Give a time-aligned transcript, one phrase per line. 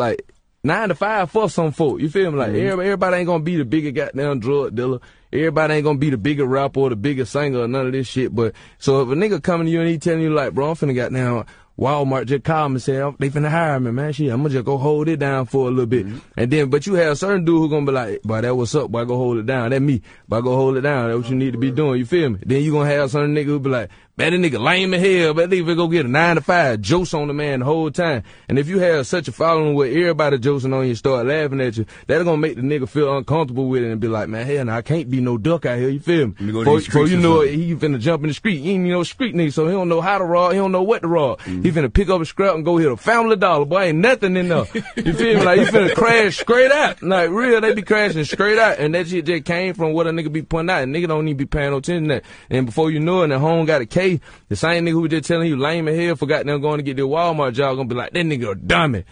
[0.00, 0.32] like
[0.64, 2.00] nine to five for some folk.
[2.00, 2.38] You feel me?
[2.38, 2.56] Like mm-hmm.
[2.56, 4.98] everybody, everybody ain't gonna be the bigger goddamn drug dealer.
[5.32, 8.08] Everybody ain't gonna be the bigger rapper or the bigger singer or none of this
[8.08, 8.34] shit.
[8.34, 10.74] But so if a nigga coming to you and he telling you like, bro, I'm
[10.74, 11.44] finna goddamn
[11.80, 14.12] Walmart just call me and say "Oh, they finna hire me, man.
[14.12, 16.06] Shit, I'm gonna just go hold it down for a little bit.
[16.06, 16.18] Mm-hmm.
[16.36, 18.90] And then, but you have certain dude who gonna be like, boy, that what's up,
[18.90, 19.70] boy, go hold it down.
[19.70, 21.08] That me, boy, go hold it down.
[21.08, 21.98] That what you need to be doing.
[21.98, 22.38] You feel me?
[22.44, 25.34] Then you gonna have certain nigga who be like, man, that nigga lame as hell,
[25.34, 28.22] but nigga go get a nine to five, jokes on the man the whole time.
[28.48, 31.76] And if you have such a following where everybody joking on you, start laughing at
[31.76, 34.64] you, that'll gonna make the nigga feel uncomfortable with it and be like, man, hell,
[34.64, 35.88] nah, I can't be no duck out here.
[35.88, 36.34] You feel me?
[36.40, 38.60] Me go to Before, before you know it, he finna jump in the street.
[38.60, 40.52] He ain't you know street nigga, so he don't know how to rob.
[40.52, 41.38] He don't know what to rob.
[41.40, 41.62] Mm-hmm.
[41.62, 43.64] He finna pick up a scrap and go hit a family dollar.
[43.64, 44.66] Boy, ain't nothing in there.
[44.96, 45.44] You feel me?
[45.44, 47.02] Like he finna crash straight out.
[47.02, 50.10] Like real, they be crashing straight out, and that shit just came from what a
[50.10, 50.82] nigga be putting out.
[50.82, 52.24] And nigga don't even be paying no attention to that.
[52.50, 53.86] And before you know it, the home got a
[54.18, 54.24] K.
[54.48, 56.82] The same nigga who was just telling you lame as hell forgot them going to
[56.82, 59.04] get their Walmart job gonna be like that nigga a dummy.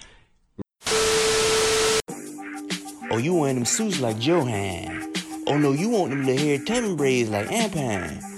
[3.11, 5.13] Oh, you want them suits like Johan.
[5.47, 8.38] Oh no, you want them little hair tubbing braids like Ampan.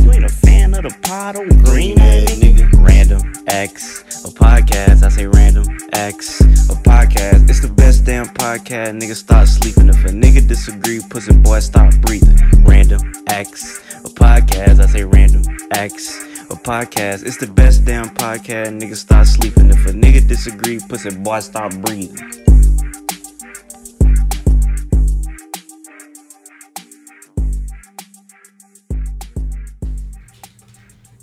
[0.00, 2.86] You ain't a fan of the pot or green ass nigga?
[2.86, 5.02] Random X, a podcast.
[5.02, 7.48] I say random X, a podcast.
[7.48, 8.98] It's the best damn podcast.
[8.98, 9.88] Nigga stop sleeping.
[9.88, 12.38] If a nigga disagree, pussy boy stop breathing.
[12.64, 14.80] Random X, a podcast.
[14.80, 15.42] I say random
[15.72, 16.18] X,
[16.50, 17.26] a podcast.
[17.26, 18.80] It's the best damn podcast.
[18.80, 19.70] Nigga stop sleeping.
[19.70, 22.49] If a nigga disagree, pussy boy stop breathing.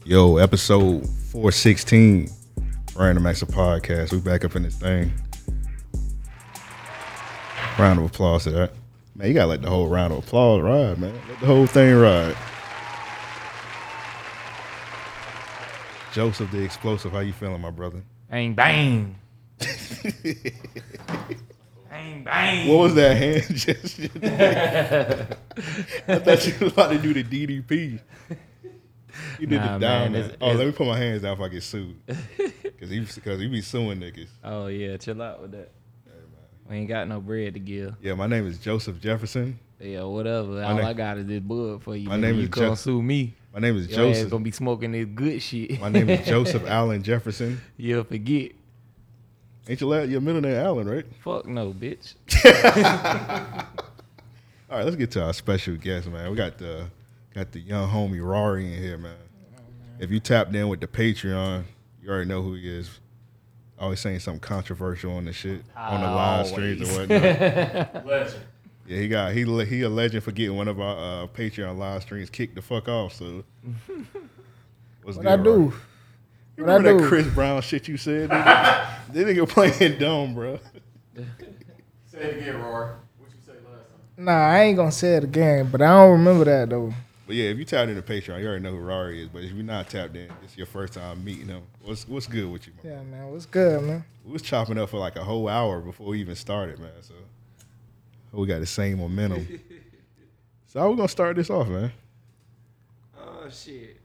[0.08, 2.30] Yo, episode 416,
[2.96, 4.14] Random Acts of Podcast.
[4.14, 5.12] We back up in this thing.
[7.78, 8.72] Round of applause to that.
[9.16, 11.14] Man, you gotta let the whole round of applause ride, man.
[11.28, 12.38] Let the whole thing ride.
[16.14, 18.02] Joseph the Explosive, how you feeling, my brother?
[18.30, 19.14] Bang bang.
[21.90, 22.70] bang bang.
[22.70, 24.10] What was that hand gesture?
[26.08, 28.00] I thought you was about to do the DDP.
[29.40, 30.12] You did Nah, the down.
[30.12, 31.96] man, it's- oh, it's- let me put my hands down if I get sued.
[32.80, 34.28] Cause he, cause he be suing niggas.
[34.44, 35.72] Oh yeah, chill out with that.
[36.70, 37.96] We ain't got no bread to give.
[38.02, 39.58] Yeah, my name is Joseph Jefferson.
[39.80, 40.62] Yeah, whatever.
[40.64, 42.10] All name- I got is this bud for you.
[42.10, 43.34] My name you is come Jeff- sue me.
[43.54, 44.30] My name is Your Joseph.
[44.30, 45.80] gonna be smoking this good shit.
[45.82, 47.60] My name is Joseph Allen Jefferson.
[47.78, 48.52] You'll forget.
[49.70, 51.06] Ain't your, la- your middle name Allen, right?
[51.24, 52.14] Fuck no, bitch.
[54.70, 56.30] All right, let's get to our special guest, man.
[56.30, 56.88] We got the
[57.38, 59.16] got the young homie Rari in here, man.
[60.00, 61.66] If you tapped in with the Patreon,
[62.02, 63.00] you already know who he is.
[63.78, 68.06] Always saying something controversial on the shit on the live streams and whatnot.
[68.08, 68.44] Legend.
[68.88, 72.02] Yeah, he got he he a legend for getting one of our uh, Patreon live
[72.02, 73.14] streams kicked the fuck off.
[73.14, 73.44] So
[75.04, 75.52] what's What I do?
[75.52, 75.74] Rari?
[76.58, 77.08] You What I remember that?
[77.08, 78.32] Chris Brown shit you said?
[78.32, 78.90] Nigga?
[79.14, 80.60] that nigga playing dumb, bro.
[82.08, 82.96] Say it again, Rari.
[83.20, 84.26] What you say last time?
[84.26, 86.94] Nah, I ain't gonna say it again, but I don't remember that though.
[87.28, 89.28] But yeah, if you tapped into Patreon, you already know who Rari is.
[89.28, 91.64] But if you're not tapped in, it's your first time meeting him.
[91.84, 92.94] What's what's good with you, man?
[92.94, 94.06] Yeah, man, what's good, man?
[94.24, 96.90] We was chopping up for like a whole hour before we even started, man.
[97.02, 97.16] So
[98.32, 99.46] we got the same momentum.
[100.68, 101.92] so how we gonna start this off, man?
[103.20, 104.00] Oh shit.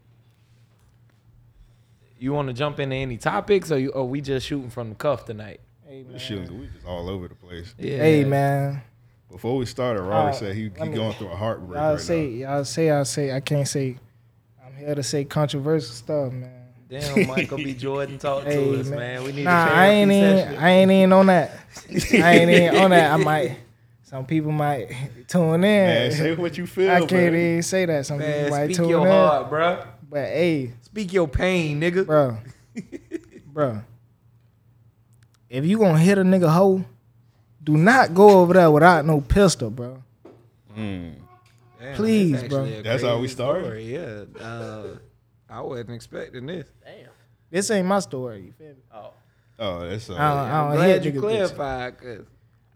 [2.19, 4.95] You want to jump into any topics, or you, or we just shooting from the
[4.97, 5.61] cuff tonight?
[5.87, 6.13] Hey, man.
[6.13, 7.73] This shit, we just all over the place.
[7.79, 7.99] Yeah.
[7.99, 8.83] Hey, man.
[9.33, 12.01] Before we started, Rari Uh, said he, he me- going through a heartbreak Y'all right
[12.01, 12.55] say, now.
[12.57, 13.97] y'all say, I say, I can't say.
[14.65, 16.51] I'm here to say controversial stuff, man.
[16.89, 17.73] Damn, Michael B.
[17.73, 18.99] Jordan, talk Hey, to us, man.
[18.99, 19.25] man.
[19.25, 20.63] We need Nah, a I ain't therapy even, session.
[20.63, 21.51] I ain't even on that.
[22.13, 23.13] I ain't even on that.
[23.13, 23.57] I might.
[24.03, 24.89] Some people might
[25.27, 25.61] tune in.
[25.63, 27.35] Man, say what you feel, I can't man.
[27.35, 28.05] even say that.
[28.05, 29.11] Some people Man, might speak tune your in.
[29.13, 29.87] heart, bruh.
[30.11, 32.05] But hey, Speak your pain, nigga.
[32.05, 32.37] bro,
[33.47, 33.81] bro,
[35.49, 36.85] if you gonna hit a nigga hoe,
[37.63, 40.03] do not go over there without no pistol, bro.
[40.75, 41.17] Damn,
[41.95, 42.83] Please, that's bro.
[42.83, 43.65] That's how we started?
[43.65, 44.87] story, Yeah, uh,
[45.51, 46.67] I wasn't expecting this.
[46.85, 47.09] Damn,
[47.51, 48.41] this ain't my story.
[48.47, 48.83] You feel me?
[48.95, 49.11] Oh,
[49.59, 51.21] oh, that's uh, I don't, I I'm don't glad you niggas bitch.
[51.21, 52.27] clarified, cause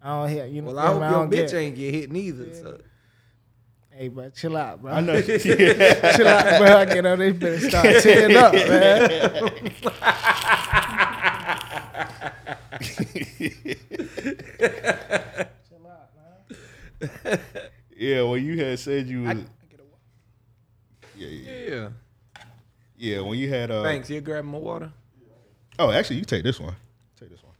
[0.02, 0.50] I don't hit.
[0.50, 2.54] You know, well, I hope I your bitch get- ain't get hit neither.
[2.54, 2.80] So.
[3.90, 4.92] Hey, bro, chill out, bro.
[4.92, 5.14] I know.
[5.16, 5.22] yeah.
[5.24, 5.48] chill
[6.28, 6.76] out, bro.
[6.76, 9.72] I get on this bitch start tearing up, man.
[17.96, 19.38] yeah, when you had said you was,
[21.17, 21.88] yeah, yeah, Yeah.
[22.96, 23.20] yeah.
[23.20, 24.11] When you had uh, Thanks.
[24.11, 24.93] You grab more water.
[25.78, 26.75] oh, actually, you take this one.
[27.19, 27.52] Take this one.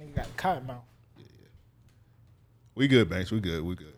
[0.00, 0.82] Nigga got cotton mouth.
[2.74, 3.30] We good, Banks.
[3.30, 3.62] We good.
[3.62, 3.94] We good.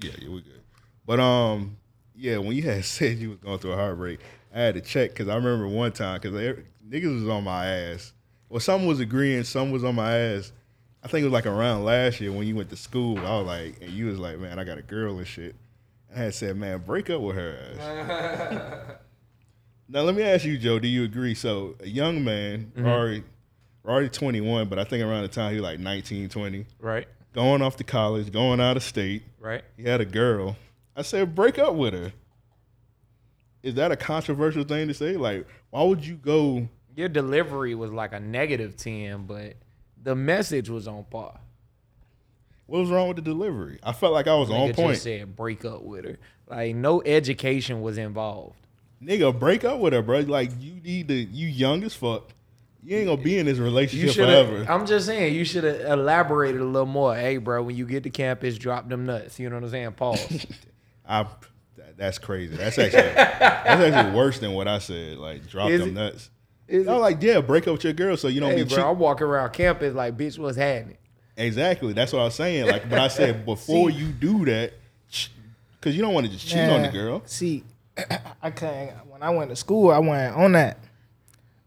[0.00, 0.60] Yeah, yeah, we good.
[1.04, 1.76] But um,
[2.14, 4.20] yeah, when you had said you was going through a heartbreak,
[4.54, 6.32] I had to check because I remember one time because
[6.88, 8.12] niggas was on my ass.
[8.54, 10.52] Well, some was agreeing, some was on my ass.
[11.02, 13.18] I think it was like around last year when you went to school.
[13.18, 15.56] I was like, and you was like, man, I got a girl and shit.
[16.14, 18.96] I had said, man, break up with her ass.
[19.88, 20.78] now let me ask you, Joe.
[20.78, 21.34] Do you agree?
[21.34, 22.86] So a young man, mm-hmm.
[22.86, 23.24] already,
[23.84, 27.08] already 21, but I think around the time he was like 19, 20 Right.
[27.32, 29.24] going off to college, going out of state.
[29.40, 29.64] Right.
[29.76, 30.56] He had a girl.
[30.94, 32.12] I said, break up with her.
[33.64, 35.16] Is that a controversial thing to say?
[35.16, 36.68] Like, why would you go?
[36.96, 39.54] Your delivery was like a negative ten, but
[40.02, 41.40] the message was on par.
[42.66, 43.78] What was wrong with the delivery?
[43.82, 44.92] I felt like I was on Nigga point.
[44.92, 46.18] just said break up with her.
[46.46, 48.56] Like no education was involved.
[49.02, 50.20] Nigga, break up with her, bro.
[50.20, 51.14] Like, you need to.
[51.14, 52.30] You young as fuck.
[52.82, 54.64] You ain't gonna be in this relationship forever.
[54.68, 57.14] I'm just saying you should have elaborated a little more.
[57.14, 59.38] Hey, bro, when you get to campus, drop them nuts.
[59.38, 59.92] You know what I'm saying?
[59.92, 60.46] Pause.
[61.08, 61.26] I.
[61.96, 62.56] That's crazy.
[62.56, 65.16] That's actually that's actually worse than what I said.
[65.18, 65.92] Like, drop Is them it?
[65.92, 66.30] nuts.
[66.66, 68.76] Is I'm like, yeah, break up with your girl so you don't hey, be bro,
[68.76, 70.96] cheat- I'm walking around campus like, bitch, what's happening?
[71.36, 71.92] Exactly.
[71.92, 72.66] That's what I was saying.
[72.66, 74.72] Like, but I said before you do that,
[75.78, 77.22] because you don't want to just cheat on the girl.
[77.26, 77.64] See,
[78.42, 78.90] I couldn't.
[79.08, 80.78] When I went to school, I went on that.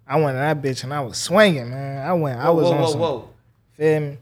[0.08, 2.06] I went to that bitch and I was swinging, man.
[2.06, 2.40] I went.
[2.40, 3.00] I was whoa, on whoa, some.
[3.00, 3.30] whoa.
[3.74, 4.18] Feel me?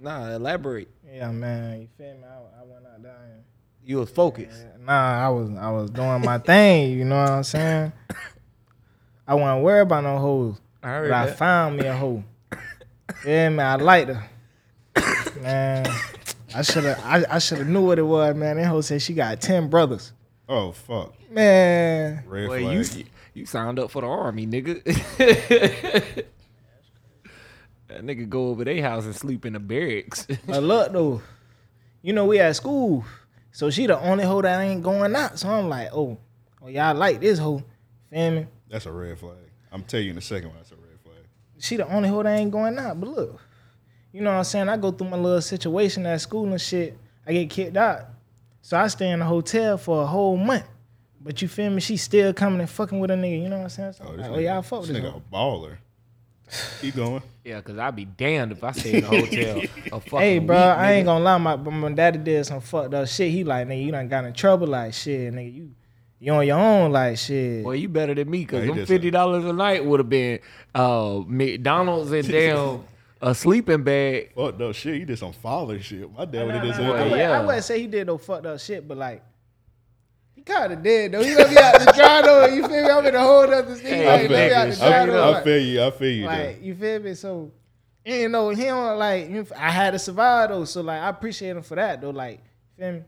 [0.00, 0.88] Nah, elaborate.
[1.12, 1.80] Yeah, man.
[1.80, 2.24] You feel me?
[2.24, 3.16] I, I went out there.
[3.24, 3.42] And,
[3.84, 4.64] You was focused.
[4.80, 6.92] Nah, I was I was doing my thing.
[6.96, 7.92] You know what I'm saying?
[9.28, 11.38] I wasn't worried about no hoes, I heard but I that.
[11.38, 12.24] found me a hoe.
[13.26, 14.24] Yeah, man, I liked her.
[15.42, 15.86] Man,
[16.54, 18.56] I should have I, I should have knew what it was, man.
[18.56, 20.12] That hoe said she got ten brothers.
[20.48, 22.94] Oh fuck, Man, red Well, flag.
[22.96, 23.04] you
[23.34, 24.82] you signed up for the army, nigga.
[27.88, 30.26] that nigga go over their house and sleep in the barracks.
[30.46, 31.22] but look though,
[32.02, 33.04] you know we at school,
[33.52, 35.38] so she the only hoe that ain't going out.
[35.38, 36.18] So I'm like, oh,
[36.62, 37.62] oh y'all like this hoe,
[38.10, 38.46] feel me?
[38.70, 39.36] That's a red flag.
[39.72, 41.16] I'm telling you in a second why that's a red flag.
[41.58, 42.98] she the only hoe that ain't going out.
[43.00, 43.40] But look,
[44.12, 44.68] you know what I'm saying?
[44.68, 46.96] I go through my little situation at school and shit.
[47.26, 48.02] I get kicked out.
[48.62, 50.64] So I stay in a hotel for a whole month.
[51.20, 51.80] But you feel me?
[51.80, 53.42] She still coming and fucking with a nigga.
[53.42, 53.92] You know what I'm saying?
[53.94, 55.12] So Oh, this like, nigga, oh, y'all fuck this with this.
[55.12, 55.76] nigga a baller.
[56.80, 57.22] Keep going.
[57.44, 59.58] yeah, cause I'd be damned if I stayed in a hotel.
[59.92, 61.36] A fucking Hey, bro, week, I ain't gonna lie.
[61.38, 63.30] My, my daddy did some fucked up shit.
[63.30, 64.66] He like, nigga, you done got in trouble.
[64.68, 65.70] Like, shit, nigga, you
[66.20, 66.92] you on your own.
[66.92, 67.64] Like, shit.
[67.64, 70.40] Well, you better than me, cause Yeah, them fifty dollars a night would have been
[70.74, 72.84] uh, McDonald's and damn
[73.20, 74.32] a sleeping bag.
[74.34, 74.94] Fuck no shit.
[74.94, 76.12] He did some father shit.
[76.12, 76.86] My dad would have did nah, some.
[76.86, 77.40] nah, I, wouldn't, yeah.
[77.40, 79.22] I wouldn't say he did no fucked up shit, but like,
[80.34, 81.22] he kind of did though.
[81.22, 82.46] He don't be out the dry though.
[82.46, 82.90] You feel me?
[82.90, 83.86] I'm in a whole other thing.
[83.86, 84.72] Hey, I like, he feel, out you.
[84.72, 85.32] the dry I, though.
[85.34, 85.82] I feel you.
[85.82, 86.26] I feel you.
[86.26, 86.66] like, though.
[86.66, 87.14] you feel me?
[87.14, 87.52] So,
[88.04, 89.52] you know, he don't like.
[89.56, 92.10] I had to survive though, so like, I appreciate him for that though.
[92.10, 92.40] Like,
[92.78, 93.02] feel me?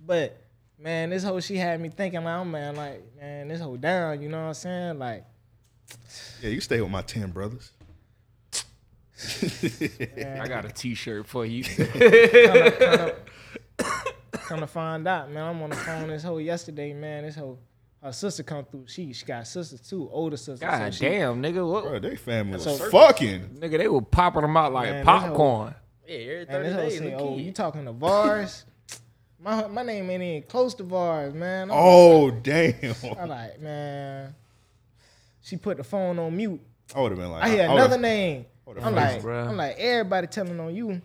[0.00, 0.45] But
[0.78, 4.20] man, this whole she had me thinking like, oh, man, like, man, this whole down.
[4.22, 4.98] You know what I'm saying?
[4.98, 5.24] Like,
[6.42, 7.72] yeah, you stay with my ten brothers.
[9.18, 11.64] I got a T-shirt for you.
[14.32, 17.24] come to find out, man, I'm on the phone this whole yesterday, man.
[17.24, 17.58] This whole
[18.02, 18.84] her sister come through.
[18.86, 20.60] She she got sisters too, older sisters.
[20.60, 21.84] God so she- damn, nigga, what?
[21.84, 23.58] Bro, they family was So- fucking.
[23.60, 25.74] Nigga, they were popping them out like Man, this whole- popcorn.
[26.06, 26.98] Yeah, every And thirty this whole days.
[26.98, 28.64] say, "Oh, you talking to Vars?
[29.42, 32.94] my my name ain't even close to Vars, man." I'm, Oh damn!
[33.18, 34.34] I'm like, man.
[35.42, 36.60] She put the phone on mute.
[36.94, 38.46] I would have been like, I hear I would've- another name.
[38.68, 39.48] I'm faced like, bruh.
[39.48, 41.00] I'm like, everybody telling on you.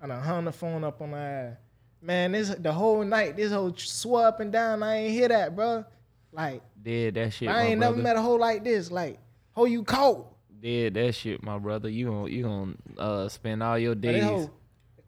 [0.00, 1.56] I done hung the phone up on my ass.
[2.00, 4.82] Man, this the whole night, this whole swore up and down.
[4.82, 5.84] I ain't hear that, bro.
[6.32, 7.96] Like, Did that shit, I my ain't brother.
[7.96, 8.90] never met a hoe like this.
[8.90, 9.18] Like,
[9.52, 10.26] hoe you caught?
[10.60, 11.88] Did that shit, my brother.
[11.90, 14.22] You gon' you gon' uh, spend all your days.
[14.22, 14.50] this hoe, the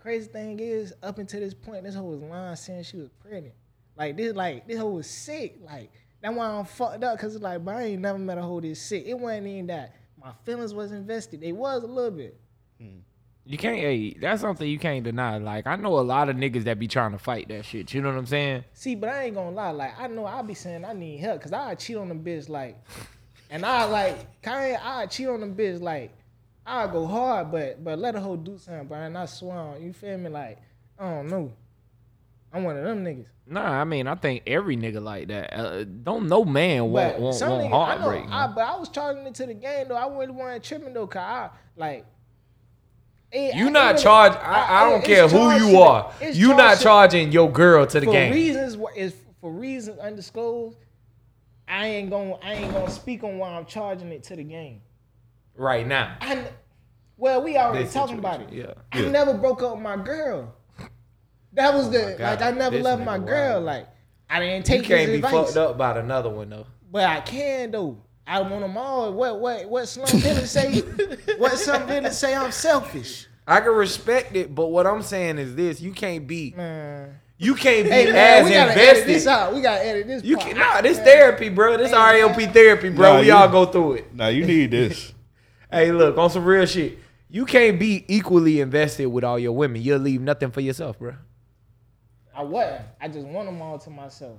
[0.04, 3.54] crazy thing is, up until this point, this hoe was lying saying she was pregnant.
[3.96, 5.56] Like this, like this hoe was sick.
[5.64, 7.18] Like that's why I'm fucked up.
[7.18, 9.04] Cause it's like, but I ain't never met a hoe this sick.
[9.06, 9.96] It wasn't even that.
[10.22, 11.40] My feelings was invested.
[11.40, 12.38] They was a little bit.
[12.78, 12.98] Hmm.
[13.46, 13.78] You can't.
[13.78, 15.38] Hey, that's something you can't deny.
[15.38, 17.94] Like I know a lot of niggas that be trying to fight that shit.
[17.94, 18.64] You know what I'm saying?
[18.74, 19.70] See, but I ain't gonna lie.
[19.70, 21.40] Like I know I be saying I need help.
[21.40, 22.76] Cause I cheat on them bitch like,
[23.48, 26.12] and I like kind I cheat on them bitch like.
[26.66, 29.16] I go hard, but but let a hoe do something, Brian.
[29.16, 30.30] I swear, on, you feel me?
[30.30, 30.58] Like
[30.98, 31.52] I don't know.
[32.52, 33.26] I'm one of them niggas.
[33.46, 35.52] Nah, I mean I think every nigga like that.
[35.52, 38.24] Uh, don't no man want want, some want niggas, I know, heartbreak.
[38.30, 39.96] I, but I was charging it to the game though.
[39.96, 42.06] I really wasn't tripping though, cause I like
[43.32, 44.32] It- You it not charge.
[44.36, 46.12] I, I don't care who you are.
[46.32, 50.78] You not charging your girl to the for game reasons is for reasons undisclosed.
[51.68, 54.80] I ain't gonna I ain't gonna speak on why I'm charging it to the game.
[55.56, 56.16] Right now.
[56.20, 56.46] I n-
[57.16, 58.48] well, we already This talking about it.
[58.50, 59.08] situation, I Yeah.
[59.10, 60.52] never broke up with my girl.
[61.52, 63.26] That was oh the Oh God, like I never this left nigga my wild.
[63.28, 63.60] girl.
[63.60, 63.88] Like
[64.28, 66.66] I didn't You take can't his be advice, fucked up about another one though.
[66.90, 67.98] but I can though.
[68.26, 69.12] I want them all.
[69.12, 70.80] What what what Slum Village say?
[71.38, 72.34] what Slum Village say?
[72.34, 73.28] I'm selfish.
[73.46, 77.20] I can respect it, but what I'm saying is this: you can't be, Man.
[77.36, 79.54] you can't be Hey man, as we gotta edit this out.
[79.54, 80.24] We gotta edit this.
[80.24, 81.06] You part can nah, out, this man.
[81.06, 81.76] therapy, bro.
[81.76, 83.12] This Hey, RAOP therapy, bro.
[83.14, 84.14] Nah, we you- all go through it.
[84.14, 85.12] Now you need this.
[85.74, 86.98] Hey, look, on some real shit.
[87.30, 89.82] You can't be equally invested with all your women.
[89.82, 91.14] You'll leave nothing for yourself, bro.
[92.34, 92.82] I wasn't.
[93.00, 94.38] I just want them all to myself.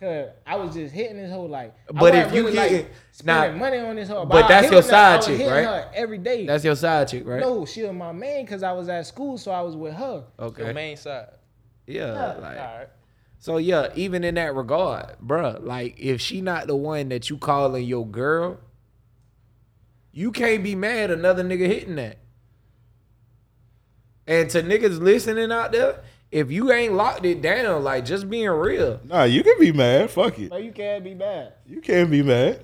[0.00, 1.74] Cause I was just hitting this whole like.
[1.92, 4.48] But if wasn't you really, get- like, spending nah, money on this whole, but I
[4.48, 5.64] that's hit your her- I was side chick, hitting right?
[5.64, 6.46] her every day.
[6.46, 7.40] That's your side chick, right?
[7.40, 10.22] no, she was my main because I was at school, so I was with her.
[10.38, 10.64] Okay.
[10.66, 11.26] Your main side.
[11.86, 12.12] Yeah.
[12.14, 12.26] Yeah.
[12.26, 12.88] Like, All right.
[13.40, 17.36] So yeah, even in that regard, bruh, like if she not the one that you
[17.38, 18.58] calling your girl,
[20.18, 22.18] you can't be mad another nigga hitting that.
[24.26, 26.00] And to niggas listening out there,
[26.32, 30.10] if you ain't locked it down, like just being real, Nah, you can be mad.
[30.10, 30.50] Fuck it.
[30.50, 31.52] But you can't be mad.
[31.64, 32.60] You can't be mad.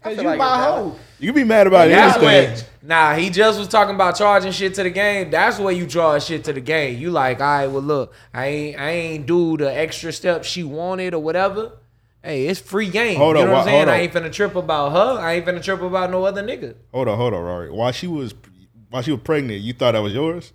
[0.00, 0.96] Cause you like my it's hoe.
[1.18, 2.52] You can be mad about that's anything.
[2.52, 2.70] what.
[2.82, 5.32] Nah, he just was talking about charging shit to the game.
[5.32, 6.98] That's where you draw shit to the game.
[7.00, 10.62] You like, all right, well look, I ain't, I ain't do the extra steps she
[10.62, 11.72] wanted or whatever.
[12.22, 13.16] Hey, it's free game.
[13.16, 13.76] Hold you on, know what I'm saying?
[13.78, 15.20] hold I ain't finna trip about her.
[15.20, 16.74] I ain't finna trip about no other nigga.
[16.92, 17.70] Hold on, hold on, Rari.
[17.70, 18.34] While she was
[18.90, 20.52] while she was pregnant, you thought that was yours?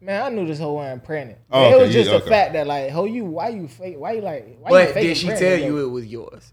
[0.00, 1.38] Man, I knew this whole wasn't pregnant.
[1.50, 3.96] Oh, it was just yeah, the fact that like, ho, you, why you fake?
[3.98, 4.56] Why you like?
[4.58, 5.76] Why you But faking did she pregnant, tell though?
[5.78, 6.52] you it was yours?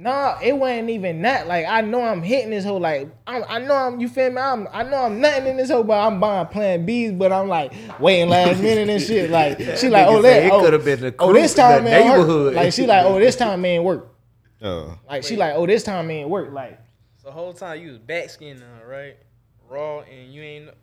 [0.00, 1.48] Nah, it wasn't even that.
[1.48, 4.40] Like I know I'm hitting this whole like I'm, I know I'm you feel me.
[4.40, 7.18] I'm I know I'm nothing in this whole, but I'm buying Plan Bs.
[7.18, 9.28] But I'm like waiting last minute and shit.
[9.28, 12.16] Like she like oh that oh, coulda been the oh this time man work.
[12.18, 12.54] neighborhood.
[12.54, 14.14] Like she like oh this time man work.
[14.62, 16.52] Uh, Like she like oh this time man work.
[16.52, 16.78] Like
[17.16, 19.16] So the whole time you was back skinning her, right?
[19.68, 20.68] Raw and you ain't.
[20.68, 20.74] Oh,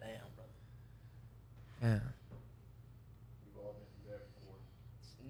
[0.00, 1.90] damn, bro.
[1.92, 1.98] Yeah.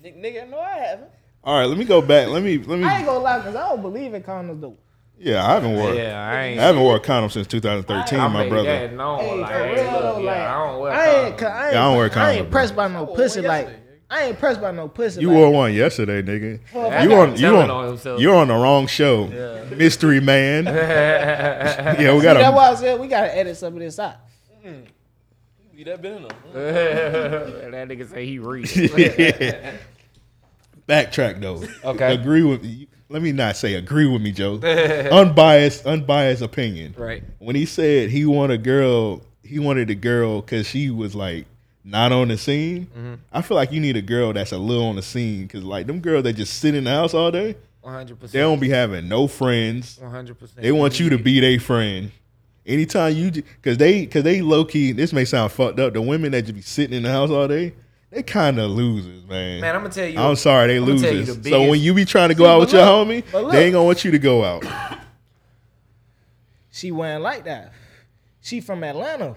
[0.02, 1.10] Nick, nigga, no, I haven't.
[1.44, 2.28] All right, let me go back.
[2.28, 2.84] Let me let me.
[2.84, 4.76] I ain't gonna lie because I don't believe in condoms though.
[5.20, 5.96] Yeah, I haven't worn.
[5.96, 8.68] Yeah, I I haven't worn a condom since 2013, I my brother.
[8.68, 9.18] that known.
[9.18, 11.38] Hey, like, hey, look, though, yeah, I don't wear I ain't, condoms.
[11.38, 13.40] cause I ain't, Yeah, I don't wear I ain't pressed by no oh, pussy.
[13.40, 13.68] Like.
[14.10, 15.20] I ain't pressed by no pussy.
[15.20, 16.60] You like, wore one yesterday, nigga.
[16.72, 18.18] Well, You on you on, on himself.
[18.18, 19.26] you're on the wrong show,
[19.76, 20.64] mystery man.
[20.64, 24.16] yeah, we got that's a why I said we gotta edit some of this out.
[24.64, 24.86] Mm.
[25.74, 26.30] You that been in them.
[26.54, 29.78] that nigga say he read.
[30.88, 31.62] Backtrack though.
[31.90, 32.14] Okay.
[32.14, 32.88] agree with me.
[33.10, 34.54] Let me not say agree with me, Joe.
[35.12, 36.94] unbiased, unbiased opinion.
[36.98, 37.22] right.
[37.38, 41.46] When he said he wanted a girl, he wanted a girl because she was like
[41.84, 42.86] not on the scene.
[42.86, 43.14] Mm-hmm.
[43.32, 45.86] I feel like you need a girl that's a little on the scene because like
[45.86, 48.30] them girls that just sit in the house all day, 100%.
[48.30, 49.98] they don't be having no friends.
[49.98, 50.60] One hundred percent.
[50.60, 52.10] They want you to be their friend.
[52.66, 54.92] Anytime you, because they, because they low key.
[54.92, 55.94] This may sound fucked up.
[55.94, 57.72] The women that just be sitting in the house all day,
[58.10, 59.60] they kind of losers, man.
[59.60, 60.18] Man, I'm gonna tell you.
[60.18, 61.38] I'm sorry, they I'ma tell you losers.
[61.40, 63.52] the So when you be trying to go See, out but with your homie, look.
[63.52, 64.64] they ain't gonna want you to go out.
[66.70, 67.72] She wasn't like that.
[68.40, 69.34] She from Atlanta.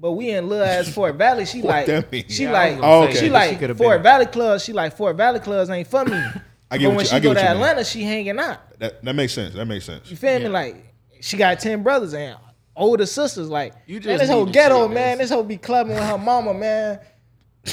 [0.00, 1.44] But we in little ass Fort Valley.
[1.44, 2.24] She What like that mean?
[2.28, 4.64] she Yeah, like was gonna she she like could've Fort been- Valley clubs.
[4.64, 6.12] She like Fort Valley clubs ain't for me.
[6.70, 7.54] I get but when you- she I get go to you mean.
[7.56, 8.78] Atlanta, she hanging out.
[8.78, 9.54] That that makes sense.
[9.54, 10.08] That makes sense.
[10.10, 10.48] You feel me?
[10.48, 10.76] Like
[11.20, 12.36] she got ten brothers and
[12.76, 13.48] older sisters.
[13.48, 14.94] Like You man, this whole ghetto chill, man.
[14.94, 15.18] man.
[15.18, 17.00] This whole be clubbing with her mama man.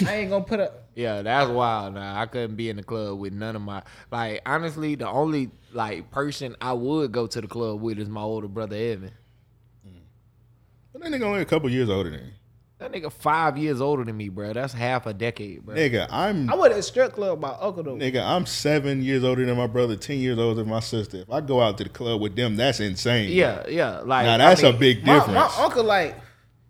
[0.04, 0.84] I ain't gonna put up.
[0.96, 1.96] Yeah, that's wild.
[1.96, 4.42] Nah, I couldn't be in the club with none of my like.
[4.46, 8.48] Honestly, the only like person I would go to the club with is my older
[8.48, 9.12] brother Evan.
[10.94, 12.32] But that nigga only a couple years older than you.
[12.78, 14.52] That nigga five years older than me, bro.
[14.54, 15.76] That's half a decade, bro.
[15.76, 17.96] Nigga, I'm I went to a strip club by Uncle though.
[17.96, 21.18] nigga, I'm seven years older than my brother, ten years older than my sister.
[21.20, 23.32] If I go out to the club with them, that's insane.
[23.32, 24.00] Yeah, yeah.
[24.00, 25.36] Like Now that's I mean, a big My, difference.
[25.36, 26.16] my uncle like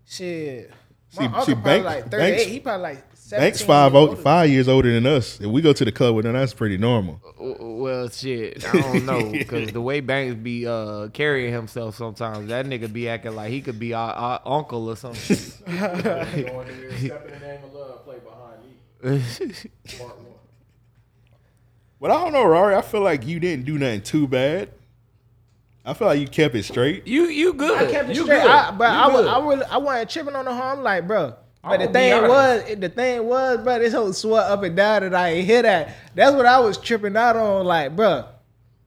[0.08, 0.72] shit.
[1.16, 2.30] My See- uncle see, probably Banks- like 38.
[2.38, 4.22] Banks- he probably like 17 Banks five years older.
[4.22, 5.40] five years older than us.
[5.40, 7.20] If we go to the club with them, that's pretty normal.
[7.40, 8.66] well, shit.
[8.68, 13.10] I don't know because the way Banks be uh, carrying himself sometimes, that nigga be
[13.10, 15.38] acting like he could be our, our uncle or something.
[22.00, 22.76] But I don't know, Rari.
[22.76, 24.70] I feel like you didn't do nothing too bad.
[25.86, 27.06] I feel like you kept it straight.
[27.08, 27.78] you you good?
[27.78, 28.42] I kept it you straight.
[28.42, 28.50] Good.
[28.52, 29.28] I, but You I was, good.
[29.28, 31.36] I really, I wasn't tripping on the harm, like, bro.
[31.68, 35.16] But the thing was, the thing was, bro, this whole sweat up and down that
[35.16, 35.96] I ain't hear that.
[36.14, 38.26] That's what I was tripping out on, like, bro.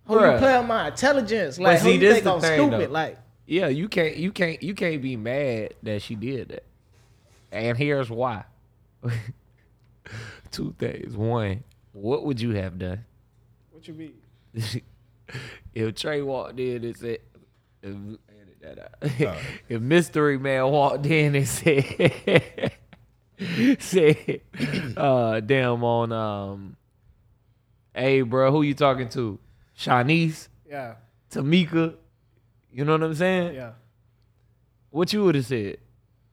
[0.06, 0.38] Who you Bruh.
[0.38, 1.58] playing my intelligence?
[1.58, 2.88] Like, who you this think I'm thing, stupid?
[2.88, 2.92] though.
[2.92, 6.64] Like, Yeah, you can't you can't you can't be mad that she did that.
[7.52, 8.44] And here's why.
[10.50, 11.16] Two things.
[11.16, 13.04] One, what would you have done?
[13.70, 14.14] What you mean?
[15.74, 17.18] if Trey walked in and said,
[18.76, 18.78] that
[19.24, 19.36] out.
[19.68, 22.72] if Mystery Man walked in and said,
[23.78, 24.40] said,
[24.96, 26.76] uh, damn on, um,
[27.94, 29.38] hey, bro, who you talking to?
[29.78, 30.94] Shanice, Yeah,
[31.30, 31.94] Tamika,
[32.72, 33.54] you know what I'm saying?
[33.54, 33.72] yeah.
[34.90, 35.78] What you would have said?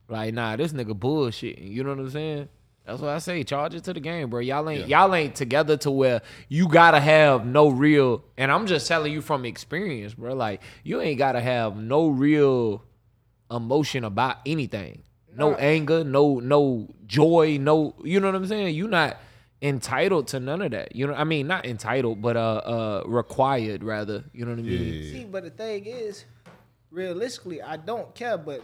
[0.07, 1.69] Like, nah, this nigga bullshitting.
[1.71, 2.49] You know what I'm saying?
[2.85, 3.43] That's what I say.
[3.43, 4.39] Charge it to the game, bro.
[4.41, 8.23] Y'all ain't y'all ain't together to where you gotta have no real.
[8.37, 10.35] And I'm just telling you from experience, bro.
[10.35, 12.83] Like you ain't gotta have no real
[13.49, 15.01] emotion about anything.
[15.35, 15.57] No Nah.
[15.57, 17.95] anger, no no joy, no.
[18.03, 18.75] You know what I'm saying?
[18.75, 19.17] You not
[19.61, 20.95] entitled to none of that.
[20.95, 24.23] You know, I mean, not entitled, but uh, uh, required rather.
[24.33, 24.93] You know what I mean?
[24.93, 25.11] Yeah.
[25.11, 26.25] See, but the thing is,
[26.91, 28.37] realistically, I don't care.
[28.37, 28.61] But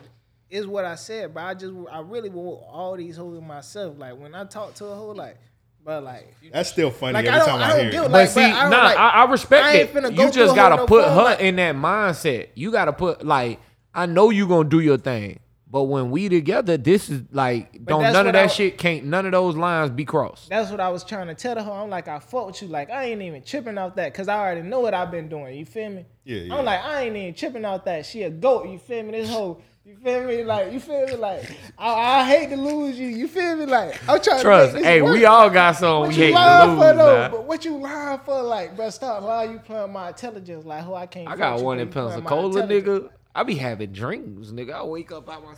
[0.51, 1.33] is what I said.
[1.33, 3.97] But I just, I really want all these hoes myself.
[3.97, 5.37] Like when I talk to a hoe, like,
[5.83, 8.05] but like, That's still funny Like, every I don't- time I I, don't hear it.
[8.05, 9.93] a- But see, but I don't nah, like- I, I respect I it.
[9.93, 12.49] go You just gotta no put phone, her like- in that mindset.
[12.53, 13.59] You gotta put like,
[13.95, 18.03] I know you gonna do your thing, but when we together, this is like, don't
[18.03, 19.05] none of that I- shit can't.
[19.05, 20.49] None of those lines be crossed.
[20.49, 21.71] that's what I was trying to tell her.
[21.71, 22.67] I'm like, I fuck with you.
[22.67, 25.55] Like I ain't even tripping off that because I already know what I've been doing.
[25.57, 26.05] You feel me?
[26.25, 26.55] Yeah, yeah.
[26.57, 28.05] I'm like, I ain't even tripping off that.
[28.05, 28.67] She a goat.
[28.69, 29.11] You feel me?
[29.13, 29.61] This whole.
[29.83, 30.43] You feel me?
[30.43, 31.15] Like you feel me?
[31.15, 33.07] Like I, I hate to lose you.
[33.07, 33.65] You feel me?
[33.65, 35.13] Like I'm trying Trust, to make this hey, work.
[35.13, 36.79] we all got some we What hate you to lying lose.
[36.79, 37.29] for though?
[37.31, 38.41] But what you lying for?
[38.43, 39.53] Like, bro, stop lying.
[39.53, 40.65] You playing my intelligence.
[40.65, 41.27] Like, who I can't.
[41.27, 43.09] I got one in you playing my Pensacola, nigga.
[43.33, 44.73] I be having dreams, nigga.
[44.73, 45.53] I wake up out my.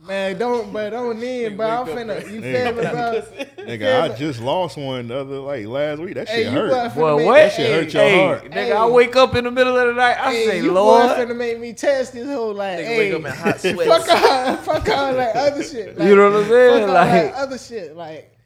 [0.00, 1.66] Man, don't, but don't need, bro.
[1.68, 2.20] I'm finna.
[2.30, 3.22] You feel me, bro?
[3.66, 6.14] Nigga, I just lost one the other like last week.
[6.14, 6.92] That Hey, shit you boy hurt.
[6.92, 7.34] finna Boy, make- what?
[7.34, 8.44] That shit hurt your hey, heart.
[8.44, 10.16] Nigga, I wake up in the middle of the night.
[10.20, 11.08] I Hey, say, you Lord.
[11.08, 13.74] boy finna make me test this whole like, Nigga hey, wake up in hot fuck
[13.74, 14.08] sweats.
[14.08, 15.98] all, fuck all that other shit.
[15.98, 16.78] Like, You know what I'm saying?
[16.80, 17.96] Fuck all Like- that other shit.
[17.96, 18.37] Like,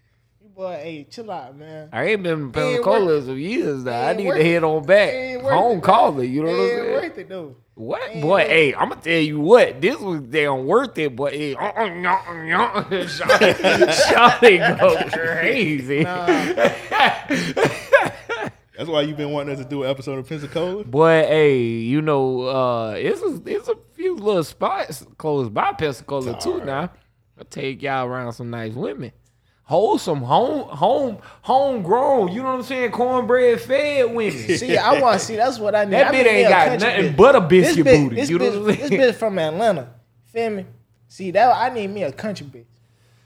[0.62, 1.88] you boy, hey, chill out, man.
[1.92, 4.06] I ain't been in Pensacola worth- some years now.
[4.08, 5.12] I need to head on back.
[5.42, 6.92] Home it, calling, you know what I'm Ain't saying?
[6.92, 7.56] worth it though.
[7.74, 8.02] What?
[8.10, 8.46] Ain't Boy, Worth.
[8.48, 9.80] Hey, I'm gonna tell you what.
[9.80, 12.84] This was damn worth it, but hey, uh, uh, uh, uh, uh,
[14.10, 16.04] Shawty go crazy.
[18.76, 20.84] That's why you've been wanting us to do an episode of Pensacola.
[20.84, 26.38] Boy, hey, you know, uh, it's a, it's a few little spots close by Pensacola
[26.40, 26.52] too.
[26.52, 26.66] alright.
[26.66, 26.90] Now,
[27.38, 29.12] I'll take y'all around some nice women,
[29.64, 32.32] wholesome, home, home, homegrown.
[32.32, 32.90] You know what I'm saying?
[32.92, 34.32] Cornbread fed women.
[34.58, 35.36] See, I want to see.
[35.36, 35.92] That's what I need.
[35.94, 37.16] That I bitch ain't got nothing bitch.
[37.16, 38.16] but a This biscuit bitch- booty.
[38.16, 38.90] This You know bitch, what I'm saying?
[39.00, 39.94] this bitch from Atlanta.
[40.26, 40.66] Feel me?
[41.08, 42.64] See that I need me a country bitch.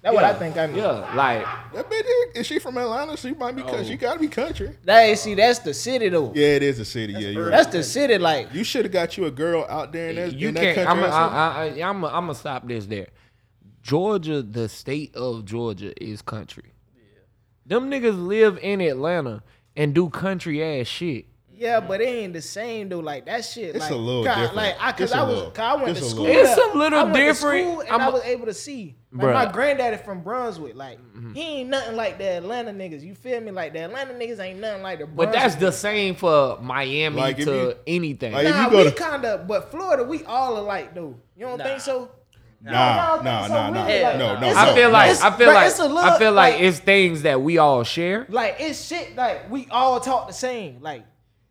[0.03, 0.77] That's what I think I need.
[0.77, 1.45] Yeah, like
[1.75, 3.17] That bitch is, is she from Atlanta?
[3.17, 3.63] She might be.
[3.63, 3.83] Oh.
[3.83, 4.77] She gotta be country.
[4.85, 6.33] That see, that's the city though.
[6.33, 7.13] Yeah, it is a city.
[7.15, 7.73] Yeah, you're That's right.
[7.73, 8.17] the city.
[8.19, 10.77] Like You should have got you a girl out there in that, you in can't.
[10.77, 10.93] country.
[10.93, 11.05] I'm.
[11.05, 12.05] ass I, I, I, I'm.
[12.05, 13.09] I'm gonna stop this there.
[13.87, 16.73] Georgia, the state of Georgia, is country.
[17.65, 19.43] Them niggas live in Atlanta
[19.77, 21.27] and do country ass shit.
[21.55, 22.99] yeah, but it ain't the same though.
[22.99, 23.75] Like that shit.
[23.77, 24.57] It's like, a little cause, different.
[24.57, 26.27] Like I, cause It's a I was, little- cause I went to school.
[26.27, 27.65] It's a little I went to different.
[27.69, 28.97] school and I'm I a- was able to see.
[29.13, 30.75] Like my granddaddy from Brunswick.
[30.77, 31.33] Like Mm-hmm.
[31.35, 33.03] he ain't nothing like the Atlanta niggas.
[33.03, 33.51] You feel me?
[33.53, 35.07] Like the Atlanta niggas ain't nothing like the.
[35.07, 38.33] But that's the same for Miami Like, to you- anything.
[38.33, 41.15] like, if Nah, you go we to- kind of, but Florida, we all alike though.
[41.37, 41.65] You don't Nah.
[41.65, 42.11] think so?
[42.63, 43.81] Nah, Y'all nah, nah, nah, nah.
[43.85, 44.47] Like, no, no.
[44.49, 46.63] it's I a- feel like I feel like it's a little- I feel like, like-
[46.63, 48.27] it's things that we all share.
[48.29, 49.15] Like it's shit.
[49.15, 50.81] Like we all talk the same.
[50.81, 51.05] Like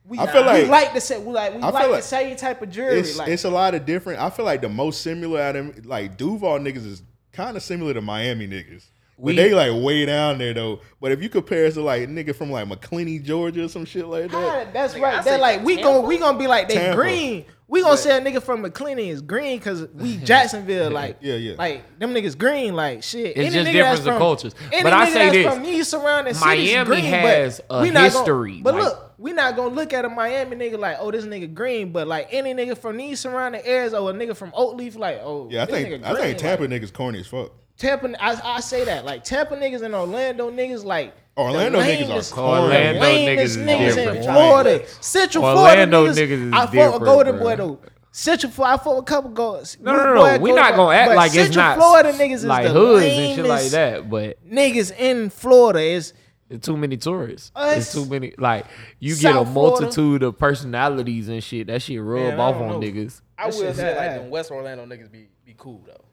[0.06, 1.24] we, I feel we like- like the same.
[1.26, 3.00] We like we like, like the same type of jewelry.
[3.00, 4.20] It's like it's a lot of different.
[4.20, 7.94] I feel like the most similar out of like Duval niggas is kind of similar
[7.94, 8.84] to Miami niggas.
[9.18, 10.82] We- But they like way down there though.
[11.00, 14.06] But if you compare us to like nigga from like Macclenny, Georgia, or some shit
[14.06, 15.24] like Ah, that, that's Nigga, right.
[15.24, 15.89] say They're like we Tampa.
[16.00, 16.96] gon' we gonna be like they Tampa.
[17.02, 17.46] green.
[17.67, 20.91] We gonna say a nigga from McLean is green because we Jacksonville.
[20.95, 21.56] Like Yeah, yeah.
[21.58, 22.75] Like them niggas green.
[22.75, 23.36] Like shit.
[23.36, 24.56] It's Any just nigga difference that's of cultures.
[24.71, 27.75] any But I nigga say that's this, From these surrounding Miami cities green, has but
[27.80, 30.56] a we not history, Gonna, but like- look, we not gonna look at a Miami
[30.58, 31.91] nigga like, oh, this nigga green.
[31.91, 35.47] But like any nigga from these surrounding areas or a nigga from Oakleaf, like, oh,
[35.49, 37.51] yeah, I think nigga I think Tampa like, niggas corny as fuck.
[37.78, 42.04] Tampa, I, I say that like Tampa niggas and Orlando niggas like Orlando the niggas
[42.06, 42.63] are lamest- corny.
[42.63, 44.17] Orlando the niggas lamest is different.
[44.17, 47.39] in Florida, Central Orlando Florida niggas is I fuck with different, Golden.
[47.39, 47.80] Boy though.
[48.12, 49.78] Central Florida, I fuck with a couple goals.
[49.82, 50.38] No, no, no, no.
[50.41, 53.45] We not gonna act like it's not Florida niggas is like the hoods and shit
[53.45, 54.10] like that.
[54.10, 56.13] But Niggas in Florida is
[56.50, 57.52] It's too many tourists.
[57.54, 58.34] Us- it's too many.
[58.38, 58.65] Like
[59.00, 59.82] you get a South Florida.
[59.82, 61.67] multitude of personalities and shit.
[61.67, 62.80] That shit rub Man, off on know.
[62.80, 63.19] niggas.
[63.38, 66.06] I That will say like them West Orlando niggas be be cool though.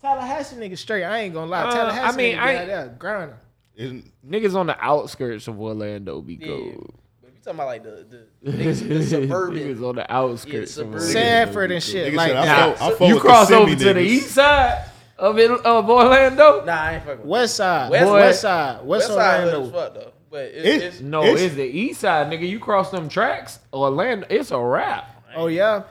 [0.00, 1.04] Tallahassee niggas straight.
[1.04, 1.62] I ain't gonna lie.
[1.62, 3.36] Uh, Tallahassee I mean, niggas I- out there grinding.
[3.76, 6.46] Isn't- Niggas on the outskirts of Orlando be Yeah.
[6.46, 6.94] cool.
[7.22, 8.06] But if you talking about like the
[8.42, 9.58] the, niggas, the suburban.
[9.58, 10.52] Niggas on the outskirts.
[10.54, 11.00] Yeah, of suburban.
[11.00, 12.82] Sanford and shit Nigga like said, I that.
[12.82, 14.84] I fuck you cross Simi over to the east side
[15.18, 16.64] of it, of Orlando.
[16.64, 19.70] Nah, I ain't fucking with West side, West- West, side, West, West side Orlando.
[19.70, 20.12] fuck though.
[20.30, 22.48] But it's, It- it's No, It's- it's, the east side, nigga.
[22.48, 24.26] You cross them tracks, Orlando.
[24.30, 25.24] It's a wrap.
[25.34, 25.82] Oh yeah.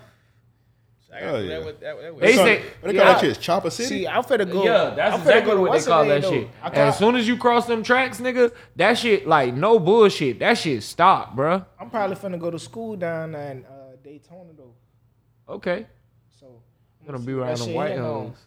[1.14, 1.50] I got Hell yeah.
[1.60, 3.18] that with- that with- They What say- they call that yeah.
[3.34, 3.40] shit?
[3.42, 3.90] Chopper City?
[3.90, 4.64] See, I'm finna go.
[4.64, 6.48] yeah, that's I'm exactly what they call that name, shit.
[6.64, 6.70] though.
[6.72, 10.40] As soon as you cross them tracks, nigga, that shit like no bullshit.
[10.40, 11.66] That shit stop, bruh.
[11.80, 14.74] I'm probably finna go to school down in uh, Daytona though.
[15.50, 15.86] Okay,
[16.40, 16.62] So
[17.02, 18.28] I'm gonna be what around the white hitting on.
[18.28, 18.38] hoes.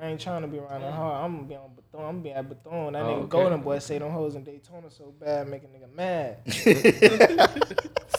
[0.00, 1.24] I ain't trying to be around the hard.
[1.24, 2.00] I'm gonna be on Bethune.
[2.00, 2.92] I'm gonna be at Bethune.
[2.92, 3.28] That Oh, nigga okay.
[3.28, 6.38] Golden Boy say them hoes in Daytona so bad, make a nigga mad.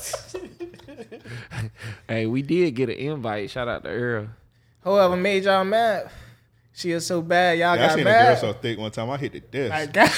[2.08, 3.50] Hey, we did get an invite.
[3.50, 4.28] Shout out to Earl.
[4.82, 6.10] Whoever made y'all mad,
[6.74, 9.10] she is so bad, y'all Yeah, I got seen a girl so thick one time.
[9.10, 9.72] I hit the desk.
[9.72, 10.12] Like, God,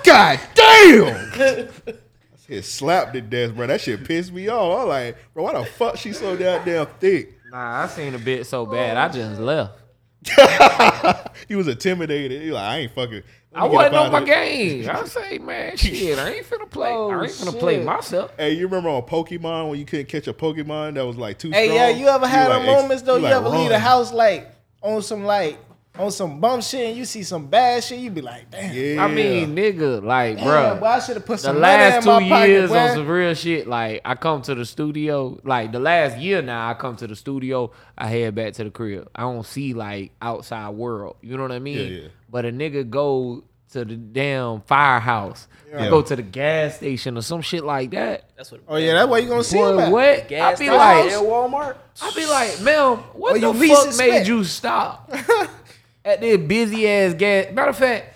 [0.04, 1.68] God damn!
[1.86, 3.66] I said, slap the desk, bro.
[3.66, 4.78] That shit pissed me off.
[4.80, 7.38] I was like, bro, why the fuck she so goddamn thick?
[7.50, 8.96] Nah, I seen a bit so bad.
[8.96, 9.78] I just left.
[11.48, 12.42] he was intimidated.
[12.42, 13.22] He like, I ain't fucking.
[13.54, 14.88] I get wasn't up on out my game.
[14.88, 16.90] I say, man, shit, I ain't finna play.
[16.90, 18.32] Oh, I ain't finna play myself.
[18.38, 21.50] Hey, you remember on Pokemon when you couldn't catch a Pokemon that was like too
[21.50, 21.76] hey, strong?
[21.76, 23.16] yeah, you ever had like, them moments though?
[23.16, 25.58] You, like, ever leave the house like on some like
[25.98, 27.98] on some bum shit and you see some bad shit?
[27.98, 28.74] You be like, damn.
[28.74, 29.04] Yeah.
[29.04, 30.88] I mean, nigga, like, Damn, bro.
[30.88, 32.78] I should have put the some money last in two my pocket, years boy.
[32.78, 36.68] on some real shit, like I come to the studio, like the last year now,
[36.70, 39.08] I come to the studio, I head back to the crib.
[39.14, 41.16] I don't see like outside world.
[41.20, 41.76] You know what I mean?
[41.92, 42.08] Yeah, yeah.
[42.30, 45.88] But a nigga go to the damn firehouse, Yeah.
[45.88, 48.28] go to the gas station or some shit like that.
[48.36, 48.60] That's what.
[48.68, 49.92] Oh yeah, that's why you gonna see Boy, him at.
[49.92, 50.04] what?
[50.08, 51.76] I Gas be station like, at Walmart.
[52.02, 54.28] I be like, ma'am, what Or the fuck made expect.
[54.28, 55.10] you stop
[56.04, 57.52] at this busy ass gas?
[57.52, 58.14] Matter of fact,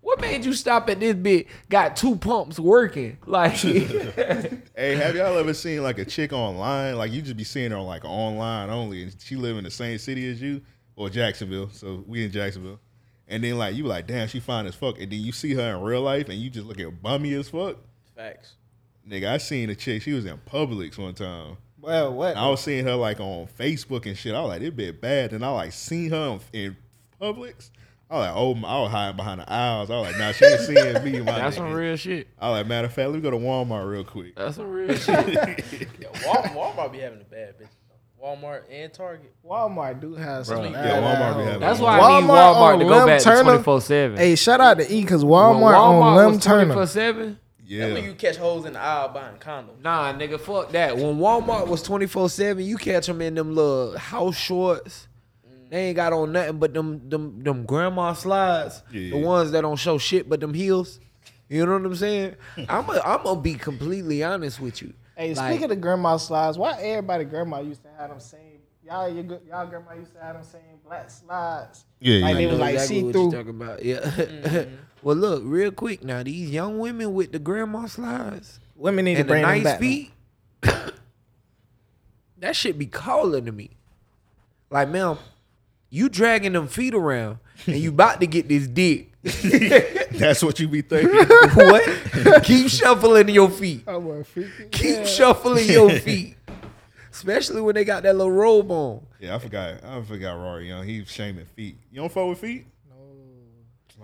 [0.00, 1.46] what made you stop at this bit?
[1.68, 3.56] Got two pumps working, like.
[4.78, 6.96] Hey, have y'all ever seen like a chick online?
[6.96, 9.70] Like you just be seeing her on like online only, and she live in the
[9.70, 10.62] same city as you
[10.94, 11.68] or Jacksonville.
[11.72, 12.78] So we in Jacksonville,
[13.26, 15.54] and then like you be like, damn, she fine as fuck, and then you see
[15.54, 17.76] her in real life, and you just look at bummy as fuck.
[18.16, 18.54] Facts.
[19.08, 20.02] Nigga, I seen a chick.
[20.02, 21.56] She was in Publix one time.
[21.80, 22.36] Well, what?
[22.36, 24.34] I was seeing her like on Facebook and shit.
[24.34, 25.32] I was like, this bit bad.
[25.32, 26.76] And I like seen her in, in
[27.20, 27.70] Publix.
[28.10, 29.90] I was like, oh, I was hiding behind the aisles.
[29.90, 31.20] I was like, nah, she ain't seeing me.
[31.20, 32.28] My That's some real shit.
[32.38, 34.34] I was like, matter of fact, let me go to Walmart real quick.
[34.34, 35.06] That's some real shit.
[36.00, 37.68] Yeah, Walmart, Walmart be having the bad bitches.
[38.18, 38.24] though.
[38.26, 39.34] Walmart and Target.
[39.44, 40.56] Walmart do have some.
[40.62, 40.72] Bro.
[40.72, 41.44] bad Yeah, Walmart be hoes.
[41.44, 41.84] having That's them.
[41.86, 44.16] why I need Walmart Walmart on to go Lim back to twenty four seven.
[44.16, 46.72] Hey, shout out to E because Walmart, on Lim Turner.
[46.74, 47.38] four seven.
[47.66, 47.80] Yeah.
[47.88, 49.82] That's when you catch hoes in the aisle buying condoms.
[49.82, 50.96] Nah, nigga, fuck that.
[50.96, 55.07] When Walmart was 24 7, you catch them in them little house shorts.
[55.70, 58.82] They ain't got on nothing but them them them grandma slides.
[58.90, 59.10] Yeah.
[59.10, 60.98] The ones that don't show shit but them heels.
[61.48, 62.36] You know what I'm saying?
[62.68, 64.92] I'm a, I'm gonna be completely honest with you.
[65.16, 68.40] Hey, Like- speaking of grandma slides, why everybody grandma used to have them same?
[68.84, 71.84] Y'all, your, y'all grandma used to have them same black slides.
[72.00, 72.36] Yeah, like yeah.
[72.38, 73.24] they I was know like exactly see what through.
[73.24, 73.84] you talking about.
[73.84, 74.64] Yeah.
[75.02, 79.20] well, look, real quick now, these young women with the grandma slides Women need to
[79.20, 79.80] and the bring them nice back.
[79.80, 80.12] feet,
[82.38, 83.70] that shit be calling to me.
[84.70, 85.18] Like, ma'am,
[85.90, 89.12] you dragging them feet around and you about to get this dick.
[90.12, 91.14] That's what you be thinking.
[91.54, 92.44] what?
[92.44, 93.84] Keep shuffling your feet.
[93.86, 94.68] Oh, well, freaky.
[94.70, 96.36] Keep shuffling your feet.
[97.10, 99.04] Especially when they got that little robe on.
[99.18, 99.82] yeah, I forgot.
[99.84, 100.84] I forgot Rari Young.
[100.86, 101.76] He was shaming feet.
[101.90, 102.66] You don't fuck with feet?
[102.88, 102.96] No.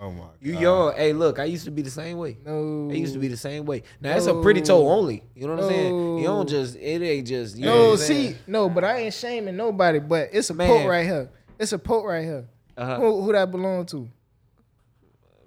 [0.02, 0.30] Oh my god.
[0.40, 0.94] You young.
[0.96, 2.36] Hey, look, I used to be the same way.
[2.44, 2.88] No.
[2.90, 3.84] I used to be the same way.
[4.00, 5.22] Now it's a pretty toe only.
[5.36, 6.18] You know what I'm saying?
[6.18, 9.56] You don't just it ain't just you No, what see, no, but I ain't shaming
[9.56, 10.00] nobody.
[10.00, 10.66] But it's a Man.
[10.66, 11.30] poke right here.
[11.64, 12.44] It's a poke right here.
[12.76, 12.96] Uh-huh.
[13.00, 14.06] Who, who that belong to?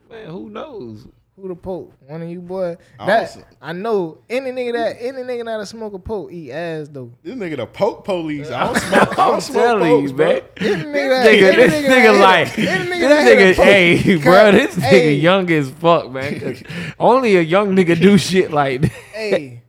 [0.10, 1.08] Man, who knows?
[1.36, 1.94] Who the poke?
[2.08, 2.76] One of you boy.
[3.00, 4.18] I That also- I know.
[4.28, 7.12] Any nigga that any nigga that smoke a poke eat ass though.
[7.22, 8.50] This nigga the poke police.
[8.50, 9.12] I don't smoke.
[9.12, 10.26] I don't I'm smoke telling pokes, you, bro.
[10.26, 10.42] man.
[10.58, 13.10] Any nigga, This that- nigga, any this that nigga hit a- like, any this nigga
[13.10, 16.40] that hit nigga, a hey, bro, cut- this hey, nigga young as fuck, man.
[16.40, 16.64] 'cause
[17.00, 18.92] Only a young nigga do shit like that.
[18.92, 19.62] Hey,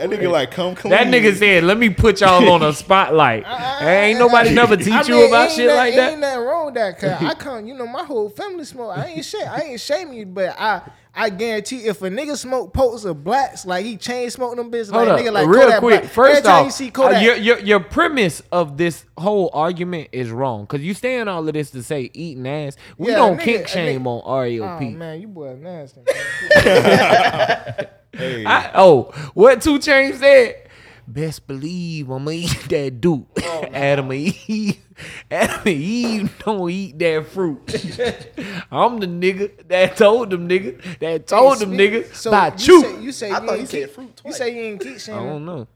[0.00, 0.90] That nigga like come clean.
[0.92, 3.44] That nigga said, "Let me put y'all on a spotlight."
[3.82, 6.12] ain't nobody never teach I you about shit that- like that.
[6.12, 6.34] Ain't that.
[6.36, 6.98] nothing wrong with that.
[6.98, 8.96] Cause I come, you know, my whole family smoke.
[8.96, 9.46] I ain't shame.
[9.46, 10.80] I ain't shaming you, but I,
[11.14, 14.92] I guarantee if a nigga smoke pokes of blacks, like he chain smoking them bitches,
[14.92, 16.00] Hold like up, nigga like real Kodak quick.
[16.02, 16.12] Black.
[16.12, 20.08] First Every time off, you see uh, your, your your premise of this whole argument
[20.12, 22.76] is wrong because you saying all of this to say eating ass.
[22.96, 24.96] We Yeah, don't nigga, kink shame on oh RAOP.
[24.96, 26.00] man, you boy nasty.
[26.52, 27.86] Hey,
[28.46, 30.68] I, oh, what 2 Chainz said?
[31.12, 33.26] Best believe I'ma eat that dude.
[33.42, 34.78] Oh, Adam and Eve,
[35.30, 37.60] Adam and Eve don't eat that fruit.
[38.70, 42.82] I'm the nigga that told them nigga that told them nigga So about you you.
[42.82, 44.80] say you say I you thought ain't you said keep- fruit You say you ain't
[44.80, 45.66] keep I don't know.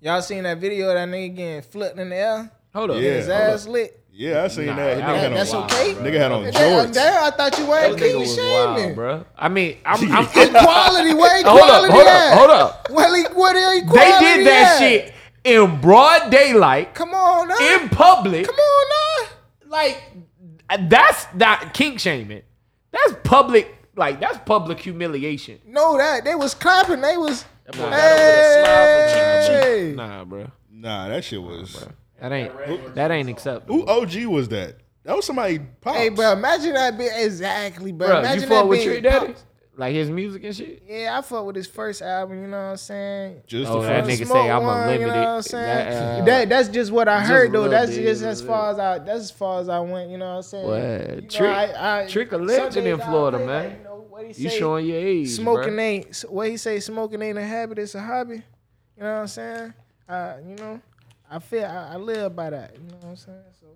[0.00, 2.50] Y'all seen that video of that nigga getting flipped in the air?
[2.74, 2.96] Hold up.
[2.96, 3.02] Yeah.
[3.14, 4.00] His hold ass lit.
[4.18, 4.96] Yeah, I seen Nah, that.
[4.96, 5.92] that Nigga had on, that's wild, okay?
[5.92, 6.02] bro.
[6.02, 6.52] Nigga had on Damn,
[6.86, 6.94] jorts.
[6.94, 8.50] damn, I thought you weren't king was shaming.
[8.50, 9.24] wild, bro.
[9.36, 12.32] I mean, I'm, I'm, Equality, where hold up, equality hold at?
[12.32, 12.88] up, hold up.
[12.90, 13.52] Well, where
[13.82, 14.78] the They did that at?
[14.78, 15.12] shit
[15.44, 17.56] in broad daylight, Come on now.
[17.82, 18.46] in public.
[18.46, 19.68] Come on now.
[19.68, 20.02] Like
[20.88, 22.42] that's not kink shaming.
[22.92, 23.70] That's public.
[23.96, 25.60] Like that's public humiliation.
[25.66, 27.02] No, that they was clapping.
[27.02, 27.44] They was.
[27.66, 28.86] That boy got over the smile
[29.42, 29.92] from Hey.
[29.94, 30.50] Nah, bro.
[30.70, 31.86] Nah, that shit was.
[32.20, 33.74] That ain't that ain't acceptable.
[33.76, 34.76] Who OG was that?
[35.04, 35.98] That was somebody pops.
[35.98, 38.08] Hey, bro, imagine that bit exactly, bro.
[38.08, 39.26] Bro, imagine you fuck with being Trick Daddy?
[39.28, 39.44] pops.
[39.78, 40.82] Like his music and shit?
[40.88, 42.40] Yeah, I fuck with his first album.
[42.40, 43.42] You know what I'm saying?
[43.46, 44.20] Just Oh, the that first.
[44.22, 45.00] nigga Smoke say I'm a one, limited.
[45.00, 45.64] You know what I'm saying?
[45.66, 47.68] That, uh, That- that's just what I just heard though.
[47.68, 48.98] That's bit, just as far as I.
[49.00, 50.10] That's as far as I went.
[50.10, 50.66] You know what I'm saying?
[50.66, 50.80] What?
[51.16, 53.64] You know, Trick- I, I, Trick a legend in Florida, feel man.
[53.68, 55.28] like, you know, what he you say, showing your age.
[55.28, 55.84] Smoking bro.
[55.84, 56.80] ain't what he say.
[56.80, 57.78] Smoking ain't a habit.
[57.78, 58.36] It's a hobby.
[58.36, 59.74] You know what I'm saying?
[60.08, 60.80] Uh, you know,
[61.30, 62.74] I feel I, I live by that.
[62.74, 63.38] You know what I'm saying?
[63.60, 63.66] So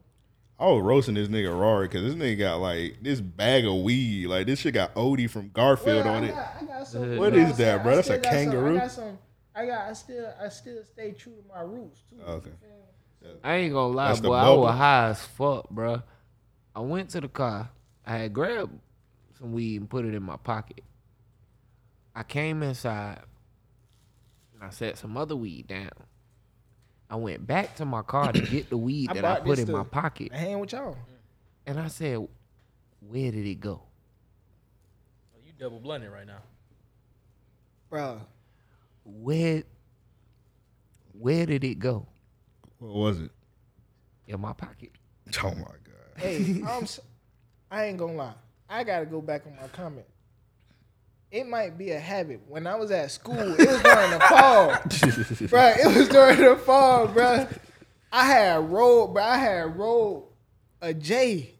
[0.58, 4.26] I was roasting this nigga Rari because this nigga got like this bag of weed.
[4.26, 6.34] Like this shit got Odie from Garfield Well, on I it.
[6.34, 7.82] got- I got some- What you know is I'm that, saying?
[7.82, 7.92] bro?
[7.92, 8.76] I That's a still got some- kangaroo?
[8.76, 9.18] I got some.
[9.54, 9.88] I got.
[9.88, 10.34] I still.
[10.40, 12.20] I still stay true to my roots too.
[12.26, 12.50] Okay.
[13.44, 14.32] I ain't gonna lie, That's boy.
[14.34, 16.02] I was high as fuck, bro.
[16.74, 17.68] I went to the car.
[18.06, 18.72] I had grabbed
[19.38, 20.82] some weed and put it in my pocket.
[22.14, 23.20] I came inside
[24.54, 25.90] and I set some other weed down.
[27.10, 29.56] I went back to my car to get the weed I that I bought put
[29.56, 30.30] this in my to- pocket.
[30.32, 30.96] I hang with y'all.
[31.66, 32.18] And I said,
[33.00, 33.82] Where did it go?
[35.34, 36.38] Oh, you double blunted right now.
[37.90, 38.20] Bro,
[39.04, 39.64] Where
[41.12, 42.06] where did it go?
[42.78, 43.30] What was it?
[44.28, 44.92] In my pocket.
[45.42, 46.16] Oh my god.
[46.16, 46.84] hey, I'm.
[46.84, 47.00] s-
[47.70, 48.34] I ain't gonna lie.
[48.68, 50.06] I gotta go back on my comment.
[51.30, 52.40] It might be a habit.
[52.48, 54.68] When I was at school, it was during the fall,
[55.48, 55.66] bro.
[55.68, 57.46] It was during the fall, bro.
[58.12, 59.22] I had rolled, bro.
[59.22, 60.32] I had rolled
[60.82, 61.54] a J,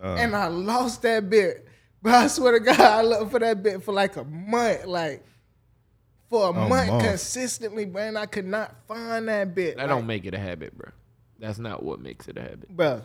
[0.00, 1.66] Uh, and I lost that bit.
[2.00, 5.24] But I swear to God, I looked for that bit for like a month, like
[6.30, 7.04] for a, A month, month.
[7.04, 8.02] consistently, bro.
[8.02, 9.76] And I could not find that bit.
[9.76, 10.90] That like, don't make it a habit, bro.
[11.40, 12.68] That's not what makes it a habit.
[12.68, 13.02] bro.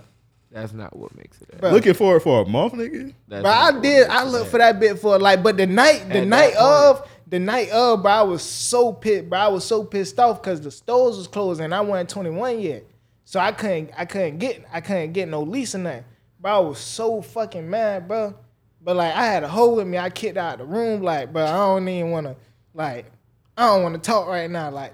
[0.54, 1.56] That's not what makes it a.
[1.58, 1.72] Bro.
[1.72, 3.12] Looking for it for a month, nigga.
[3.28, 4.08] That's But I did.
[4.08, 7.02] I looked for that bit for like, but the night, the At night that point.
[7.02, 9.40] of, the night of, bro, I was so pissed, bro.
[9.40, 12.84] I was so pissed off because the stores was closed and I wasn't 21 yet,
[13.26, 16.06] so I couldn't, I couldn't get, I couldn't get no lease or nothing.
[16.40, 18.36] Bro, I was so fucking mad, bro.
[18.80, 19.98] But like, I had a hole with me.
[19.98, 21.46] I kicked out the room, like, bro.
[21.46, 22.36] I don't even want to,
[22.76, 23.12] like,
[23.58, 24.94] I don't want to talk right now, like.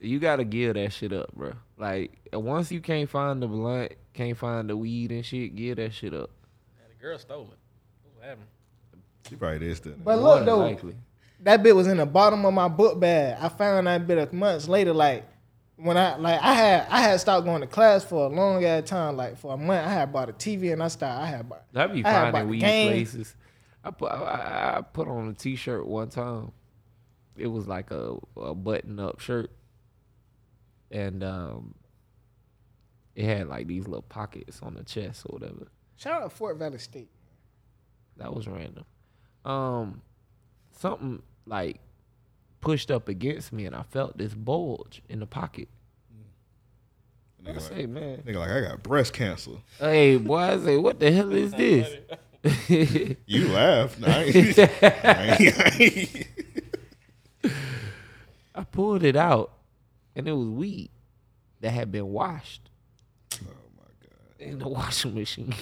[0.00, 1.52] You gotta give that shit up, bro.
[1.76, 5.92] Like once you can't find the blunt, can't find the weed and shit, give that
[5.92, 6.30] shit up.
[6.76, 7.58] Man, the girl stole it.
[8.16, 8.46] What happened?
[9.28, 9.94] She probably did still.
[10.02, 10.94] But look though, likely.
[11.40, 13.36] that bit was in the bottom of my book bag.
[13.40, 14.92] I found that bit a months later.
[14.92, 15.24] Like
[15.76, 18.88] when I like I had I had stopped going to class for a long ass
[18.88, 19.16] time.
[19.16, 21.22] Like for a month, I had bought a TV and I started.
[21.22, 21.64] I had bought.
[21.72, 22.88] That be I had bought finding weed game.
[22.90, 23.34] places.
[23.84, 26.52] I put I, I put on a t shirt one time.
[27.36, 29.50] It was like a, a button up shirt.
[30.90, 31.74] And um
[33.14, 35.66] it had like these little pockets on the chest or whatever.
[35.96, 37.10] Shout out to Fort Valley State.
[38.16, 38.84] That was random.
[39.44, 40.02] Um,
[40.72, 41.80] something like
[42.60, 45.68] pushed up against me, and I felt this bulge in the pocket.
[47.46, 49.52] I Nigga say, like, man, nigga like I got breast cancer.
[49.78, 51.88] hey, boy, I say, what the hell is this?
[53.26, 53.98] You laugh.
[53.98, 56.26] Nah, I ain't, I ain't, I ain't.
[58.54, 59.52] I pulled it out,
[60.18, 60.90] and it was weed
[61.60, 62.68] that had been washed
[63.34, 64.40] Oh my god.
[64.50, 65.54] in the washing machine.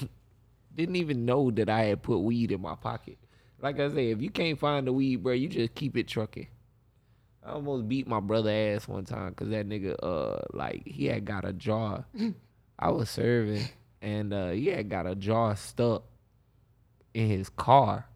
[0.74, 3.18] Didn't even know that I had put weed in my pocket.
[3.62, 6.48] Like I say, if you can't find the weed, bro, you just keep it trucking.
[7.44, 11.24] I almost beat my brother ass one time because that nigga, uh, like he had
[11.24, 12.04] got a jar.
[12.78, 13.64] I was serving,
[14.02, 16.02] and uh, he had got a jar stuck
[17.14, 18.06] in his car,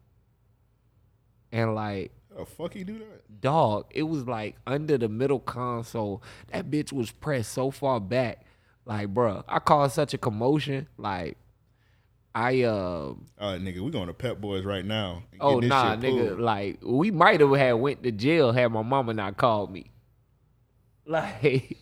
[1.52, 3.40] and like How the fuck he do that?
[3.40, 6.22] dog, it was like under the middle console.
[6.52, 8.44] That bitch was pressed so far back.
[8.84, 10.88] Like, bruh, I caused such a commotion.
[10.96, 11.36] Like,
[12.34, 15.24] I uh All right, nigga, we going to Pep Boys right now.
[15.40, 16.38] oh nah, nigga.
[16.38, 19.90] Like, we might have had went to jail had my mama not called me.
[21.06, 21.76] Like,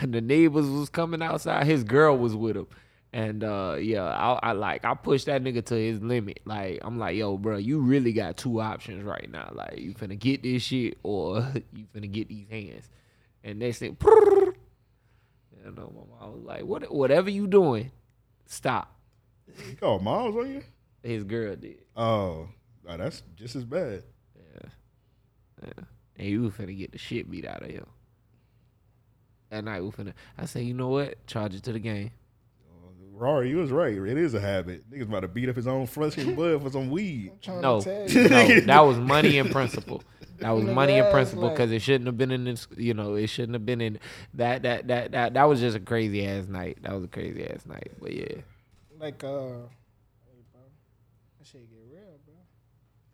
[0.00, 1.66] and the neighbors was coming outside.
[1.66, 2.66] His girl was with him,
[3.12, 6.40] And uh, yeah, I, I like I pushed that nigga to his limit.
[6.44, 9.50] Like I'm like, yo, bro, you really got two options right now.
[9.52, 11.38] Like you finna get this shit or
[11.72, 12.88] you finna get these hands.
[13.42, 14.56] And next thing, you
[15.64, 17.90] know, my mom was like, what, whatever you doing,
[18.46, 18.94] stop.
[19.80, 20.62] Called Miles on you?
[21.02, 21.78] His girl did.
[21.96, 22.48] Oh,
[22.86, 24.02] oh, that's just as bad.
[25.62, 25.72] Yeah.
[26.16, 27.86] And you was finna get the shit beat out of him.
[29.50, 31.26] That night we finna I said, you know what?
[31.26, 32.12] Charge it to the game.
[33.20, 33.94] Rari, you was right.
[33.96, 34.90] It is a habit.
[34.90, 37.32] Niggas about to beat up his own flesh and blood for some weed.
[37.42, 38.28] Trying No, to tell you.
[38.28, 40.02] no, that was money in principle.
[40.40, 42.66] That was money in principle because it shouldn't have been in this.
[42.74, 43.98] You know, it shouldn't have been in
[44.32, 44.62] that.
[44.62, 46.78] That that that that was just a crazy ass night.
[46.80, 47.90] That was a crazy ass night.
[48.00, 48.36] But yeah,
[48.98, 50.62] Like, uh, hey, bro,
[51.38, 52.32] that shit get real, bro.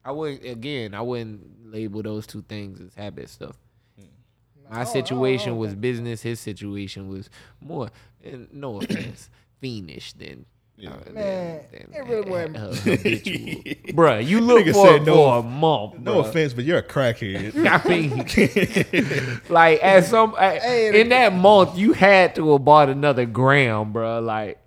[0.04, 0.94] I wouldn't again.
[0.94, 3.56] I wouldn't label those two things as habit stuff.
[3.98, 4.04] My
[4.70, 6.22] don't- I situation don't was business.
[6.22, 7.28] His situation was
[7.60, 7.90] more,
[8.22, 10.46] and no offense, fiendish than.
[10.78, 10.90] Yeah.
[10.90, 12.70] uh, than- Man, than- it really wasn't- uh.
[13.94, 15.98] Bruh, you look Nigga for said no- for a month.
[16.00, 16.28] No bruh.
[16.28, 17.54] offense, but you're a crackhead.
[17.66, 22.90] I mean, like at some at- Hey, in that month, you had to have bought
[22.90, 24.20] another gram, bro.
[24.20, 24.58] Like,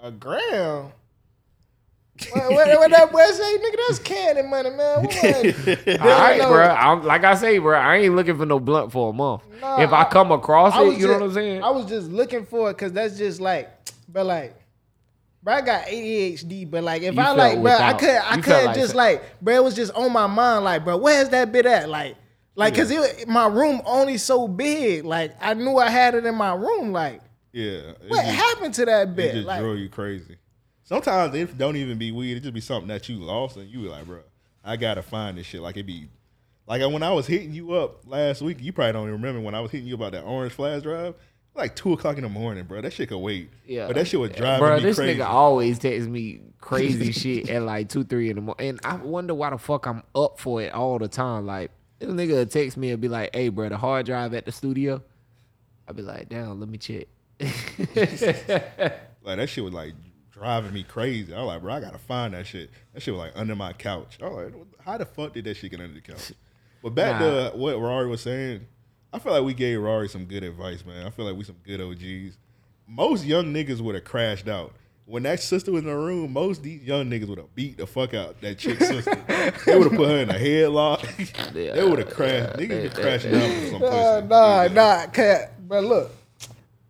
[0.00, 0.92] A gram.
[2.32, 3.76] What, what, what that boy say, nigga?
[3.88, 5.04] That's candy money, man.
[5.04, 6.00] What, what?
[6.00, 6.48] all right, no.
[6.48, 6.68] bro.
[6.68, 7.78] I'm like I say, bro.
[7.78, 9.42] I ain't looking for no blunt for a month.
[9.60, 11.62] Nah, if I, I- come across I it, was you know what I'm saying?
[11.62, 13.70] I was just looking for it because that's just like,
[14.08, 14.54] but like,
[15.42, 18.40] bro, I got ADHD, but like, if You I felt like, bro, I could, I
[18.40, 18.96] couldn't like just that.
[18.98, 22.16] like, bro, it was just on my mind, like, bro, where's that bit at, like.
[22.58, 25.04] Like, cause it, my room only so big.
[25.04, 26.90] Like, I knew I had it in my room.
[26.90, 27.20] Like,
[27.52, 27.92] yeah.
[28.08, 29.34] what just- happened to that It bit?
[29.34, 30.38] just Like, drove you crazy.
[30.86, 32.36] Sometimes it don't even be weed.
[32.36, 34.20] It just be something that you lost, and you be like, bro,
[34.64, 35.60] I gotta find this shit.
[35.60, 36.08] Like it be,
[36.68, 38.58] like when I was hitting you up last week.
[38.60, 41.14] You probably don't even remember when I was hitting you about that orange flash drive.
[41.56, 42.82] Like two o'clock in the morning, bro.
[42.82, 43.50] That shit could wait.
[43.66, 44.58] Yeah, but that shit was driving me.
[44.68, 44.76] bro.
[44.76, 45.18] me This crazy.
[45.18, 48.94] nigga always texts me crazy shit at like two, three in the morning, and I
[48.96, 51.46] wonder why the fuck I'm up for it all the time.
[51.46, 54.44] Like this nigga would text me and be like, "Hey, bro, the hard drive at
[54.44, 55.02] the studio."
[55.88, 57.06] I'd be like, "Damn, let me check."
[59.26, 59.92] Like that shit was like
[60.36, 61.32] driving me crazy.
[61.34, 62.70] I was like, bro, I gotta find that shit.
[62.92, 64.18] That shit was like under my couch.
[64.22, 66.32] I was like, how the fuck did that shit get under the couch?
[66.82, 67.50] But back Nah.
[67.50, 68.66] to what Rari was saying,
[69.12, 71.06] I feel like we gave Rari some good advice, man.
[71.06, 72.36] I feel like we some good OGs.
[72.86, 74.72] Most young niggas would have crashed out.
[75.06, 77.86] When that sister was in the room, most these young niggas would have beat the
[77.86, 79.14] fuck out that chick's sister.
[79.64, 81.52] they would have put her in a headlock.
[81.52, 82.56] they would have crashed.
[82.58, 85.52] Niggas be crashing out for some uh, nah, nah, cat.
[85.68, 86.10] but look,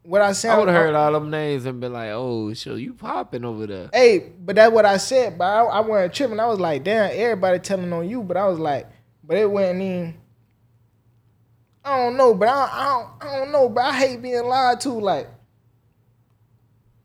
[0.07, 0.53] what I said.
[0.53, 3.67] I would have heard all them names and been like, "Oh, sure, you popping over
[3.67, 5.37] there." Hey, but that's what I said.
[5.37, 6.41] But I, I wasn't tripping.
[6.41, 8.23] I was like, damn, everybody telling on you.
[8.23, 8.87] But I was like,
[9.25, 10.15] but it wasn't even.
[11.85, 14.81] I don't know, but I, I don't, I don't know, but I hate being lied
[14.81, 14.91] to.
[14.91, 15.29] Like,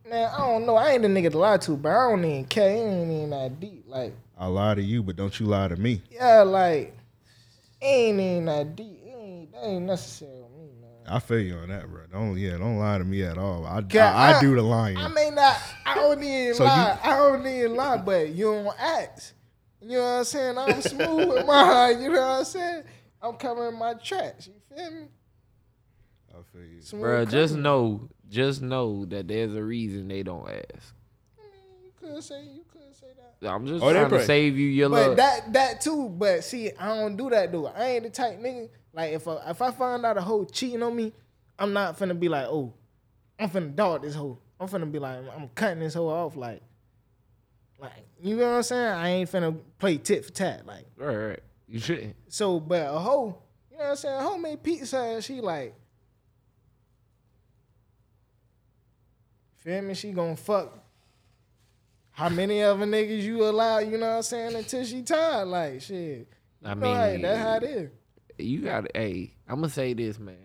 [0.09, 0.75] man, I don't know.
[0.75, 2.69] I ain't the nigga to lie to, but I don't even care.
[2.69, 3.83] It ain't even that deep.
[3.87, 6.01] Like, I lie to you, but don't you lie to me.
[6.09, 6.97] yeah, like,
[7.79, 9.01] it ain't even that deep.
[9.05, 10.40] It ain't, that ain't necessary with me, man.
[11.07, 12.01] I feel you on that, bro.
[12.11, 13.65] Don't yeah, don't lie to me at all.
[13.65, 14.97] I, Yeah, I, I, I- do the lying.
[14.97, 15.57] I may not.
[15.85, 16.99] I don't even So lie.
[17.03, 19.33] I don't even lie, but you don't ask.
[19.81, 20.57] You know what I'm saying?
[20.57, 22.01] I'm smooth with mine.
[22.01, 22.83] You know what I'm saying?
[23.21, 24.47] I'm covering my tracks.
[24.47, 25.01] You feel me?
[26.31, 26.81] I feel you.
[26.81, 30.93] Smooth Bro, just know, just know that there's a reason they don't ask.
[31.83, 32.43] You could say.
[32.43, 33.07] You could say
[33.41, 33.49] that.
[33.49, 35.17] I'm just Oh, trying to save you your But love.
[35.17, 36.09] that that too.
[36.09, 37.67] But see, I don't do that though.
[37.67, 38.69] I ain't the type nigga.
[38.93, 41.13] Like if I, if I find out a hoe cheating on me,
[41.57, 42.73] I'm not finna be like, oh,
[43.39, 44.37] I'm finna dog this hoe.
[44.59, 46.35] I'm finna be like, I'm cutting this hoe off.
[46.35, 46.61] Like,
[47.79, 48.91] like you know what I'm saying?
[48.93, 50.65] I ain't finna play tit for tat.
[50.65, 50.85] Like.
[50.97, 51.39] right, right.
[51.67, 52.15] You shouldn't.
[52.27, 53.37] So, but a hoe,
[53.71, 54.15] you know what I'm saying?
[54.15, 55.73] A hoe made pizza and she like,
[59.57, 59.93] feel me?
[59.93, 60.77] She gonna fuck
[62.11, 65.47] how many other niggas you allow, you know what I'm saying, until she tired.
[65.47, 66.27] Like, shit.
[66.63, 67.89] I You know, hey, mean, that's how it is.
[68.43, 68.85] You got.
[68.95, 70.37] Hey, I'm gonna say this, man.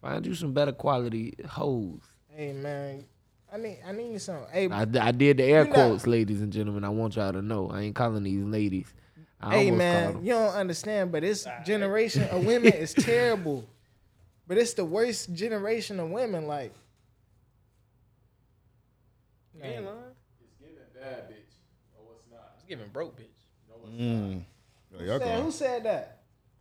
[0.00, 2.00] Find you some better quality hoes.
[2.28, 3.04] Hey, man.
[3.52, 4.40] I need, I need some.
[4.52, 6.84] Hey, I, I did the air You not- quotes, ladies and gentlemen.
[6.84, 7.70] I want y'all to know.
[7.70, 8.92] I ain't calling these ladies.
[9.40, 13.64] I hey, man, you don't understand, but this generation of women is terrible.
[14.48, 16.46] But it's the worst generation of women.
[16.46, 16.72] Like,
[19.54, 19.96] You ain't lying.
[20.40, 21.54] It's giving bad bitch.
[21.94, 22.52] No, it's not.
[22.56, 23.24] It's giving broke bitch.
[23.98, 24.42] Mm.
[24.98, 26.15] Oh, y'all Said- who said that?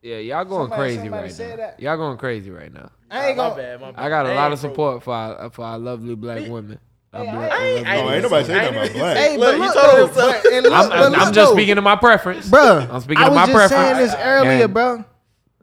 [0.06, 1.56] Yeah, y'all going Somebody- crazy somebody right said now.
[1.66, 1.80] that.
[1.80, 2.91] Y'all going crazy right now.
[3.10, 3.56] I ain't gonna.
[3.56, 4.06] bad, my bad.
[4.06, 6.78] I got a lot of support for our, for our lovely black women.
[7.12, 8.68] Hey, black- I- our I ain't- lovely I Oh, ain't ain't nobody saying I nothing
[8.68, 9.18] ain't about even- black.
[9.18, 10.41] Hey, Look, but you look, told though, him something.
[10.43, 12.49] but- and look, I'm, I'm, I'm just speaking to my preference.
[12.49, 15.06] Bruh, I'm speaking I was just saying this earlier, And- bro.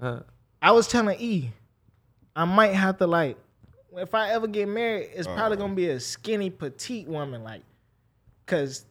[0.01, 0.21] Huh.
[0.61, 1.51] I was telling E,
[2.35, 3.37] I might have to like
[3.97, 5.37] if I ever get married, it's Uh-huh.
[5.37, 7.63] probably gonna be a skinny, petite woman, like,
[8.47, 8.87] cause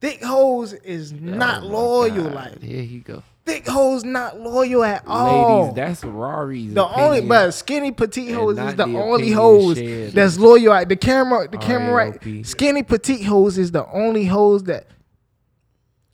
[0.00, 2.24] thick hoes is oh not Oh loyal.
[2.24, 3.22] God, Like, here you go.
[3.44, 5.60] thick hoes not loyal at all.
[5.62, 6.74] Ladies, that's Rari's.
[6.74, 10.12] the only, but skinny petite And hoes is the the only hoes shared.
[10.12, 10.72] that's loyal.
[10.72, 12.46] At the camera, the camera right.
[12.46, 14.86] Skinny petite hoes is the only hoes that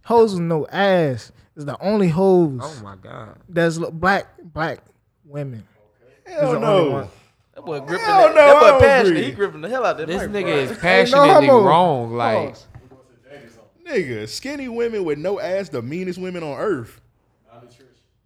[0.05, 3.37] hoes with no ass is the only hoes Oh my god.
[3.49, 4.81] that's lo- black black
[5.25, 5.65] women.
[6.27, 7.09] Hell no.
[7.55, 8.35] That boy gripping Hell that.
[8.35, 9.11] no, that boy passionate.
[9.19, 9.25] agree.
[9.25, 10.55] He gripping the hell out of that This nigga bro.
[10.75, 11.63] is passionately homo.
[11.67, 12.13] wrong.
[12.15, 12.67] Like, Pause.
[13.91, 17.01] Nigga, skinny women with no ass, the meanest women on earth.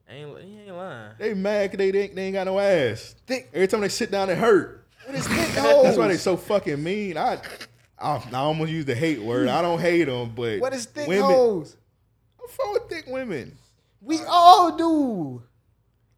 [0.09, 1.13] Ain't, he ain't lying.
[1.19, 3.15] They mad 'cause they, they, they ain't got no ass.
[3.27, 4.87] Thick- Every time they sit down, it hurt.
[5.07, 6.23] What is thick That's why they hoes?
[6.23, 7.17] so fucking mean.
[7.17, 7.39] I,
[7.99, 9.49] I, I almost used the hate word.
[9.49, 11.77] I don't hate them, but What is thick women, hoes?
[12.41, 13.57] I'm full with thick women.
[14.03, 15.43] We all do.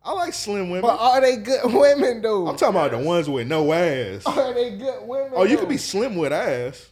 [0.05, 0.83] I like slim women.
[0.83, 2.49] But are they good women though?
[2.49, 4.27] I'm talking about the ones with no ass.
[4.27, 5.33] Are they good women?
[5.35, 5.61] Oh, you though?
[5.61, 6.91] could be slim with ass,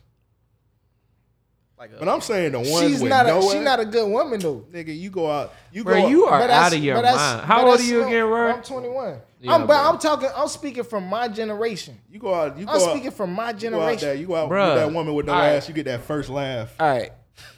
[1.84, 3.44] Like a, but I'm saying the ones She's with not no a.
[3.44, 3.52] ass.
[3.52, 4.64] She not a good woman though.
[4.72, 5.52] nigga, you go out.
[5.70, 6.08] You bro, go.
[6.08, 7.46] you out, are But that's- out of your but that's- mind.
[7.46, 8.52] How old are you no- again, Rari?
[8.54, 9.20] I'm 21.
[9.40, 9.76] Yeah, I'm, but bro.
[9.76, 10.28] I'm talking.
[10.34, 11.98] I'm speaking from my generation.
[12.10, 12.56] You go out.
[12.58, 12.90] You go I'm out.
[12.90, 13.70] speaking from my You go out there.
[13.98, 14.20] generation.
[14.20, 15.48] You go out with that woman with no All right.
[15.56, 15.68] ass.
[15.68, 16.74] You get that first laugh.
[16.80, 17.12] All right.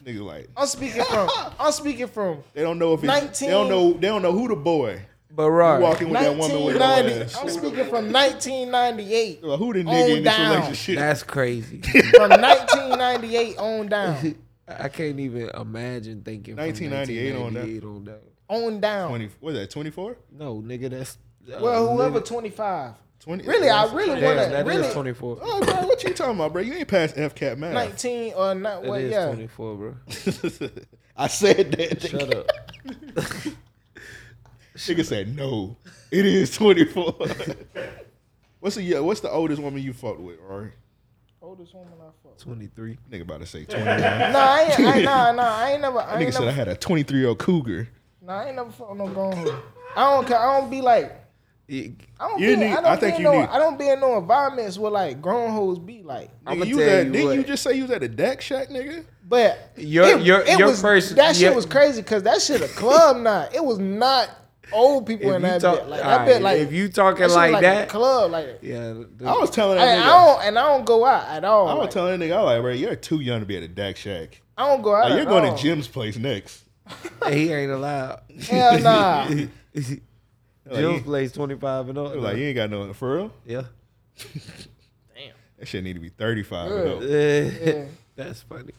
[0.05, 1.29] Nigga, like I'm speaking from.
[1.61, 3.07] I'm speaking from they don't know if it's.
[3.07, 3.93] 19 They don't know.
[3.93, 5.03] They don't know who the boy.
[5.37, 7.37] But You walking with that woman with no ass.
[7.39, 10.51] I'm speaking from 1998 Well, who the On nigga in this down.
[10.55, 10.97] relationship?
[10.97, 11.81] that's crazy.
[12.15, 14.35] from 1998 on down.
[14.69, 16.57] I can't even imagine thinking.
[16.57, 17.61] from 1998 on that.
[17.61, 18.19] 1998 on down.
[18.49, 19.09] On down.
[19.11, 19.31] Twenty.
[19.41, 19.71] What is that?
[19.71, 20.17] Twenty four.
[20.33, 21.19] No, nigga, that's.
[21.53, 22.95] uh, Well, whoever nigga- 25.
[23.21, 23.45] Twenty.
[23.47, 24.51] Really, I really want to.
[24.51, 25.39] that is Really, 24.
[25.43, 26.63] Oh, bro, what you talking about, bro?
[26.63, 27.75] You ain't past FCAT math.
[27.75, 28.83] 19 or not?
[28.83, 29.01] That What?
[29.03, 29.27] is Yeah.
[29.27, 29.95] 24, bro.
[31.17, 32.03] I said that.
[32.03, 32.47] Shut up.
[34.77, 35.77] Nigga said no.
[36.11, 37.15] It is twenty four.
[38.61, 40.73] what's the yeah, What's the oldest woman you fucked with, Rari?
[41.43, 42.41] Oldest woman I fucked.
[42.43, 42.99] 23.
[43.11, 44.01] Nigga about to say twenty one.
[44.01, 44.81] That Nah, I ain't.
[44.81, 45.57] I, nah, nah.
[45.59, 45.99] I ain't never.
[46.01, 46.57] I nigga ain't said I never.
[46.57, 47.89] had a twenty three year old cougar.
[48.23, 49.35] Nah, I ain't never fucked no grown.
[49.97, 50.27] I don't.
[50.27, 51.23] ca- I don't be like.
[51.69, 51.89] Yeah,
[52.21, 52.57] I don't You be.
[52.57, 53.41] need- I don't I be think in you no.
[53.41, 56.31] need- I don't be in no environments where like grown hoes be like.
[56.47, 57.37] I'ma you tell at, you didn't what.
[57.37, 59.05] you just say you was at a deck shack, nigga?
[59.29, 62.69] But Your- your- your was, first- that shit your- was crazy because that shit a
[62.69, 63.49] club now.
[63.53, 64.31] It was not
[64.73, 65.89] old people If in that talk- bit.
[65.89, 66.43] Like alright, that bit.
[66.43, 68.31] Like if you talking that shit like that- a club.
[68.31, 68.95] Like Yeah.
[69.17, 70.07] the- I was telling that I nigga.
[70.07, 71.69] don't and I don't go out at all.
[71.69, 73.57] I was Like, telling that nigga, I was like, bro, you're too young to be
[73.57, 74.43] at a deck shack.
[74.59, 75.05] I don't go out.
[75.05, 75.57] Like, you're at going all.
[75.57, 76.63] to Jim's place next.
[77.29, 78.21] he ain't allowed.
[78.49, 79.29] Hell nah.
[80.69, 82.17] Like, Jill's you, plays 25 and up.
[82.17, 83.33] like, you ain't got no for real.
[83.45, 83.63] yeah.
[85.15, 85.33] damn.
[85.59, 86.71] That shit need to be thirty five.
[87.03, 87.41] Yeah.
[87.65, 87.85] Yeah.
[88.17, 88.73] That's funny.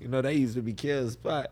[0.00, 1.50] You know, that used to be Kel's spot.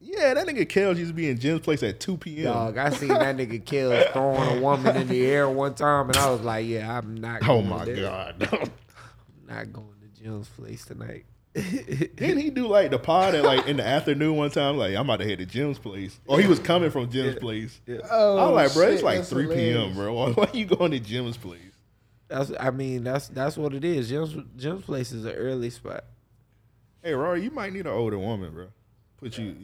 [0.00, 2.44] Yeah, that nigga Kels used to be in Jim's place at two p.m.
[2.44, 6.16] Dog, I seen that nigga Kel throwing a woman in the air one time, and
[6.16, 7.96] I was like, yeah, I'm not Oh going my there.
[7.96, 8.48] god.
[8.52, 8.70] I'm
[9.48, 11.24] not going to Jim's place tonight.
[11.54, 14.76] Didn't he do like the pod at like in the afternoon one time?
[14.76, 17.80] Like I'm about to head to Jim's place, or he was coming from Jim's place.
[18.10, 19.76] Oh, I'm like, bro, it's like three hilarious.
[19.76, 20.12] p.m., bro.
[20.12, 21.60] Why, why you going to Jim's place?
[22.28, 24.10] That's, I mean, that's that's what it is.
[24.10, 26.04] Jim's Jim's place is an early spot.
[27.02, 28.66] Hey, Rari, you might need an older woman, bro.
[29.18, 29.56] Put you.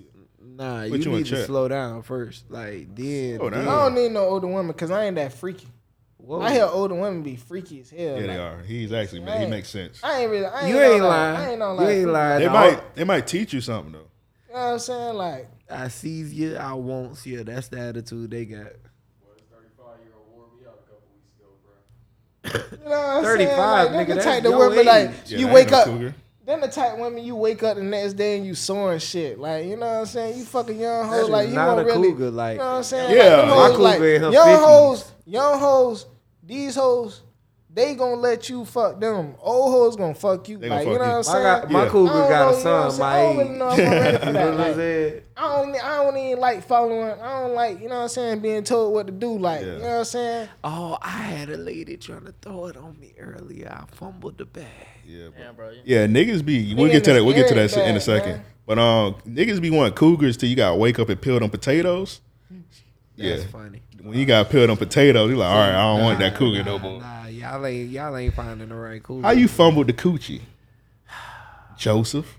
[0.45, 1.47] Nah, Put you, you need to check.
[1.47, 2.51] slow down first.
[2.51, 3.64] Like then, Slow down.
[3.64, 5.68] then- I don't need no older woman because I ain't that freaky.
[6.18, 6.40] Whoa.
[6.40, 8.01] I hear older women be freaky as hell.
[8.01, 8.62] Yeah, like, they are.
[8.62, 9.38] He's actually man.
[9.38, 9.51] he Hey.
[9.51, 9.99] makes sense.
[10.05, 10.47] I ain't really.
[10.47, 11.36] I ain't You no, ain't like- lying.
[11.36, 11.88] I ain't no you like.
[11.88, 12.38] ain't lying.
[12.40, 13.99] They No, might they might teach you something though.
[14.49, 15.14] You know what I'm saying?
[15.14, 17.43] Like, I sees you, I won't you.
[17.43, 18.66] That's the attitude they got.
[22.45, 22.51] you
[22.84, 23.59] know what I'm 35, saying?
[23.59, 25.14] Like, nigga, them the that's type of your women like age.
[25.26, 25.84] Yeah, you that wake no up.
[25.86, 26.14] cougar.
[26.45, 29.38] Then the type of women you wake up the next day and you soaring shit.
[29.38, 30.38] Like, you know what I'm saying?
[30.38, 31.28] You fucking young That hoes.
[31.30, 32.11] Like, you not don't a really.
[32.12, 33.16] cougar, like- you know what I'm saying?
[33.16, 33.22] Yeah.
[33.36, 34.64] Like, them My hoes, cougar like, in her young 50s.
[34.64, 36.07] hoes, young hoes,
[36.43, 37.22] these hoes,
[37.74, 39.34] they gonna let you fuck them.
[39.40, 40.59] Old hoes gonna fuck you.
[40.59, 41.16] They like, gonna you know what I'm you.
[41.16, 41.43] My, saying?
[41.62, 41.88] got, my Yeah.
[41.90, 43.01] cougar I don't got know, a you know what I'm son saying?
[43.01, 43.36] my I don't age.
[43.47, 44.45] really know if I'm ready for You that.
[44.45, 45.22] what I'm Like, saying?
[45.36, 47.20] I don't, I don't even like following.
[47.22, 49.38] I don't like, you know what I'm saying, being told what to do.
[49.38, 49.66] Like, Yeah.
[49.74, 50.49] you know what I'm saying?
[50.64, 53.68] Oh, I had a lady trying to throw it on me earlier.
[53.70, 54.66] I fumbled the bag.
[55.07, 55.42] Yeah, bro.
[55.44, 55.70] Damn, bro.
[55.70, 56.74] You- Yeah, niggas be.
[56.74, 57.24] We'll get to that.
[57.24, 58.32] We'll get to that very in a second.
[58.32, 58.44] man.
[58.66, 61.50] But um, niggas be wanting cougars till you got to wake up and peel them
[61.50, 62.20] potatoes.
[63.16, 63.82] Yeah, That's funny.
[64.03, 66.64] when you got peeled them potatoes, you like, all right, I don't want that cougar
[66.64, 67.00] no more.
[67.00, 69.26] Nah, y'all ain't y'all ain't finding the right cougar.
[69.26, 70.40] How you fumbled the coochie,
[71.76, 72.38] Joseph?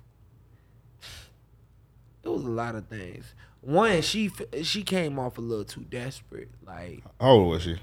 [2.24, 3.34] It was a lot of things.
[3.62, 4.32] One, she
[4.64, 6.50] she came off a little too desperate.
[6.66, 7.74] Like, How old was she?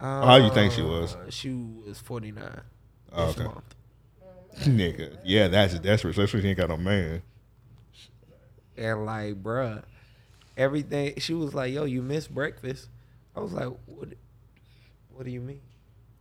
[0.00, 1.16] uh, How you think she was?
[1.30, 2.62] She was forty nine.
[3.12, 3.44] Oh, okay.
[3.44, 3.73] month.
[4.60, 7.22] Nigga, yeah, that's desperate, especially if you ain't got no man.
[8.76, 9.82] And like, bruh,
[10.56, 11.14] everything.
[11.18, 12.88] She was like, "Yo, you missed breakfast."
[13.36, 14.08] I was like, "What?
[15.10, 15.60] What do you mean?"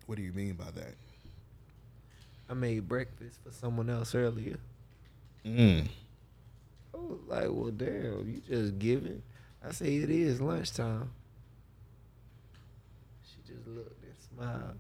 [0.05, 0.95] What do you mean by that?
[2.49, 4.57] I made breakfast for someone else earlier.
[5.45, 5.87] Mm.
[6.93, 9.23] I was like, well, damn, you just giving.
[9.65, 11.09] I say it is lunchtime.
[13.25, 14.13] She just looked and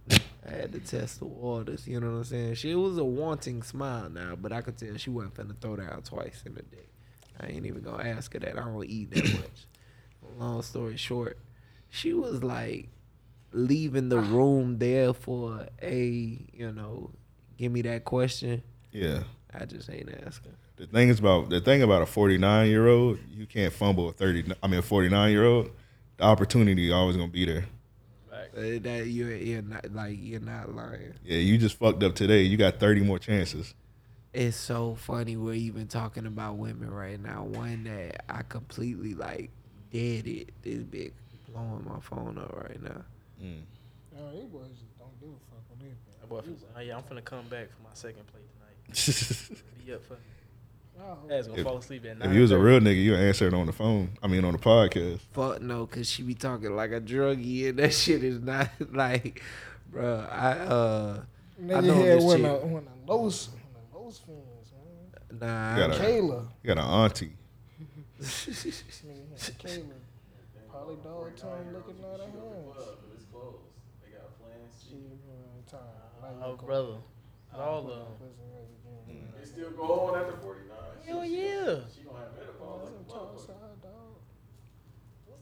[0.09, 0.21] smiled.
[0.45, 2.55] I had to test the waters, you know what I'm saying?
[2.55, 6.01] She was a wanting smile now, but I could tell she wasn't finna throw down
[6.01, 6.87] twice in a day.
[7.39, 8.57] I ain't even gonna ask her that.
[8.57, 9.67] I don't eat that much.
[10.37, 11.37] Long story short,
[11.89, 12.89] she was like
[13.51, 14.31] leaving the ah.
[14.31, 17.11] room there for a, you know,
[17.57, 18.63] give me that question.
[18.91, 19.23] Yeah.
[19.53, 20.53] I just ain't asking.
[20.75, 24.11] The thing is about the thing about a 49 year old, you can't fumble a
[24.11, 24.53] 30.
[24.61, 25.69] I mean, a 49 year old.
[26.17, 27.65] The opportunity always gonna be there.
[28.55, 31.13] Uh, that you're, you're not like you're not lying.
[31.25, 32.43] Yeah, you just fucked up today.
[32.43, 33.73] You got 30 more chances.
[34.31, 37.43] It's so funny we're even talking about women right now.
[37.43, 39.49] One that I completely like
[39.91, 40.49] dead it.
[40.61, 41.13] This big
[41.51, 43.01] blowing my phone up right now.
[43.41, 43.61] Mm.
[44.19, 45.97] Oh, these boys just don't give a fuck on anything.
[46.29, 46.41] Boy
[46.75, 49.61] oh yeah, I'm finna come back for my second play tonight.
[49.85, 50.19] Be up for me.
[50.99, 52.29] Oh, Ass gonna If- fall asleep at night.
[52.29, 54.11] If you was a real nigga, you answer it on the phone.
[54.21, 55.19] I mean, on the podcast.
[55.33, 59.41] Fuck no, cause she be talking like a druggie and that shit is not like,
[59.93, 60.31] bruh.
[60.31, 61.21] I uh,
[61.59, 62.45] I Nigga know here this when chick.
[62.45, 65.39] a when a los when a los man.
[65.39, 65.75] nah.
[65.75, 66.47] You gotta- Kayla.
[66.63, 67.33] You got an auntie.
[68.21, 69.83] Nigga had Kayla.
[70.69, 72.83] Probably dog tongue looking at her hands.
[74.87, 75.79] She, uh, time.
[76.21, 76.95] Now you Oh go- brother,
[77.53, 77.97] all of them.
[78.19, 79.33] Listen, listen, again.
[79.39, 80.72] They still go on after 49.
[81.07, 81.79] Hell yeah.
[81.95, 82.89] She gonna have menopause.
[82.91, 83.33] Listen, talk.
[83.33, 83.47] What's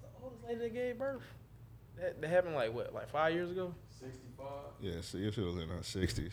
[0.01, 1.21] the oldest lady that gave birth?
[1.99, 3.73] That, that happened like what, like five years ago?
[3.99, 4.47] 65.
[4.81, 6.31] Yeah, see, if she was in her 60s.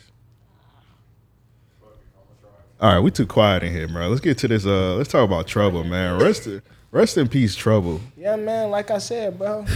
[2.80, 4.08] All right, we too quiet in here, bro.
[4.08, 4.64] Let's get to this.
[4.64, 6.20] Uh, let's talk about trouble, man.
[6.20, 6.62] Rest, in-
[6.92, 8.00] rest in peace, trouble.
[8.16, 8.70] Yeah, man.
[8.70, 9.66] Like I said, bro.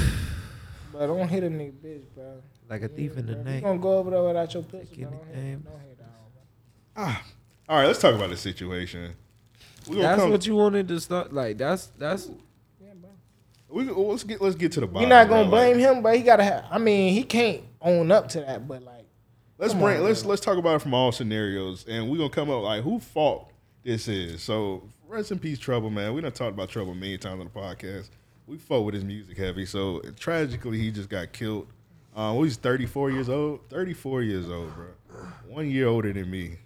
[0.93, 2.41] But don't hit a nigga, bitch, bro.
[2.71, 3.63] Like a thief in the You night.
[3.65, 4.87] gonna go over there without your pussy?
[4.97, 5.19] Take bro.
[5.19, 6.07] Don't hit, don't hit that,
[6.95, 6.97] bro.
[6.97, 7.23] Ah,
[7.69, 9.15] all right, let's talk about the situation.
[9.89, 10.31] We gonna That's come.
[10.31, 11.33] what you wanted to start.
[11.33, 12.29] Like that's that's
[12.81, 13.11] Yeah, bro.
[13.69, 15.03] we, let's get let's get to the bottom.
[15.09, 16.65] We not gonna blame Like, him, but he gotta have.
[16.71, 18.67] I mean, he can't own up to that.
[18.69, 19.07] But like,
[19.59, 20.31] Let's Come bring on, let's bro.
[20.31, 23.51] let's talk about it from all scenarios, and we're gonna come up like who fault
[23.85, 24.43] this is.
[24.43, 26.15] So rest in peace, trouble, man.
[26.15, 28.09] We done talked about trouble many times on the podcast.
[28.47, 31.69] We fought with his music heavy, so tragically he just got killed.
[32.15, 33.61] Um, he's 34 years old.
[33.71, 34.87] 34 years old, bro.
[35.49, 36.57] One year older than me.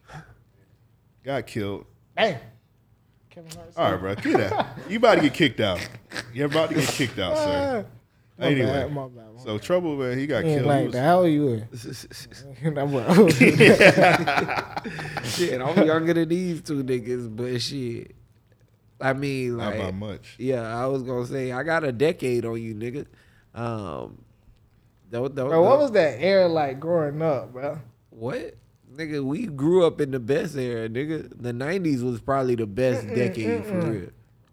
[1.25, 1.85] Got killed.
[2.17, 2.41] damn.
[3.37, 3.73] Kevin Hart.
[3.77, 4.15] All right, bro.
[4.33, 4.67] Get out.
[4.89, 5.87] You about to get kicked out.
[6.33, 7.87] You're about to get kicked out, sir.
[8.39, 10.19] My Anyway, bad, my bad, my so trouble, man.
[10.19, 10.73] He got He ain't killed.
[10.73, 11.03] He like was- that.
[11.05, 11.83] How old you is?
[12.63, 13.29] That boy-
[15.25, 15.61] shit.
[15.61, 18.15] I'm younger than these two niggas, but shit.
[19.01, 20.37] I mean, Not like, by much.
[20.39, 23.07] yeah, I was gonna say I got a decade on you, nigga.
[23.55, 24.23] Um,
[25.11, 27.79] don't, don't, bro, what don't- was that era like growing up, bro?
[28.11, 28.55] what?
[28.97, 31.29] Nigga, we grew up in the best era, nigga.
[31.39, 34.09] The '90s was probably the best decade for real.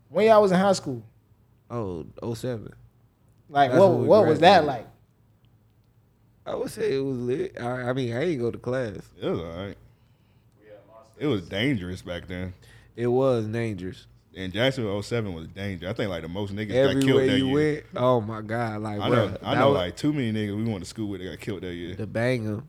[0.09, 1.01] When y'all was in high school,
[1.69, 2.71] Oh, 07.
[3.49, 3.91] like That's what?
[3.99, 4.67] What was that graduated.
[4.85, 4.87] like?
[6.45, 7.57] I would say it was lit.
[7.59, 8.97] I, I mean, I ain't go to class.
[9.19, 9.77] It was all right.
[11.17, 12.53] It was dangerous back then.
[12.97, 14.07] It was dangerous.
[14.35, 15.89] And Jacksonville 07 was dangerous.
[15.89, 17.73] I think like the most niggas got Everywhere killed that you year.
[17.75, 20.33] went, oh my god, like I bro, know, I that know was- like too many
[20.33, 21.95] niggas we went to school with that got killed that year.
[21.95, 22.63] the banger,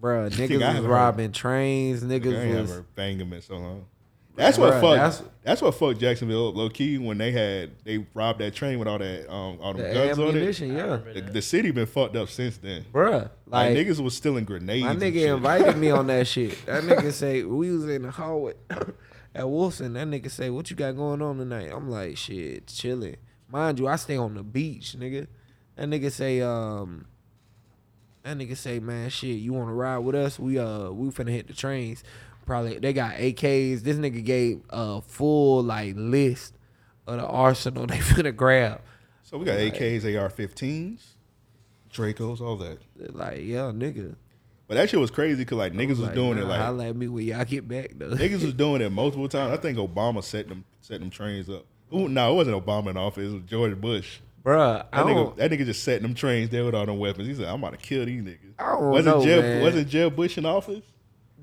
[0.00, 0.28] bro.
[0.30, 2.02] Niggas haven't was heard- robbing trains.
[2.02, 3.86] Niggas ain't was ever banged them in so long.
[4.36, 4.96] That's what Bruh, fucked.
[4.96, 8.78] that's- That's, what fucked Jacksonville up, low key when they had they robbed that train
[8.78, 10.60] with all that um all them the guns on it.
[10.60, 12.84] Yeah, The, the city been fucked up since then.
[12.92, 13.22] bruh.
[13.22, 14.84] Like, Like, niggas was stealing grenades.
[14.84, 16.64] my and nigga invited me on that shit.
[16.66, 18.54] That nigga say we was in the hallway
[19.34, 19.92] at Wilson.
[19.94, 23.16] That nigga say, "What you got going on tonight?" I'm like, "Shit, chilling."
[23.48, 25.26] Mind you, I stay on the beach, nigga.
[25.76, 27.06] That nigga say, um,
[28.22, 30.38] that nigga say, man, shit, you want to ride with us?
[30.38, 32.02] We uh, we finna hit the trains.
[32.46, 33.80] Probably they got AKs.
[33.82, 36.54] This nigga gave a full like list
[37.06, 38.80] of the arsenal they finna grab.
[39.22, 41.00] So we got AKs, AR-15s,
[41.92, 42.78] Dracos, all that.
[43.14, 44.16] Like, yeah, nigga.
[44.66, 46.88] But that shit was crazy because like niggas was Like, doing nah, it like holla
[46.88, 48.10] at me when y'all get back though.
[48.10, 49.52] niggas was doing it multiple times.
[49.52, 51.64] I think Obama set them set them trains up.
[51.92, 53.30] Ooh, no, it wasn't Obama in office.
[53.30, 54.20] It was George Bush.
[54.42, 56.98] Bruh, I That nigga, don't, that nigga just setting them trains there with all them
[56.98, 57.28] weapons.
[57.28, 59.62] He said, "I'm about to kill these niggas." I don't wasn't know, Jeb man.
[59.62, 60.82] wasn't Jeb Bush in office?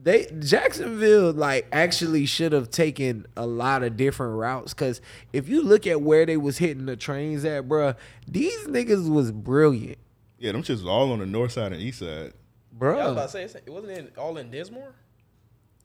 [0.01, 5.01] they Jacksonville like actually should have taken a lot of different routes because
[5.33, 7.95] if you look at where they was hitting the trains at, bruh,
[8.27, 9.97] these niggas was brilliant,
[10.39, 12.33] Yeah, them shits was all on the north side and east side.
[12.79, 13.31] Yeah, I was about bruh.
[13.31, 14.93] to say, it wasn't in, all in Dinsmore.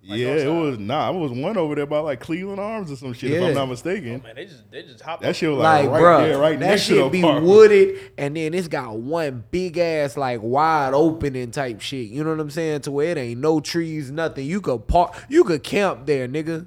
[0.04, 1.06] Like yeah, it was nah.
[1.06, 3.30] I was one over there by like Cleveland Arms or some shit.
[3.30, 4.20] If I'm not mistaken.
[4.22, 5.36] Oh, man, they just they just hopped That up.
[5.36, 7.46] shit was like, Like, right bruh, there, right that next to the shit be apartment.
[7.46, 12.08] wooded, and then it's got one big ass like wide opening type shit.
[12.08, 12.80] You know what I'm saying?
[12.80, 14.44] To where it ain't no trees, nothing.
[14.44, 16.66] You could park, you could camp there, nigga.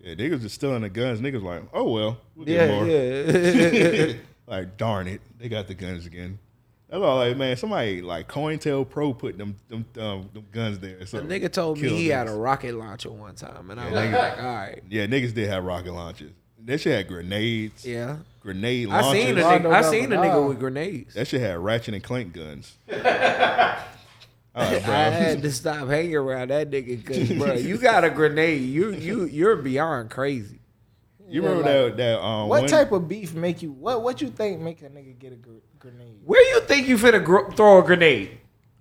[0.00, 1.20] Yeah, niggas just stealing the guns.
[1.20, 2.86] Niggas like, oh well, we'll get Yeah, more.
[2.88, 4.12] yeah.
[4.48, 6.40] like, darn it, they got the guns again.
[6.92, 7.16] That's all.
[7.16, 11.06] Like, man, somebody like COINTELPRO put them them um, them guns there.
[11.06, 13.84] So A nigga told me kill he had a rocket launcher one time, and I
[13.86, 16.32] was Yeah, like, all right, Yeah, niggas did have rocket launchers.
[16.64, 17.84] That shit had grenades.
[17.86, 18.18] yeah.
[18.40, 21.14] Grenade I seen a nigga, I seen a nigga with grenades.
[21.14, 22.76] That shit had Ratchet and Clank guns.
[24.54, 24.92] All right, I bro.
[24.92, 28.60] had to stop hanging around that nigga because, bro, you got a grenade.
[28.62, 30.58] You you you're beyond crazy.
[31.32, 33.72] You Yeah, remember like, that that um What one- type of beef make you?
[33.72, 36.20] What what you think make a nigga get a gr- grenade?
[36.24, 38.38] Where you think you finna gr- throw a grenade?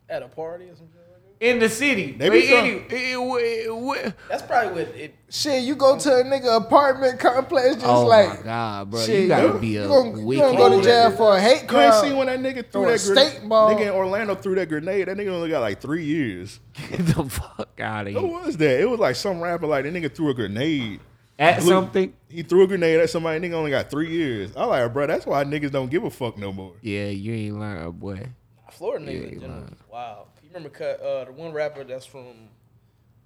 [0.10, 0.98] at a party or something like.
[1.40, 2.12] In the city.
[2.12, 5.16] They Wait, be any, eh, eh, eh, That's probably what it.
[5.30, 9.00] Shit, you go to a nigga apartment complex just Oh like my god, bro!
[9.00, 11.42] shit, you gotta you, be you a gonna, you gonna go to jail for a
[11.42, 12.04] hate You ain't crime.
[12.04, 13.28] seen when that nigga threw that grenade?
[13.32, 13.74] steak ball.
[13.74, 15.08] Nigga in Orlando threw that grenade.
[15.08, 16.60] That nigga only got like three years.
[16.92, 18.22] Get the fuck out of here.
[18.22, 18.80] Who was that?
[18.82, 21.00] It was like some rapper like that nigga threw a grenade.
[21.42, 22.14] At Blew- something.
[22.30, 23.40] He threw a grenade at somebody.
[23.40, 24.56] Nigga only got three years.
[24.56, 25.08] I like, bro.
[25.08, 26.74] That's why niggas don't give a fuck no more.
[26.82, 28.28] Yeah, you ain't lying, boy.
[28.72, 29.64] Florida niggas Yeah, in general.
[29.92, 30.28] Wow.
[30.44, 32.28] You remember cut uh, the one rapper that's from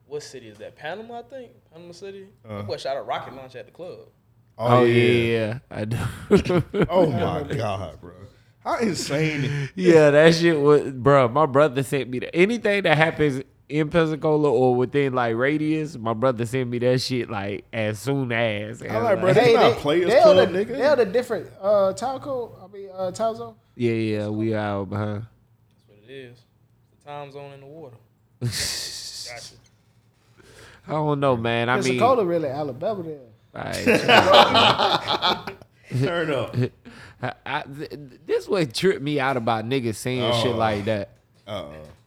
[0.08, 0.76] what city is that?
[0.76, 1.52] Panama, I think.
[1.74, 2.28] Panama City.
[2.48, 2.58] Uh.
[2.58, 4.08] That boy shot a rocket launch at the club.
[4.58, 5.98] Oh, yeah, yeah, I do.
[6.90, 8.14] Oh my god, bro.
[8.64, 9.70] How insane.
[9.76, 11.28] yeah, that shit was, bro.
[11.28, 12.34] My brother sent me that.
[12.36, 17.30] Anything that happens in Pensacola or within like radius, my brother sent me that shit
[17.30, 18.82] like as soon as.
[18.82, 20.68] And I I'm like, bro, Hey, That's not they, Players they're Club, the, nigga.
[20.68, 22.52] They're the different uh Talco.
[22.64, 23.56] I mean uh Talzo.
[23.76, 25.26] Yeah, yeah, we out behind.
[25.70, 26.38] That's what it is.
[27.00, 27.98] The time zone in the water.
[28.42, 28.50] Gotcha.
[30.88, 31.68] I don't know, man.
[31.68, 33.20] I mean, Pensacola really Alabama there.
[33.56, 33.86] Alright.
[36.00, 36.56] Turn up.
[37.22, 37.92] I, I, th-
[38.26, 41.10] this what tripped me out about niggas saying shit like that.
[41.48, 41.66] Uh,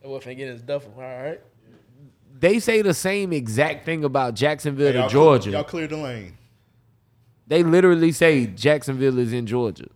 [0.08, 0.94] That boy finna get his duffel.
[0.96, 1.40] All right.
[2.40, 5.50] They say the same exact thing about Jacksonville to y'all, Georgia.
[5.50, 6.38] Y'all cleared the lane.
[7.46, 9.88] They literally say Jacksonville is in Georgia.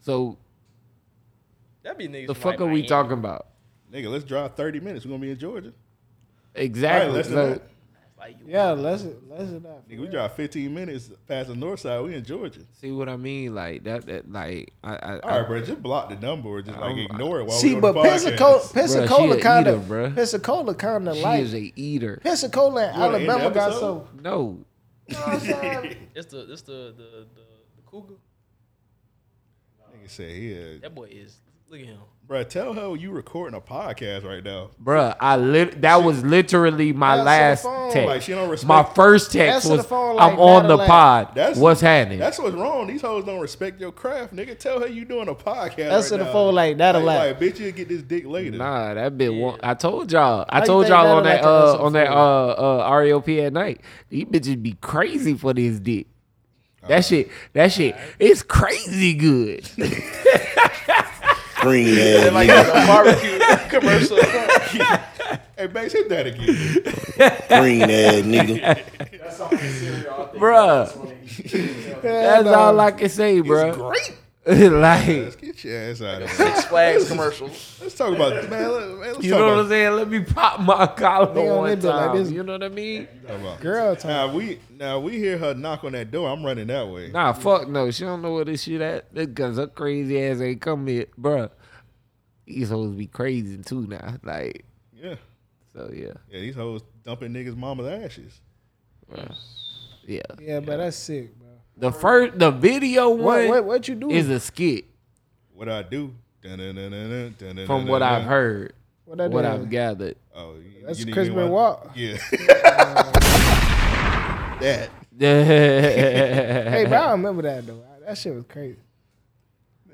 [0.00, 0.38] So
[1.82, 2.28] That be niggas.
[2.28, 2.86] the from, fuck like, are we Miami.
[2.88, 3.46] talking about?
[3.92, 5.04] Nigga, let's drive 30 minutes.
[5.04, 5.72] We're gonna be in Georgia.
[6.54, 7.00] Exactly.
[7.00, 7.62] All right, less than So- that.
[8.22, 9.88] Like, you- Yeah, less less than that.
[9.88, 12.00] Nigga, we drive 15 minutes past the north side.
[12.02, 12.60] We in Georgia.
[12.80, 13.52] see what I mean?
[13.54, 14.06] Like that.
[14.06, 14.94] That like I.
[14.94, 15.60] I, All right, bro.
[15.60, 18.60] Just block the number or just like I'm- ignore it while See, we but Pensacola,
[18.60, 18.74] podcast.
[18.74, 20.14] Pensacola kind of, bruh.
[20.14, 22.20] Pensacola kind of she like is a eater.
[22.22, 24.08] Pensacola and You wanna end the Alabama got so.
[24.22, 24.64] No.
[25.08, 25.96] You know what I'm saying?
[26.14, 27.44] It's the it's the the the,
[27.76, 28.14] the cougar.
[29.96, 30.78] Nigga said, yeah.
[30.82, 31.40] That boy is.
[31.68, 31.98] Look at him.
[32.24, 34.70] Bro, tell her you recording a podcast right now.
[34.82, 35.82] Bruh, I lit.
[35.82, 37.92] That was literally my last phone.
[37.92, 38.06] text.
[38.06, 40.86] Like, she don't respect- my first text Answer was, phone like "I'm on the Natalie.
[40.86, 41.28] pod.
[41.34, 42.86] That's What's happening?" That's what's wrong.
[42.86, 44.56] These hoes don't respect your craft, nigga.
[44.56, 45.90] Tell her you doing a podcast.
[45.90, 46.32] Answer right the now.
[46.32, 47.26] phone like that a Like, lot.
[47.26, 48.56] like, bitch, you get this dick later.
[48.56, 49.34] Nah, that bit.
[49.34, 50.46] Won't, I told y'all.
[50.48, 52.46] I told y'all on that'll that like uh on that uh
[52.86, 53.80] uh RAOP at night.
[54.08, 56.06] These bitches be crazy for this dick.
[56.88, 57.30] That shit.
[57.52, 57.96] That shit.
[58.20, 59.68] It's crazy good.
[61.62, 62.68] Green ass Like nigga.
[62.68, 63.38] a barbecue
[63.80, 64.18] commercial.
[65.56, 66.46] Hey, Banks, hit that again.
[67.60, 68.82] Green ass nigga.
[70.38, 72.02] bruh.
[72.02, 73.74] That's all I can say, bruh.
[73.76, 74.16] Great.
[74.46, 76.36] like, Let's get your ass out of here.
[76.36, 77.46] Six Flags commercial.
[77.80, 78.72] Let's talk about man.
[78.72, 79.92] Let, man let's you talk know what I'm saying?
[79.92, 82.16] Let me pop my collar Nigga on one that bit like time.
[82.16, 82.30] this.
[82.32, 83.06] You know what I mean?
[83.60, 84.10] Girl time.
[84.10, 86.28] Now we now we hear her knock on that door.
[86.28, 87.12] I'm running that way.
[87.12, 87.88] Nah, fuck no.
[87.92, 89.14] She don't know where this shit at.
[89.14, 91.48] Because her crazy ass ain't come here, bruh.
[92.44, 94.16] These hoes be crazy too now.
[94.24, 95.14] Like, Yeah,
[95.72, 96.14] so yeah.
[96.28, 96.40] yeah.
[96.40, 98.40] These hoes dumping niggas' mama's ashes.
[100.04, 100.22] Yeah.
[100.40, 101.41] Yeah, but that's sick, bro.
[101.76, 104.10] The first, the video What one what, what you do?
[104.10, 104.84] is a skit
[105.54, 106.14] What I do?
[106.42, 107.66] Dun-dun-dun-dun-dun, dun-dun-dun-dun.
[107.66, 110.16] from what I've heard, what I what I've gathered.
[110.34, 111.78] Oh, you, That's you didn't Chris Benoit.
[111.94, 112.16] Yeah.
[114.60, 117.82] that Hey, bro, I remember that though.
[118.04, 118.78] That shit was crazy.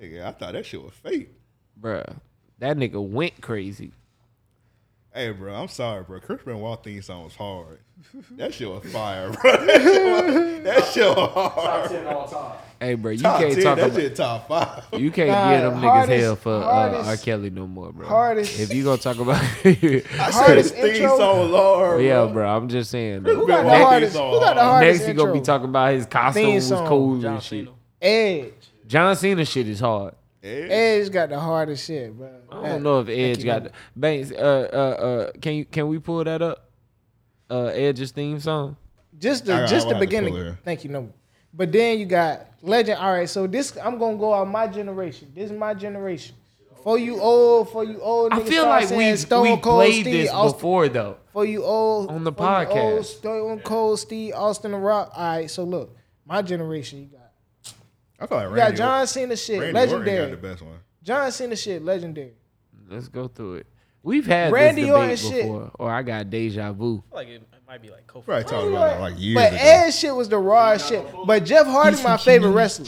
[0.00, 1.30] nigga, I thought that shit was fake.
[1.80, 2.16] Bruh,
[2.58, 3.92] that nigga went crazy.
[5.14, 6.20] Hey, bro, I'm sorry, bro.
[6.20, 7.78] Chris Benoit theme song was hard.
[8.36, 9.52] That shit was fire, bro.
[9.66, 12.58] That shit was, that shit was hard.
[12.78, 14.00] Hey, bro, you Top can't 10, talk that about.
[14.00, 14.84] shit top five.
[15.00, 17.16] You can't Nah, give them niggas hell for uh, R.
[17.16, 18.06] Kelly no more, bro.
[18.06, 22.24] hardest- If you gonna talk about, I said his Hardest theme song was hard, yeah,
[22.24, 22.32] bro.
[22.34, 23.24] bro, I'm just saying.
[23.24, 24.12] Chris Who got the Benoit theme hardest?
[24.14, 26.70] song Who got the hardest Next, he gonna be talking about his costume Theme was
[26.88, 27.64] cool John and shit.
[27.66, 27.76] Cena.
[28.00, 28.52] Edge.
[28.86, 30.14] John Cena shit is hard.
[30.42, 30.50] Yeah.
[30.50, 32.30] Edge got the hardest shit, bro.
[32.52, 34.30] I don't know if Edge got the Banks.
[34.30, 36.68] Uh, uh, uh, can you can we pull that up?
[37.50, 38.76] uh, Edge's theme song?
[39.18, 40.56] Just the got- just I the beginning.
[40.64, 41.12] Thank you, no.
[41.52, 42.98] But then you got Legend.
[43.00, 45.32] All right, so this I'm gonna go on my generation.
[45.34, 46.36] This is my generation.
[46.84, 50.02] For you old, for you old, I niggas feel like we Stone we Cold played
[50.02, 51.16] Steve this Austin, before though.
[51.32, 53.04] For you old on the for old, podcast.
[53.04, 55.10] Stone Cold Steve Austin the Rock.
[55.16, 57.00] All right, so look, my generation.
[57.00, 57.17] You got
[58.20, 60.30] I feel like you Randy, got John Cena shit, Randy Orton legendary.
[60.30, 60.78] got the best one.
[61.02, 62.32] John Cena shit, legendary.
[62.88, 63.66] Let's go through it.
[64.02, 65.42] We've had Randy this Orton debate shit.
[65.42, 67.02] before, or I got deja vu.
[67.12, 68.24] Like it, it might be like Kofi.
[68.24, 69.58] Probably talked about it like years But ago.
[69.60, 71.04] Edge shit was the raw shit.
[71.26, 72.86] But Jeff Hardy, my favorite wrestler.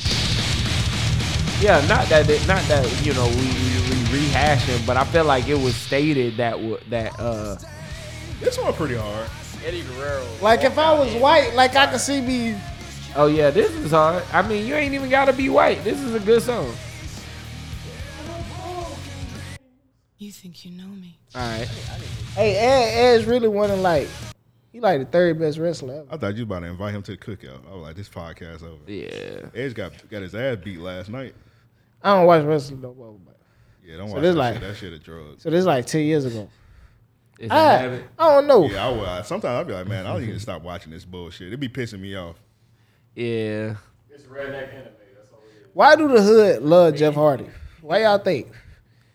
[1.61, 5.25] Yeah, not that it, not that you know we, we, we rehashing, but I feel
[5.25, 7.57] like it was stated that w- that uh
[8.41, 9.29] This one pretty hard.
[9.63, 10.25] Eddie Guerrero.
[10.41, 12.57] Like if I was white, like I could see me.
[13.17, 14.23] Oh yeah, this is hard.
[14.33, 15.83] I mean, you ain't even gotta be white.
[15.85, 16.73] This is a good song.
[20.19, 21.17] You think you know me?
[21.35, 21.67] All right,
[22.35, 24.07] Hey, Ed, Edge really wasn't like
[24.73, 26.07] he like the third best wrestler ever.
[26.11, 27.61] I thought you was about to invite him to the cookout.
[27.71, 28.77] I was like, this podcast over.
[28.87, 29.47] yeah.
[29.55, 31.35] Edge got got his ass beat last night.
[32.03, 33.17] I don't watch wrestling no more.
[33.25, 33.37] But.
[33.85, 34.63] Yeah, don't So watch this that like- shit.
[34.63, 35.41] That shit a drug.
[35.41, 36.49] So this is like ten years ago.
[37.39, 38.05] It's a I, habit.
[38.19, 38.67] I don't know.
[38.67, 39.25] Yeah, I will.
[39.25, 41.47] Sometimes I'll be like, man, I don't even stop watching this bullshit.
[41.47, 42.37] It'd be pissing me off.
[43.15, 43.77] Yeah.
[44.11, 44.93] It's redneck anime.
[45.15, 45.69] That's all it is.
[45.75, 47.47] Why do the hood love Jeff Hardy?
[47.81, 48.49] Why y'all think?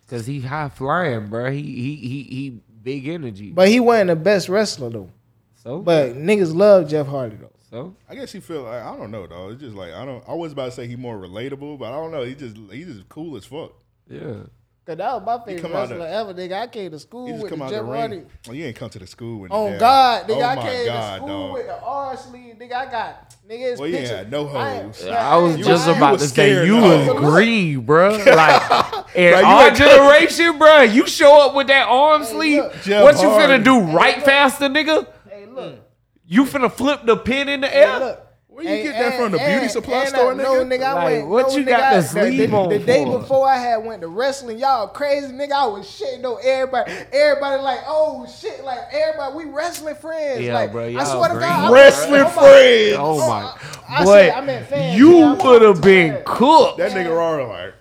[0.08, 1.50] Cause he high flying, bro.
[1.52, 2.50] He he he he
[2.84, 3.52] big energy.
[3.52, 5.10] But he wasn't the best wrestler though.
[5.56, 7.52] so But niggas love Jeff Hardy though.
[7.72, 9.50] so I guess he feel like I don't know though.
[9.50, 10.24] It's just like I don't.
[10.28, 12.24] I was about to say he more relatable, but I don't know.
[12.24, 13.74] He just he just cool as fuck.
[14.08, 14.43] yeah.
[14.86, 16.62] Cause that was my favorite come out wrestler the- ever, nigga.
[16.62, 17.86] I came to school with come the Jeff the.
[17.88, 18.22] Hardy.
[18.48, 19.52] Oh, you ain't come to the school with.
[19.52, 21.54] Oh, On the God, nigga, oh I came God, to school dog.
[21.54, 22.74] with the R sleeve, nigga.
[22.74, 23.72] I got nigga.
[23.72, 24.18] It's Well, you picture.
[24.18, 25.04] had no hoes.
[25.04, 27.08] yeah, I was ain't- just I- about to say you dog.
[27.08, 28.10] was green, bro.
[28.26, 30.82] Like in Bro, you our ain't- generation, bro.
[30.82, 32.62] You show up with that arm sleeve.
[32.62, 32.74] look.
[32.84, 33.54] Jeff what you Hardy.
[33.56, 33.80] finna do?
[33.98, 35.08] Right faster, nigga.
[35.28, 35.80] Hey, look.
[36.28, 38.00] You finna flip the pin in the Hey, air?
[38.00, 38.24] look.
[38.56, 39.34] Where you get that from?
[39.34, 40.43] The beauty supply and store, I, nigga?
[40.43, 41.28] No, nigga, I Like, went.
[41.28, 43.58] what no, you nigga, got I, the the, sleeve the, on the day before I
[43.58, 45.51] had went to wrestling, y'all crazy, nigga.
[45.51, 46.89] I was shitting on everybody.
[47.12, 50.39] Everybody like, oh shit, like everybody, we wrestling friends.
[50.39, 51.39] Yeah, like, bro, I y'all swear to.
[51.39, 52.95] God, I- Wrestling oh friends.
[52.97, 53.41] Oh Oh, my!
[53.43, 53.56] I-
[53.89, 56.78] I but said- I meant fans, you would have been cooked.
[56.78, 57.74] That nigga raw like.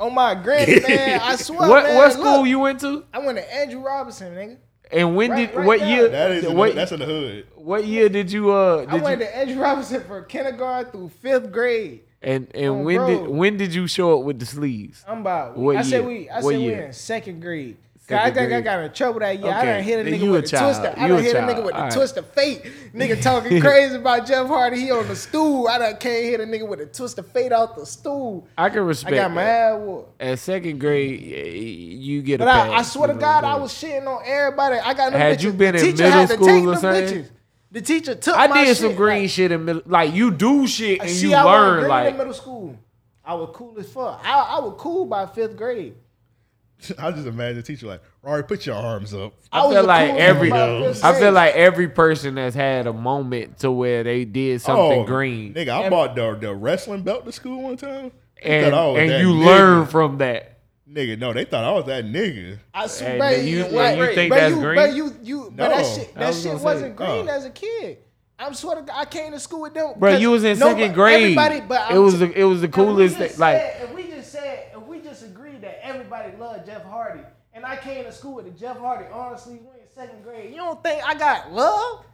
[0.00, 1.20] On my granny, man.
[1.22, 1.94] I swear, What man.
[1.96, 3.04] what school look, you went to?
[3.12, 4.56] I went to Andrew Robinson, nigga.
[4.92, 5.86] And when Right- did right what now.
[5.88, 6.08] year?
[6.08, 6.44] That is.
[6.44, 7.46] In what, the, that's in the hood.
[7.56, 8.84] what year did you uh?
[8.88, 12.00] I Did went you, to Edge Robinson from kindergarten through fifth grade.
[12.22, 13.06] and and Oh, when bro.
[13.08, 15.02] did when did you show up with the sleeves?
[15.08, 15.56] I'm about.
[15.56, 16.28] What I said we.
[16.28, 16.82] I What said we year?
[16.86, 17.76] in second grade.
[18.10, 19.50] I think I got in trouble that year.
[19.52, 20.74] I Okay, done hit a nigga you with the child.
[20.74, 20.94] twister.
[20.98, 21.92] I You done a hit a nigga with the Alright.
[21.92, 22.64] twist of fate.
[22.94, 24.80] Nigga talking crazy about Jeff Hardy.
[24.80, 25.68] He on the stool.
[25.68, 28.46] I done can't hit a nigga with the twist of fate out the stool.
[28.58, 29.14] I can respect.
[29.14, 30.20] I got my ass whooped.
[30.22, 31.20] At second grade,
[32.00, 32.80] you get a But I, pass.
[32.80, 34.76] I swear to God, I was shitting on everybody.
[34.78, 35.42] I got no Had bitches.
[35.44, 37.26] you been the in teacher middle school or something?
[37.70, 39.82] The teacher took I did some green like, shit in middle.
[39.86, 41.88] Like you do shit and See, you I learn.
[41.88, 42.76] Like in middle school.
[43.24, 44.20] I was cool as fuck.
[44.24, 45.94] I, I was cool by fifth grade.
[46.98, 49.34] I just imagine the teacher like, Rari, put your arms up.
[49.52, 50.50] I, was feel like every.
[50.50, 54.24] nigga by fifth I feel like every person that's had a moment to where they
[54.24, 58.12] did something oh, green, Nigga, I bought the, the wrestling belt to school one time.
[58.42, 59.44] And thought I and you nigga.
[59.46, 60.58] learn from that.
[60.90, 62.58] Nigga, no, they thought I was that nigga.
[62.74, 64.76] I Hey, swear, man, you- like, you think but that's you, green?
[64.76, 67.32] But you, you, but that shit, that was shit gonna say, wasn't green uh.
[67.32, 67.98] as a kid.
[68.38, 69.94] I'm swear to God, I came to school with them.
[69.96, 71.22] Bro, 'cause you was in nobody- second grade.
[71.22, 73.30] Everybody, but it I'm was t- the it was the coolest thing.
[73.38, 75.41] Like if we just said, if we just agreed
[75.72, 77.22] that everybody loved Jeff Hardy,
[77.54, 80.50] and I came to school with the Jeff Hardy, honestly, we in second grade.
[80.50, 82.04] You don't think I got love?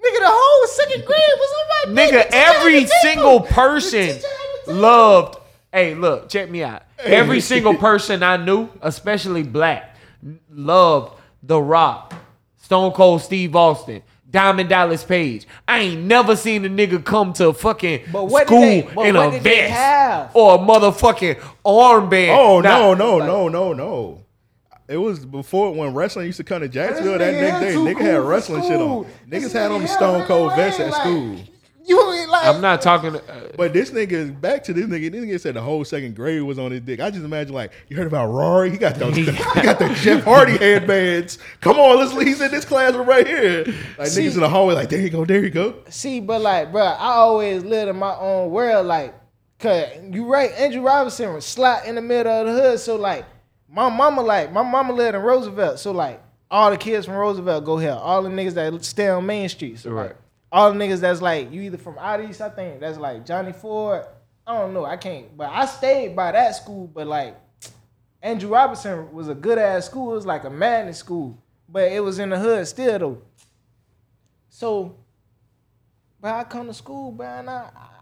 [0.00, 2.14] Nigga, the whole second grade was on my dick.
[2.14, 4.22] nigga, The teacher had every single person teacher had to
[4.58, 4.80] take them.
[4.80, 5.38] loved.
[5.72, 6.82] Hey, look, check me out.
[7.00, 9.96] Every single person I knew, especially black,
[10.50, 12.14] loved The Rock,
[12.56, 15.46] Stone Cold Steve Austin, Diamond Dallas Page.
[15.66, 19.06] I ain't never seen a nigga come to fucking But what did school they- but
[19.06, 20.30] in what a did they vest have?
[20.34, 22.36] or a motherfucking armband.
[22.36, 24.20] Oh Nah, no, no, no, no, no.
[24.86, 27.96] It was before when wrestling used to come to Jacksonville that nigga next here Nigga
[27.98, 29.06] cool had wrestling shit on.
[29.30, 31.36] Niggas had on the Stone Cold vest at like- school.
[31.88, 33.16] You ain't like I'm not talking.
[33.16, 36.42] Uh, But this nigga, back to this nigga, this nigga said the whole second grade
[36.42, 37.00] was on his dick.
[37.00, 38.70] I just imagine like, you heard about Rari?
[38.70, 41.38] He got those, he got the Jeff Hardy headbands.
[41.62, 43.64] Come on, let's he's in this classroom right here.
[43.98, 45.76] Like See- niggas in the hallway, like, there you go, there you go.
[45.88, 48.86] See, but like, bro, I always lived in my own world.
[48.86, 49.14] Like,
[49.58, 52.80] cause you right, Andrew Robinson was slot in the middle of the hood.
[52.80, 53.24] So like,
[53.70, 55.78] my mama like, my mama lived in Roosevelt.
[55.78, 57.92] So like, all the kids from Roosevelt go here.
[57.92, 59.78] All the niggas that stay on Main Street.
[59.78, 60.06] So Right.
[60.08, 60.16] like,
[60.50, 63.52] all the niggas that's like, you either from out east, I think that's like Johnny
[63.52, 64.04] Ford.
[64.46, 65.36] I don't know, I can't.
[65.36, 66.86] But I stayed by that school.
[66.86, 67.36] But like,
[68.22, 70.12] Andrew Robinson was a good ass school.
[70.12, 71.38] It was like a madness school.
[71.68, 73.22] But it was in the hood still though.
[74.48, 74.96] So,
[76.20, 77.97] but I come to school, I, I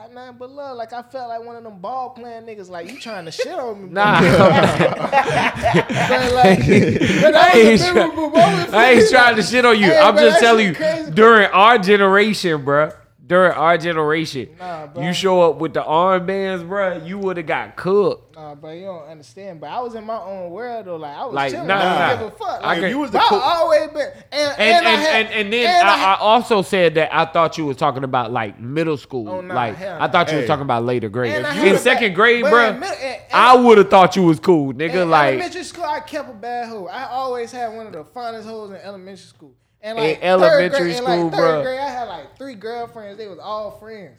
[0.00, 0.76] got nothing but love.
[0.76, 2.68] Like I felt like one of them ball playing niggas.
[2.70, 3.90] Like you trying to shit on me.
[3.90, 9.64] Nah, But like, but I ain't, try- memorable moment for I ain't trying to shit
[9.64, 9.86] on you.
[9.86, 11.10] Hey, I'm bro, just telling you, crazy.
[11.12, 12.94] during our generation, bruh,
[13.26, 15.02] during our generation, Nah, bro.
[15.02, 18.29] you show up with the armbands, bruh, you would have got cooked.
[18.40, 19.60] Uh, bro, you don't understand.
[19.60, 20.96] But I was in my own world though.
[20.96, 21.66] Like I was Like, chilling.
[21.66, 22.16] nah, I didn't nah.
[22.24, 22.60] give a fuck.
[22.62, 22.88] I Like, agree.
[22.90, 24.00] you was the cool- I always been.
[24.00, 26.94] And, And and, I and, had, and, and then and I, had- I also said
[26.94, 29.28] that I thought you was talking about like middle school.
[29.28, 30.38] Oh, nah, like I thought you nah.
[30.40, 31.34] was talking about later grade.
[31.34, 35.02] And In second grade, bro, and- and- I would have thought you was cool, nigga.
[35.02, 36.86] In like elementary school, I kept a bad hoe.
[36.86, 39.52] I always had one of the finest hoes in elementary school.
[39.82, 41.62] And like In elementary grade, school, like, third bruh.
[41.64, 43.18] grade, I had like three girlfriends.
[43.18, 44.18] They was all friends.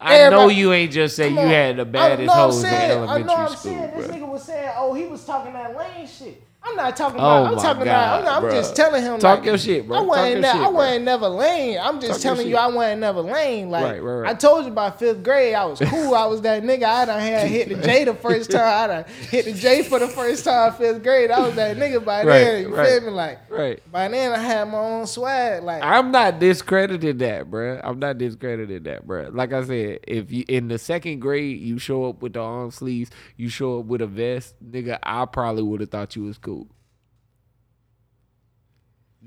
[0.00, 3.02] I know you ain't just say you had the baddest hoes in saying- I know
[3.04, 4.14] elementary I'm school, saying this bruh.
[4.14, 6.42] nigga was saying, oh, he was talking that lame shit.
[6.68, 7.46] I'm not talking Oh about.
[7.46, 8.18] I'm talking God, about.
[8.18, 9.18] I'm, not, I'm just telling him.
[9.18, 9.98] Talk like, your shit, bro.
[9.98, 10.40] I wasn't.
[10.42, 11.78] ne- shit, I wasn't never lame.
[11.80, 12.56] I'm just Talk telling you.
[12.56, 13.70] I wasn't never lame.
[13.70, 14.30] Like Right, right, right.
[14.30, 16.14] I told you by fifth grade, I was cool.
[16.14, 16.84] I was that nigga.
[16.84, 18.60] I done had hit the J the first time.
[18.60, 21.30] I done hit the J for the first time fifth grade.
[21.30, 22.62] I was that nigga by then.
[22.68, 23.10] You feel me?
[23.10, 23.80] Like Right.
[23.90, 25.62] by then, I had my own swag.
[25.62, 27.80] Like I'm not discrediting that, bruh.
[27.82, 29.34] I'm not discrediting that, bruh.
[29.34, 32.70] Like I said, if you in the second grade you show up with the arm
[32.70, 36.38] sleeves, you show up with a vest, nigga, I probably would have thought you was
[36.38, 36.57] cool.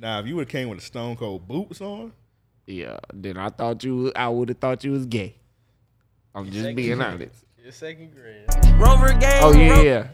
[0.02, 2.12] Now, if you would have came with a Stone Cold boots on,
[2.66, 2.98] Yeah.
[3.14, 5.36] Then I thought you, I would have thought you was gay.
[6.34, 7.08] I'm just Second being grade.
[7.08, 7.46] honest.
[7.62, 8.46] Your second grade.
[8.80, 9.44] Rover gang.
[9.44, 10.08] Oh yeah, yeah.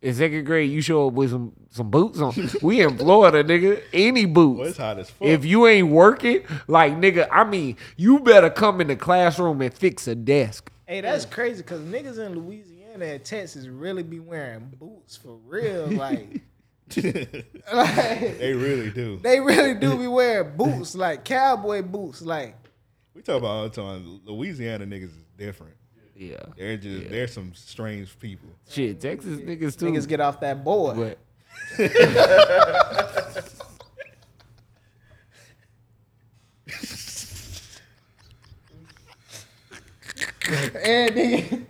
[0.00, 2.34] In second grade, you show up with some some boots on.
[2.60, 3.80] We in Florida, nigga.
[3.92, 4.58] Any boots.
[4.58, 5.28] well, it's hot as fuck.
[5.28, 9.72] If you ain't working, like nigga, I mean, you better come in the classroom and
[9.72, 10.72] fix a desk.
[10.86, 15.86] Hey, that's crazy because niggas in Louisiana and Texas really be wearing boots for real.
[15.86, 16.40] Like,
[17.72, 19.18] like they really do.
[19.22, 22.22] they really do be wearing boots, like cowboy boots.
[22.22, 22.56] Like,
[23.14, 24.20] We talk about all the time.
[24.24, 25.74] Louisiana niggas is different.
[26.14, 26.36] Yeah.
[26.56, 28.48] They're just they're some strange people.
[28.68, 29.86] Shit, Texas niggas too.
[29.86, 30.96] niggas get off that board.
[30.96, 31.18] but
[40.82, 41.66] Every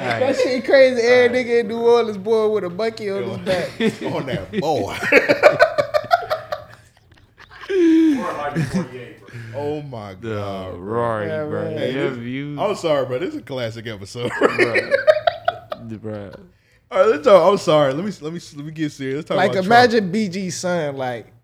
[0.00, 1.00] nigga, that shit crazy.
[1.02, 3.70] Every nigga in New Orleans boy with a monkey on his back.
[4.14, 4.96] on that boy.
[9.54, 10.78] oh my uh, god.
[10.78, 11.64] Rari, Yeah, bro.
[11.64, 11.78] man.
[11.78, 13.18] Hey, this- views, I'm sorry, bro.
[13.18, 14.30] This is a classic episode.
[14.38, 16.32] bro.
[16.92, 17.52] All right, let's talk.
[17.52, 17.92] I'm sorry.
[17.92, 19.16] Let me let me let me get serious.
[19.18, 20.96] Let's talk Like, about imagine BG's son.
[20.96, 21.39] Like, Trump.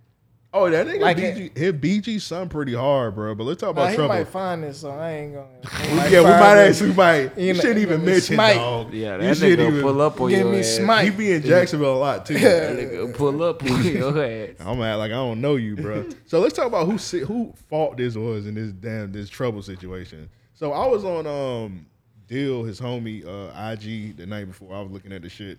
[0.59, 3.35] Oh, that nigga like BG, hit BG son pretty hard, bro.
[3.35, 4.09] But let's talk about nah, about he Trump.
[4.13, 6.09] might find this, so I ain't gonna.
[6.11, 7.37] yeah, we might actually might.
[7.39, 8.57] You You know, shouldn't even mention smite.
[8.57, 8.95] dog.
[8.95, 10.67] Yeah, that shouldn't nigga even pull up on Give your me ass.
[10.77, 11.05] smite.
[11.05, 12.39] He be in Jacksonville a lot too.
[12.39, 14.51] That nigga pull up on your ass.
[14.61, 16.09] I'm at like I don't know you, bro.
[16.25, 19.61] so let's talk about who si- who fault this was in this damn this trouble
[19.63, 20.31] situation.
[20.55, 21.87] So I was on um
[22.29, 24.75] Dill, his homie uh IG the night before.
[24.75, 25.59] I was looking at the shit.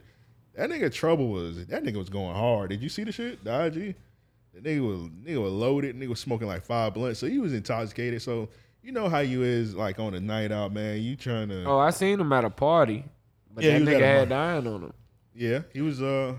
[0.55, 2.71] That nigga trouble was that nigga was going hard.
[2.71, 3.43] Did you see the shit?
[3.43, 3.95] The IG?
[4.61, 5.95] The nigga was nigga was loaded.
[5.95, 7.19] Nigga was smoking like five blunts.
[7.19, 8.21] So he was intoxicated.
[8.21, 8.49] So
[8.81, 11.01] you know how you is like on a night out, man.
[11.01, 13.03] You trying to Oh, I seen him at a party,
[13.53, 14.93] but Yeah, that nigga had dying on him.
[15.35, 16.01] Yeah, he was.
[16.01, 16.35] Uh,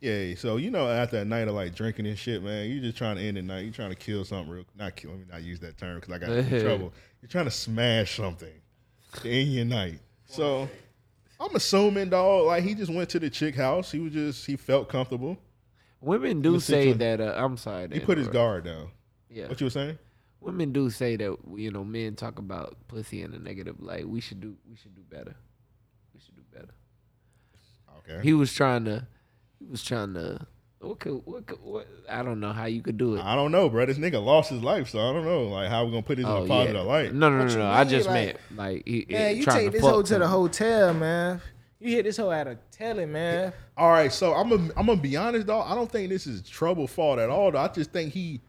[0.00, 0.34] yeah.
[0.36, 3.16] So you know, after a night of like drinking and shit, man, you just trying
[3.16, 3.64] to end the night.
[3.64, 4.64] You trying to kill something real.
[4.78, 5.10] Not kill.
[5.10, 6.92] Let me not use that term because I got in trouble.
[7.20, 8.52] You're trying to smash something
[9.20, 9.98] to end your night.
[10.26, 10.68] So
[11.40, 13.90] I'm assuming, dog, like he just went to the chick house.
[13.90, 15.36] He was just he felt comfortable.
[16.06, 17.20] Women do The say situa- that.
[17.20, 17.88] Uh, I'm sorry.
[17.92, 18.32] He to put his interrupt.
[18.32, 18.88] guard down.
[19.28, 19.48] Yeah.
[19.48, 19.98] What you were saying?
[20.40, 24.08] Women do say that you know men talk about pussy in a negative light.
[24.08, 24.54] We should do.
[24.70, 25.34] We should do better.
[26.14, 26.72] We should do better.
[27.98, 28.22] Okay.
[28.22, 29.06] He was trying to.
[29.58, 30.46] He was trying to.
[30.80, 31.88] What could what could what?
[32.08, 33.20] I don't know how you could do it.
[33.24, 33.86] I don't know, bro.
[33.86, 36.24] This nigga lost his life, so I don't know, like how we gonna put this
[36.26, 36.82] in Oh, a positive yeah.
[36.82, 37.14] light.
[37.14, 37.66] No, no, no, What you no.
[37.66, 39.90] I mean, just like- meant like he, Man, he you trying take to this fuck
[39.90, 40.28] hoe to the something.
[40.28, 41.40] hotel, man.
[41.80, 43.52] You hit this hoe at a telly, man.
[43.76, 45.60] All right, so I'm gonna I'm gonna be honest, though.
[45.60, 47.52] I don't think this is trouble fault at all.
[47.52, 47.58] Though.
[47.58, 48.40] I just think he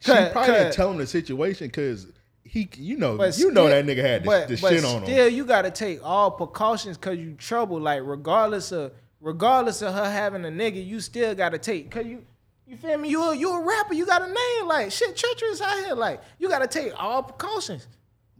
[0.00, 2.06] she Cut, probably didn't tell him the situation because
[2.42, 5.04] he, you know, But you know still- that nigga had the, the shit on him.
[5.04, 7.80] still, you got to take all precautions because you trouble.
[7.80, 11.90] Like regardless of regardless of her having a nigga, you still got to take.
[11.90, 12.24] Cause you
[12.66, 13.08] you feel me?
[13.08, 13.94] You a, you a rapper.
[13.94, 14.66] You got a name.
[14.68, 15.94] Like shit, treacherous out here.
[15.94, 17.86] Like you got to take all precautions.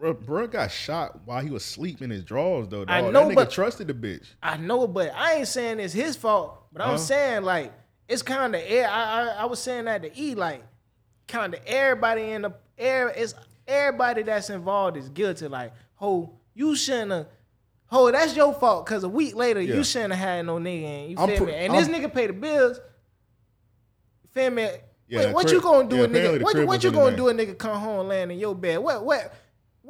[0.00, 2.86] Bro, bro got shot while he was sleeping in his drawers, though.
[2.86, 2.88] Dog.
[2.90, 4.24] I know, that nigga but- trusted the bitch.
[4.42, 6.58] I know, but I ain't saying it's his fault.
[6.72, 6.96] But I'm Huh?
[6.98, 7.72] saying like
[8.08, 8.88] it's kind of air.
[8.88, 10.64] I, I I was saying that to E like
[11.28, 13.34] kind of everybody in the air is
[13.68, 15.48] everybody that's involved is guilty.
[15.48, 17.26] Like, ho, you shouldn't have.
[17.88, 18.86] Ho, that's your fault.
[18.86, 19.74] Cause a week later, Yeah.
[19.74, 21.04] you shouldn't have had no nigga.
[21.04, 21.54] In, you feel pr- me?
[21.54, 22.80] And this I'm- nigga pay the bills.
[24.32, 24.68] feel me?
[25.08, 26.42] Yeah, Wait, what crib- you gonna do yeah, a nigga?
[26.42, 28.78] What, what you gonna do a nigga come home land in your bed?
[28.78, 29.34] What what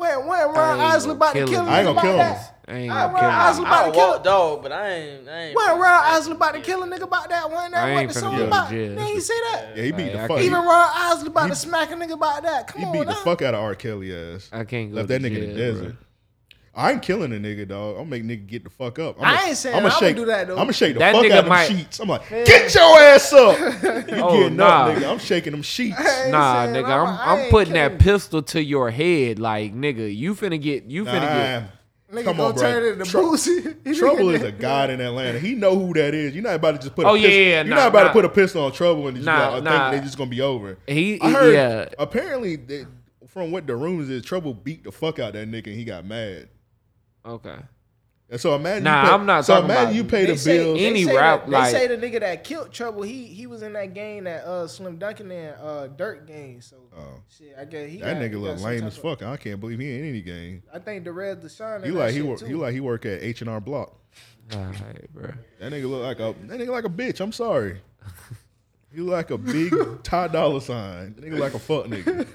[0.00, 1.66] what what Ron I ain't Isley about to kill kill him?
[1.66, 1.72] him.
[1.72, 2.18] I ain't gonna kill him.
[2.18, 2.56] that?
[2.68, 3.64] I ain't I gonna kill him.
[3.66, 5.28] about I to kill walk dog, but I ain't.
[5.28, 5.56] I ain't.
[5.56, 8.12] When Ron Isley about to kill a nigga about that one that I what ain't
[8.12, 8.70] the song about?
[8.70, 8.94] jail.
[8.96, 9.72] They ain't say that.
[9.76, 10.28] Yeah, he beat Hey, the fuck.
[10.28, 12.66] can't- He, Even Ron Isley about to smack a nigga about that.
[12.68, 13.74] Come on, he beat the fuck out of R.
[13.74, 14.48] Kelly ass.
[14.52, 15.96] I can't go Left that nigga in the desert.
[16.74, 16.82] Bro.
[16.82, 17.98] I ain't killing a nigga, dog.
[17.98, 19.16] I'm make nigga get the fuck up.
[19.20, 20.54] I ain't saying I'ma shake, do that, though.
[20.54, 21.98] I'm gonna shake the That fuck nigga out of them sheets.
[22.00, 23.58] I'm like, get your ass up.
[24.10, 24.64] You Oh, getting nah.
[24.86, 25.10] up, nigga.
[25.10, 25.98] I'm shaking them sheets.
[26.28, 29.74] Nah, saying nigga, I'ma- I'm I I'm putting killing that pistol to your head, like
[29.74, 30.14] nigga.
[30.14, 31.62] You finna get, you finna get.
[32.12, 32.62] Nigga Come gonna on, bro.
[32.62, 33.96] turn it into Boosie.
[33.98, 35.38] Trouble is a god in Atlanta.
[35.38, 36.34] He know who that is.
[36.34, 37.06] You're not about to just put.
[37.06, 38.06] Oh, a yeah, pistol, yeah, You're nah, not about nah.
[38.08, 39.90] to put a pistol on Trouble and just Nah, be like, nah.
[39.92, 40.76] think they just gonna be over.
[40.88, 41.54] He, I heard.
[41.54, 41.88] yeah.
[42.00, 42.84] Apparently, they,
[43.28, 46.04] from what the rumors is, Trouble beat the fuck out that nigga and he got
[46.04, 46.48] mad.
[47.24, 47.56] Okay.
[48.32, 48.84] And so imagine.
[48.84, 50.78] Nah, you pay, I'm not So talking imagine about- you pay the say- bills.
[50.78, 53.48] they Any say rap, that, like- they say the nigga that killed Trouble, he he
[53.48, 56.60] was in that game that uh Slim Duncan and uh Dirt game.
[56.60, 57.20] So Oh.
[57.28, 59.22] shit, I guess he That got- nigga got look lame type as of- fuck.
[59.24, 60.62] I can't believe he in any game.
[60.72, 61.84] I think the Red Deshaun.
[61.84, 62.40] He like he work.
[62.46, 63.96] He like he work at H and R Block.
[64.54, 65.30] All right, bro.
[65.58, 67.20] That nigga look like a that nigga like a bitch.
[67.20, 67.80] I'm sorry.
[68.92, 69.72] He look like a big
[70.02, 71.14] Ty Dolla Sign.
[71.20, 72.26] Nigga like a fuck nigga.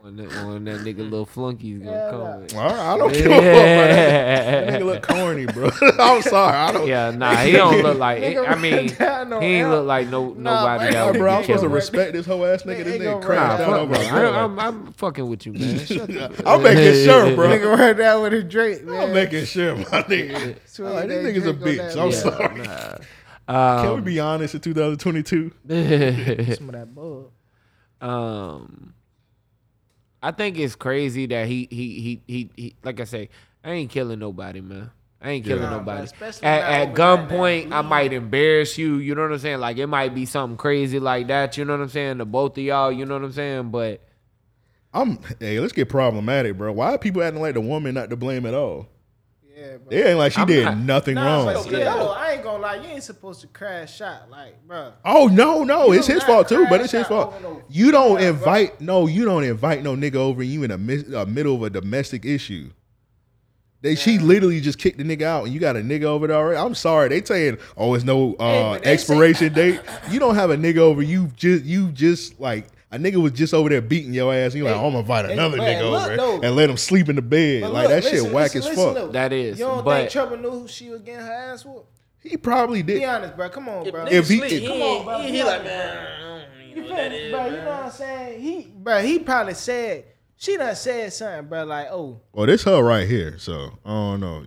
[0.00, 2.36] When that, when that nigga little flunky's gonna Yeah, come nah.
[2.38, 2.56] with.
[2.56, 3.42] All right, I don't give a fuck.
[3.42, 4.78] That Yeah.
[4.78, 5.70] nigga look corny, bro.
[5.98, 6.56] I'm sorry.
[6.56, 6.86] I don't.
[6.88, 8.22] yeah, nah, he don't look like.
[8.22, 10.92] Nigga I mean, run he ain't on look like no nobody man.
[10.94, 12.84] that Nah, would bro, I'm supposed to respect this whole ass nigga.
[12.84, 13.92] This Nigga nigga gonna crashed Nah, out fuck over.
[13.92, 14.00] no.
[14.00, 14.44] a I.
[14.44, 15.78] I'm, I'm fucking with you, man.
[15.84, 17.48] Shut the- I'm making sure, bro.
[17.48, 18.84] Nigga right down with a drink.
[18.84, 19.02] man.
[19.08, 20.56] I'm making sure, my nigga.
[20.64, 21.96] Sweet All right, this that nigga's a Drake on bitch.
[22.00, 22.64] I'm bitch.
[22.96, 23.04] sorry.
[23.48, 23.82] Nah.
[23.82, 25.52] Can we be honest in 2022?
[26.54, 27.30] Some of that bug.
[28.00, 28.94] um,
[30.22, 33.28] I think it's crazy that he he he he, he like I say,
[33.64, 34.90] I ain't killing nobody, man.
[35.20, 36.04] I ain't killing Nah, bro, nobody.
[36.04, 38.96] especially At, at gunpoint, I might embarrass you.
[38.96, 39.58] You know what I'm saying?
[39.60, 41.56] Like it might be something crazy like that.
[41.56, 42.18] You know what I'm saying?
[42.18, 42.92] To both of y'all.
[42.92, 43.70] You know what I'm saying?
[43.70, 44.00] But
[44.92, 45.18] I'm.
[45.40, 46.72] Hey, let's get problematic, bro.
[46.72, 48.88] Why are people acting like the woman not to blame at all?
[49.58, 49.90] Yeah, bro.
[49.90, 51.46] They ain't like she I'm did not- nothing Nah, wrong.
[51.46, 52.76] but still, I ain't gonna lie.
[52.76, 54.92] You ain't supposed to crash shot, like, bro.
[55.04, 57.34] Oh no, no, You it's his not fault too, but crash it's his out fault.
[57.34, 58.38] over no- You don't Yeah, bro.
[58.38, 61.56] invite no, you don't invite no nigga over and you in the mi- uh, middle
[61.56, 62.70] of a domestic issue.
[63.80, 66.36] They she literally just kicked the nigga out and you got a nigga over there
[66.36, 66.58] already.
[66.58, 69.80] I'm sorry, they saying oh it's no uh, but they expiration date.
[70.10, 71.00] You don't have a nigga over.
[71.02, 74.52] You just you just like a nigga was just over there beating your ass.
[74.52, 76.40] And you like Hey, oh, I'm gonna invite another nigga look, over though.
[76.40, 77.62] and let him sleep in the bed.
[77.62, 78.94] But like look, that shit whack listen, as listen, fuck.
[78.94, 79.08] though.
[79.12, 81.86] That is, You don't but- think Trouble knew who she was getting her ass whooped?
[82.20, 82.94] He probably did.
[82.94, 83.08] Be did.
[83.08, 83.48] honest, bro.
[83.48, 84.04] Come on, bro.
[84.06, 85.18] If he- Sleep, if- he, Come on, bro.
[85.20, 85.98] he, Be he like honest, man.
[85.98, 87.44] I don't even You know feel me, is, bro?
[87.46, 88.40] You know what I'm saying?
[88.40, 89.02] He, bro.
[89.02, 90.04] He probably said
[90.36, 91.64] she done said something, bro.
[91.64, 93.38] Like, oh, Well, this her right here.
[93.38, 94.44] So I don't know.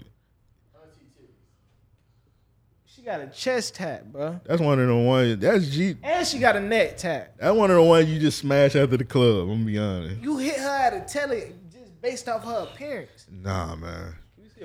[3.01, 5.37] She got a chest tap, bro, That's one of the ones.
[5.39, 5.95] That's G.
[6.03, 7.33] and she got a neck tap.
[7.39, 9.49] That's one of the ones you just smash after the club.
[9.49, 10.21] I'm gonna be honest.
[10.21, 13.25] You hit her at a telly just based off her appearance.
[13.31, 14.15] Nah, man.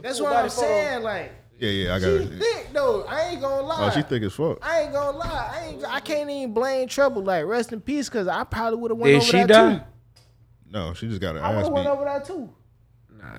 [0.03, 1.03] That's Full what I'm saying.
[1.03, 2.39] Like, Yeah, yeah, I got she it.
[2.39, 3.05] thick though.
[3.05, 3.87] I ain't gonna oh, lie.
[3.87, 4.59] Oh, she thick as fuck.
[4.61, 5.53] I ain't gonna lie.
[5.55, 5.85] I ain't.
[5.87, 7.23] I can't even blame Trouble.
[7.23, 9.77] Like, rest in peace, cause I probably would have went did over she there die?
[9.79, 9.85] too.
[10.71, 12.51] No, she just got her I would ass have went over that too.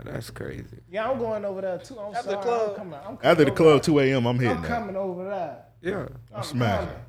[0.06, 0.66] Nah, that's crazy.
[0.90, 1.98] Yeah, I'm going over there too.
[2.00, 2.70] I'm After the club.
[2.72, 2.94] I'm coming.
[3.00, 3.94] I'm coming After the club, there.
[3.94, 4.68] 2 a.m., I'm hitting I'm that.
[4.68, 5.58] coming over there.
[5.82, 6.08] Yeah.
[6.36, 6.88] I'm smashing.
[6.90, 7.02] coming.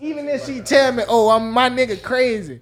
[0.00, 2.60] Even if she tell me, "Oh, I'm my nigga crazy,"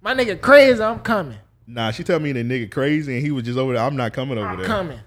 [0.00, 1.36] my nigga crazy, I'm coming.
[1.66, 3.82] Nah, she tell me the nigga crazy and he was just over there.
[3.82, 4.52] I'm not coming over there.
[4.54, 4.66] I'm there.
[4.66, 5.00] coming.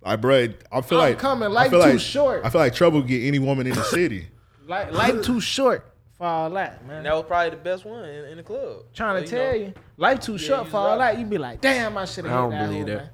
[0.00, 1.48] Like, bro, I feel I'm like coming.
[1.48, 2.42] I Life feel too like, short.
[2.44, 4.28] I feel like trouble get any woman in the city.
[4.66, 6.98] Like life too short for all that, man.
[6.98, 8.82] And that was probably the best one in, in the club.
[8.92, 11.14] Trying to So, know, tell you, life too short you for all right.
[11.14, 11.18] that.
[11.18, 12.66] You be like, damn, I should have I hit don't that.
[12.68, 12.96] believe hoe, that.
[12.98, 13.10] man.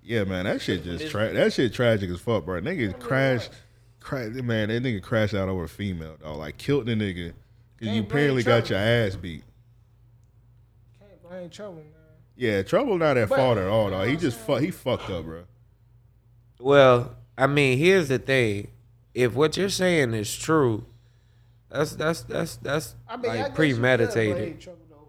[0.03, 2.61] Yeah, man, that shit just tra- that shit tragic as fuck, bro.
[2.61, 3.51] Nigga crashed,
[4.01, 4.69] crash, man.
[4.69, 6.37] That nigga crashed out over a female, dog.
[6.37, 7.33] Like killed the nigga
[7.77, 8.85] because you Can't apparently got Trouble.
[8.85, 9.45] your ass beat.
[10.99, 11.85] Can't blame trouble, man.
[12.37, 14.07] Yeah, trouble not at But- fault at all, dog.
[14.09, 15.45] He just fuck, he fucked up, bro.
[16.61, 18.69] Well, I mean, here's the thing.
[19.15, 20.85] If what you're saying is true,
[21.75, 24.37] that's that's that's that's I mean, like guess premeditated.
[24.37, 25.09] could blame Trouble, though.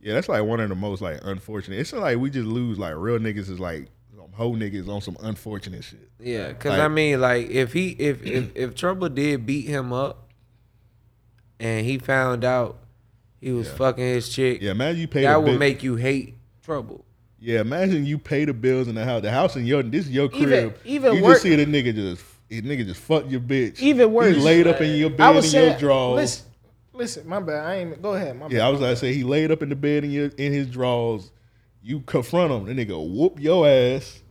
[0.00, 1.78] Yeah, that's like one of the most like unfortunate.
[1.80, 5.16] It's like we just lose like real niggas is like some hoe niggas on some
[5.20, 6.08] unfortunate shit.
[6.20, 9.92] Yeah, because Like- I mean, like if he if if if Trouble did beat him
[9.92, 10.28] up,
[11.60, 12.78] and he found out
[13.40, 13.74] he was Yeah.
[13.74, 17.04] fucking his chick, Yeah, imagine you pay that would bill- make you hate Trouble.
[17.40, 19.22] Yeah, imagine you pay the bills in the house.
[19.22, 20.42] The house in your this is your crib.
[20.42, 23.80] Even- even you worse- just see the nigga just the nigga just fuck your bitch.
[23.80, 24.36] Even worse.
[24.36, 26.16] He laid up in your I bed was in saying, your drawers.
[26.16, 26.46] listen,
[26.92, 27.64] listen, my bad.
[27.66, 28.36] I ain't go ahead.
[28.38, 28.66] My Yeah, bad.
[28.66, 31.30] I was like, say he laid up in the bed in your in his drawers.
[31.82, 34.22] You confront him, the nigga whoop your ass.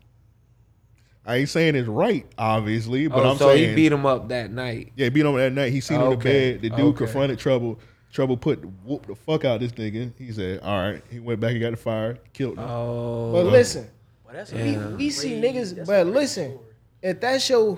[1.26, 4.30] I ain't saying it's right, obviously, but oh, I'm so saying he beat him up
[4.30, 4.94] that night.
[4.96, 5.74] Yeah, he beat him up that night.
[5.74, 6.62] He seen him in the bed.
[6.62, 6.98] The dude Okay.
[7.00, 7.80] confronted Trouble.
[8.14, 10.12] Trouble put whooped the fuck out this nigga.
[10.18, 12.64] He said, "All right." He went back and got the fire, killed him.
[12.68, 13.90] Oh, But listen,
[14.26, 15.76] Well, that's we, we see niggas.
[15.76, 16.66] that's But listen, story.
[17.02, 17.78] if that show,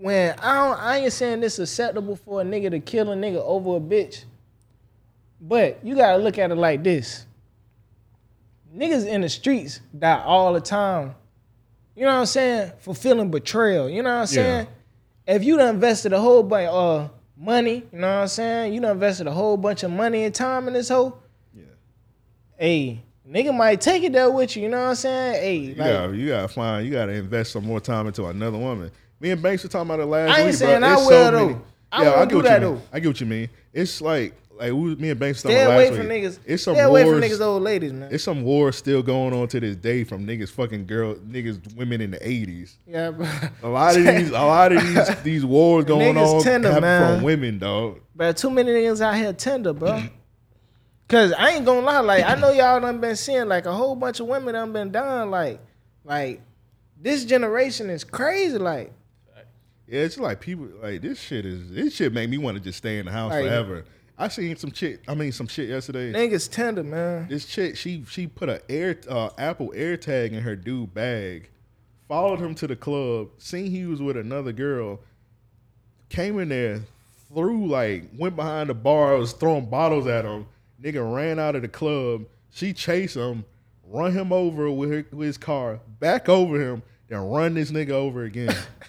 [0.00, 3.42] when I don't, I ain't saying this acceptable for a nigga to kill a nigga
[3.44, 4.24] over a bitch,
[5.40, 7.26] but you gotta look at it like this:
[8.74, 11.14] niggas in the streets die all the time.
[11.94, 12.72] You know what I'm saying?
[12.78, 13.90] Fulfilling betrayal.
[13.90, 14.66] You know what I'm saying?
[15.26, 18.72] If you done invested a whole bunch of uh, money, you know what I'm saying?
[18.72, 21.18] You done invested a whole bunch of money and time in this hoe.
[21.54, 21.64] Yeah.
[22.56, 24.62] Hey, nigga might take it there with you.
[24.62, 25.42] You know what I'm saying?
[25.42, 28.56] Hey, You like, gotta, you gotta find, you gotta invest some more time into another
[28.56, 28.90] woman.
[29.20, 30.88] Me and Banks were talking about it last I ain't week, saying bro.
[30.88, 31.46] I It's will, so though.
[31.48, 31.60] many-
[31.92, 32.74] I yeah, I get do what that, you mean.
[32.76, 32.82] though.
[32.92, 33.48] I get what you mean.
[33.72, 36.22] It's like, like we, me and Banks talking Stay away last from week.
[36.24, 36.38] niggas.
[36.46, 37.18] It's some Stay away wars.
[37.18, 38.08] from niggas, old ladies, man.
[38.12, 42.00] It's some wars still going on to this day from niggas fucking girl, niggas, women
[42.00, 42.78] in the eighties.
[42.86, 43.26] yeah, bro.
[43.64, 47.22] A lot of these, a lot of these, these wars going Niggas on tender, from
[47.24, 47.98] women, dog.
[48.14, 50.02] But too many niggas out here tender, bro.
[51.08, 53.96] Cause I ain't gonna lie, like I know y'all done been seeing like a whole
[53.96, 55.58] bunch of women done been done, like,
[56.04, 56.40] like
[57.00, 58.92] this generation is crazy, like.
[59.90, 62.78] Yeah, it's like people like this shit is this shit make me want to just
[62.78, 63.84] stay in the house Like- forever.
[64.16, 65.00] I seen some shit.
[65.08, 66.12] I mean, some shit yesterday.
[66.12, 67.26] Niggas tender, man.
[67.28, 71.48] This chick, she she put a air uh, Apple AirTag in her dude bag,
[72.06, 75.00] followed him to the club, seen he was with another girl,
[76.10, 76.82] came in there,
[77.32, 80.46] threw like went behind the bar, was throwing bottles at him.
[80.82, 82.26] Nigga ran out of the club.
[82.50, 83.44] She chased him,
[83.86, 87.90] run him over with, her, with his car, back over him, then run this nigga
[87.92, 88.54] over again.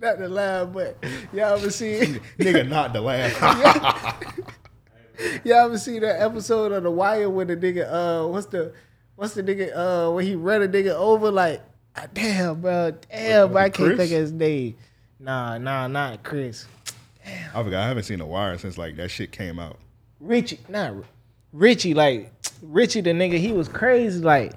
[0.00, 0.96] Not the laugh, but
[1.32, 2.00] y'all ever see
[2.38, 3.40] nigga, not the last.
[5.44, 8.72] y'all ever see that episode of The Wire where the nigga uh what's the
[9.16, 11.60] what's the nigga uh when he ran a nigga over like
[11.96, 13.98] ah, damn bro damn I can't Chris?
[13.98, 14.76] think of his name.
[15.18, 16.66] Nah, nah, not Chris.
[17.52, 17.82] I forgot.
[17.82, 19.78] I haven't seen The Wire since like that shit came out.
[20.20, 21.02] Richie, not R-
[21.52, 22.32] Richie, like
[22.62, 24.20] Richie the nigga, he was crazy.
[24.20, 24.52] Like,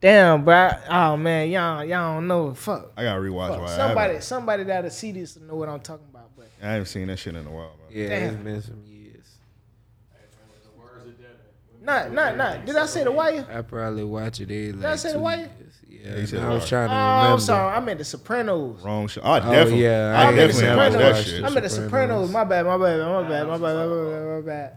[0.00, 0.70] damn, bro.
[0.88, 2.54] Oh man, y'all, y'all don't know.
[2.54, 2.92] Fuck.
[2.96, 3.48] I gotta rewatch.
[3.50, 3.60] Fuck.
[3.60, 3.68] Wire.
[3.68, 6.30] I Somebody, somebody that'll see this to know what I'm talking about.
[6.36, 7.74] But I haven't seen that shit in a while.
[7.78, 7.88] Man.
[7.90, 8.34] Yeah, Damn.
[8.34, 9.26] it's been some years.
[11.82, 12.64] not, not, not.
[12.66, 13.46] Did I say the wire?
[13.52, 15.50] I probably watch it every like I say The two Wire?
[15.88, 17.32] Yeah, you said I was The trying Oh, to remember.
[17.34, 17.76] I'm sorry.
[17.76, 18.82] I meant the Sopranos.
[18.82, 19.24] Wrong shit.
[19.24, 19.82] I oh, definitely.
[19.84, 21.26] yeah, I I the definitely watched that Sopranos.
[21.26, 21.44] shit.
[21.44, 22.30] I'm in the Sopranos.
[22.32, 22.66] My bad.
[22.66, 22.98] My bad.
[23.00, 23.46] My bad.
[23.46, 23.76] My bad.
[23.76, 24.26] My bad.
[24.26, 24.76] My bad.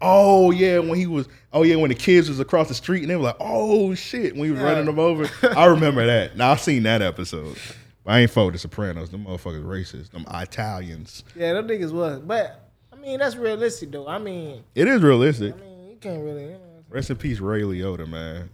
[0.00, 1.28] Oh yeah, when he was.
[1.52, 4.34] Oh yeah, when the kids was across the street and they were like, "Oh shit!"
[4.36, 4.66] When he was Yeah.
[4.66, 5.28] running them over.
[5.56, 6.36] I remember that.
[6.36, 7.56] Now I seen that episode.
[8.04, 9.10] But I ain't fuck with the Sopranos.
[9.10, 10.10] Them motherfuckers racist.
[10.10, 11.24] Them Italians.
[11.34, 12.20] Yeah, them niggas was.
[12.20, 14.06] But I mean, that's realistic though.
[14.06, 15.54] I mean, It is realistic.
[15.54, 16.44] I mean, you can't really.
[16.44, 18.50] You know, Rest in peace, Ray Liotta, man.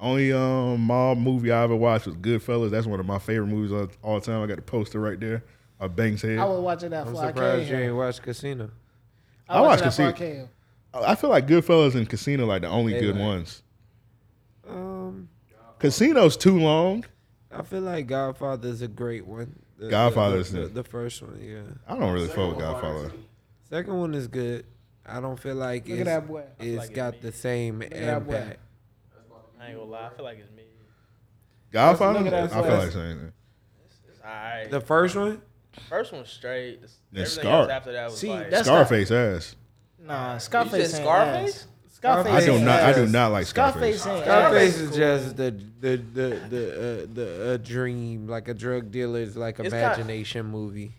[0.00, 2.70] Only um mob movie I ever watched was Goodfellas.
[2.70, 4.42] That's one of my favorite movies of all time.
[4.42, 5.42] I got the poster right there.
[5.80, 6.38] A Banks head.
[6.38, 8.70] I was watching that I'm before I came surprised you ain't watched Casino.
[9.48, 10.48] I watched watched that Casino.
[10.94, 11.02] Came.
[11.04, 13.62] I feel like Goodfellas and Casino like the only They good like- ones.
[14.68, 15.28] Um,
[15.78, 17.04] Casino's too long.
[17.50, 19.58] I feel like Godfather's a great one.
[19.78, 21.60] The, the- Godfather's the, the- the, first one, yeah.
[21.86, 23.12] I don't really fuck with Godfather.
[23.70, 24.64] Second one is good.
[25.06, 26.42] I don't feel like Look at it's, that boy.
[26.58, 27.18] it's like got me.
[27.22, 28.58] the same at impact.
[29.60, 30.06] I ain't gonna lie.
[30.06, 30.64] I feel like it's me.
[31.72, 32.18] Godfather.
[32.20, 33.32] I feel like saying
[34.08, 34.70] It's alright.
[34.70, 35.40] The first one,
[35.88, 36.82] first one straight.
[36.82, 38.44] The- Then Scar- after that was See, like.
[38.50, 39.56] that's- Scarface ass.
[40.00, 40.90] Nah, Scarface.
[40.92, 41.54] said ain't Scarface?
[41.56, 41.66] ass.
[41.94, 42.32] Scarface.
[42.32, 42.82] I do ain't not.
[42.82, 43.10] I do ass.
[43.10, 44.00] not like Scarface.
[44.02, 44.80] Scarface ain't Scarface ass.
[44.80, 49.58] is just the the the the uh, the a dream, like a drug dealer's like
[49.58, 50.92] It's got- imagination movie.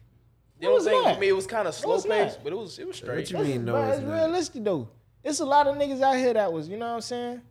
[0.60, 1.16] The only was thing that?
[1.16, 2.43] for me, it was kind of slow was paced, that?
[2.43, 3.16] but it was it was straight.
[3.16, 3.64] What you mean?
[3.66, 4.14] No, bro, it's it's not.
[4.16, 4.89] realistic though.
[5.24, 7.41] It's a lot of niggas out here that was, you know what I'm saying?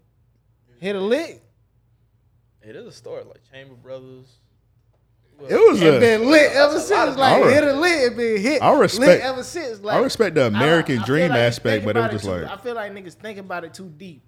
[0.80, 1.42] Hit a lick
[2.62, 4.26] It is a story like Chamber Brothers.
[5.48, 6.00] It was and a.
[6.00, 7.16] been lit ever That's a lot since.
[7.18, 7.50] Like power.
[7.50, 8.60] hit a lick and been hit.
[8.62, 9.80] I lit respect- ever since.
[9.80, 12.24] Like I respect the American I- I dream like aspect, but it was about just
[12.24, 12.44] too- like.
[12.50, 14.22] I feel like niggas think about it too deep.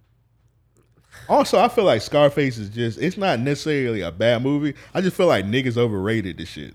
[1.28, 2.98] Also, I feel like Scarface is just.
[2.98, 4.74] It's not necessarily a bad movie.
[4.94, 6.74] I just feel like niggas overrated this shit.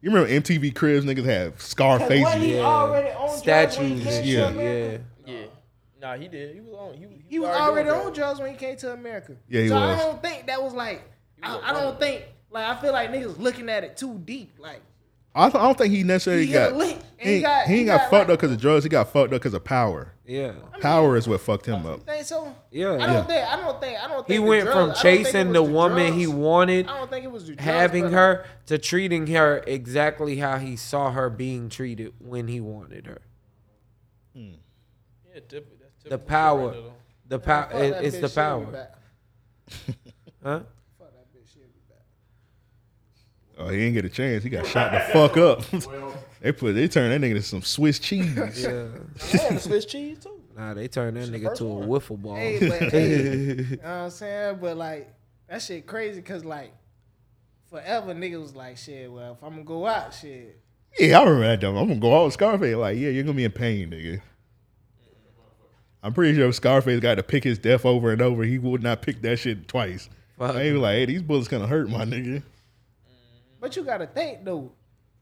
[0.00, 1.06] You remember MTV Cribs?
[1.06, 2.24] Niggas have Scarface.
[2.24, 2.60] Cause Yeah.
[2.62, 4.90] already owned drugs when he Statues came and to Yeah.
[4.90, 4.98] Yeah.
[5.26, 5.44] Yeah.
[6.00, 6.54] Nah, he did.
[6.54, 6.94] He was on.
[6.94, 9.36] He, He was already doing on drugs when he came to America.
[9.48, 9.82] Yeah, he so was.
[9.82, 11.02] I don't think that was like.
[11.42, 14.52] I, was I don't think like I feel like niggas looking at it too deep.
[14.58, 14.80] Like
[15.34, 16.72] I, th- I don't think he necessarily He got.
[16.72, 18.40] a lick, and he, he ain't- got- he he ain't got, got, fucked like- up
[18.40, 18.84] because of drugs.
[18.84, 20.12] He got fucked up because of power.
[20.26, 20.52] Yeah.
[20.80, 22.04] Power is what fucked him up.
[22.06, 22.54] think so.
[22.70, 22.90] Yeah.
[22.90, 23.06] I Yeah.
[23.14, 23.48] don't think.
[23.48, 23.98] I don't think.
[23.98, 24.28] I don't think.
[24.28, 26.86] He the went drugs- from I don't think it chasing was the woman he wanted,
[26.86, 30.58] I don't think it was the drugs, having but- her, to treating her exactly how
[30.58, 33.22] he saw her being treated when he wanted her.
[34.34, 34.50] Hmm.
[35.34, 35.78] Yeah, typical.
[35.80, 36.74] That's The power.
[37.26, 37.68] The power.
[37.72, 38.66] that It's the power.
[40.42, 40.60] Huh?
[40.98, 41.62] Fuck that bitch, she'll
[43.58, 44.42] Oh, he didn't get a chance.
[44.44, 45.62] He got shot the fuck up.
[46.40, 48.34] they put they turned that nigga to some Swiss cheese.
[48.36, 48.88] Yeah.
[49.32, 50.40] I had the Swiss cheese too.
[50.56, 52.36] Nah, they turned that nigga to a wiffle ball.
[52.36, 54.58] Hey, but hey, you know what I'm saying?
[54.60, 55.14] But like
[55.48, 56.72] that shit crazy because like
[57.70, 59.10] forever niggas was like shit.
[59.10, 60.58] Well, if I'm gonna go out, shit.
[60.98, 61.76] Yeah, I remember that though.
[61.76, 62.76] I'm gonna go out with Scarface.
[62.76, 64.20] Like, yeah, you're gonna be in pain, nigga.
[66.02, 69.02] I'm pretty sure Scarface got to pick his death over and over, he would not
[69.02, 70.08] pick that shit twice.
[70.36, 70.56] Fuck.
[70.56, 72.42] He was like, hey, these bullets gonna hurt my nigga.
[73.62, 74.72] But you gotta think though.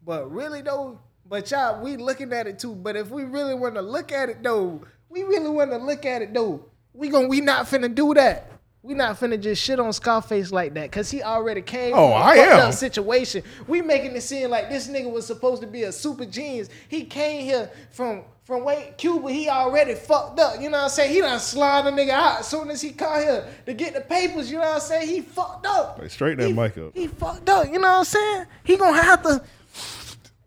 [0.03, 0.99] But really though,
[1.29, 2.75] but y'all, we looking at it too.
[2.75, 4.81] But if we really want to look at it though,
[5.11, 6.65] we really want to look at it though.
[6.95, 8.51] We gon' we not finna do that.
[8.83, 11.93] We not finna just shit on Scarface like that, cause he already came.
[11.95, 12.69] Oh, from a I fucked am.
[12.69, 13.43] up Situation.
[13.67, 16.71] We making it seem like this nigga was supposed to be a super genius.
[16.89, 19.31] He came here from from way Cuba.
[19.31, 20.55] He already fucked up.
[20.63, 21.13] You know what I'm saying?
[21.13, 24.01] He done slide a nigga out as soon as he caught here to get the
[24.01, 24.51] papers.
[24.51, 25.09] You know what I'm saying?
[25.09, 25.99] He fucked up.
[26.01, 26.93] Like, straighten that He- mic up.
[26.95, 27.67] He fucked up.
[27.67, 28.47] You know what I'm saying?
[28.65, 29.43] He gonna have to.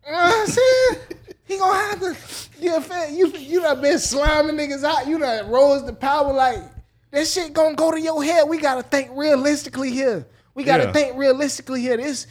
[0.06, 0.96] You know what I'm saying?
[1.46, 2.16] He gonna have to.
[2.60, 5.06] You feel, you you done been sliming niggas out.
[5.08, 6.60] You done rose the power like
[7.14, 8.50] that shit gonna go to your head.
[8.50, 10.28] We gotta think realistically here.
[10.56, 10.92] We gotta Yeah.
[10.92, 11.96] think realistically here.
[11.98, 12.28] This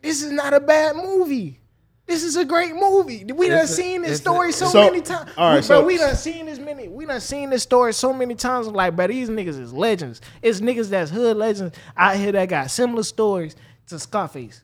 [0.00, 1.58] this is not a bad movie.
[2.06, 3.24] This is a great movie.
[3.32, 5.30] We done a- seen this it's a- story so, So, many times.
[5.38, 6.88] all right, bro, so- we done seen this many.
[6.88, 8.66] We done seen this story so many times.
[8.66, 10.20] I'm like, but these niggas is legends.
[10.42, 13.54] It's niggas that's hood legends out here that got similar stories
[13.88, 14.62] to Scarface.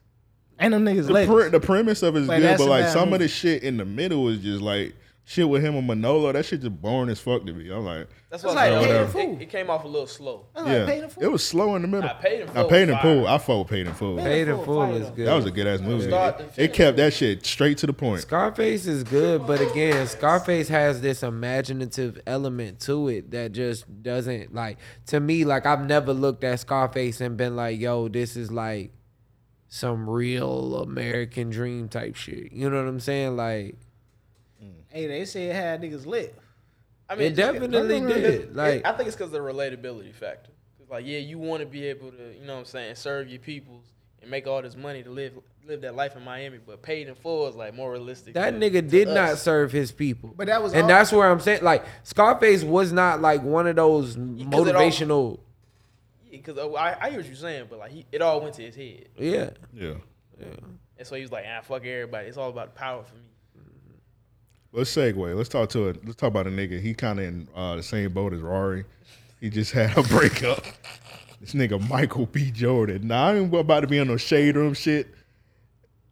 [0.59, 1.33] And them niggas The, legends.
[1.41, 3.63] pre- the premise of it is Like, good, but like bad some of the shit
[3.63, 4.93] in the middle is just like
[5.29, 6.31] shit with him and Manolo.
[6.31, 7.69] That shit just boring as fuck to me.
[7.71, 9.07] I'm like, That's what like I'm Paid in saying.
[9.11, 9.35] Full.
[9.37, 10.47] It, it came off a little slow.
[10.55, 12.07] I'm like, yeah, paid it was slow in the middle.
[12.07, 13.25] Nah, Paid in I paid in was full.
[13.25, 13.35] fire.
[13.35, 14.17] I fought paid in full.
[14.17, 15.27] Paid in Full full fire, is good.
[15.27, 16.07] That was a good ass movie.
[16.07, 18.21] Start It kept that shit straight to the point.
[18.21, 24.55] Scarface is good, but again, Scarface has this imaginative element to it that just doesn't
[24.55, 25.45] like to me.
[25.45, 28.93] Like I've never looked at Scarface and been like, "Yo, this is like
[29.67, 33.35] some real American dream type shit." You know what I'm saying?
[33.35, 33.75] Like
[34.89, 36.35] Hey, they say it had niggas lit.
[37.09, 38.23] I mean, it definitely it's- did.
[38.41, 40.51] it- Like I think it's because of the relatability factor.
[40.77, 43.27] 'Cause, like, yeah, you want to be able to, you know what I'm saying, serve
[43.29, 43.83] your peoples
[44.21, 45.33] and make all this money to live
[45.65, 48.33] live that life in Miami, but paid in full is like more realistic.
[48.33, 50.33] that to- nigga did not serve his people.
[50.35, 53.67] But that was and all- that's where I'm saying like Scarface was not like one
[53.67, 55.39] of those 'cause it all- motivational.
[56.31, 58.75] Because I, I hear what you're saying, but like he, it all went to his
[58.75, 59.49] head, Yeah.
[59.73, 59.95] Yeah.
[60.97, 62.27] and so he was like, ah, fuck everybody.
[62.27, 63.21] It's all about power for me.
[64.71, 65.35] Let's segue.
[65.35, 66.05] Let's talk to it.
[66.05, 66.79] Let's talk about a nigga.
[66.79, 68.85] He kind of in uh, the same boat as Rari.
[69.41, 70.63] He just had a breakup.
[71.41, 72.51] This nigga Michael B.
[72.51, 73.07] Jordan.
[73.07, 75.07] Now I ain't about to be on no shade room shit.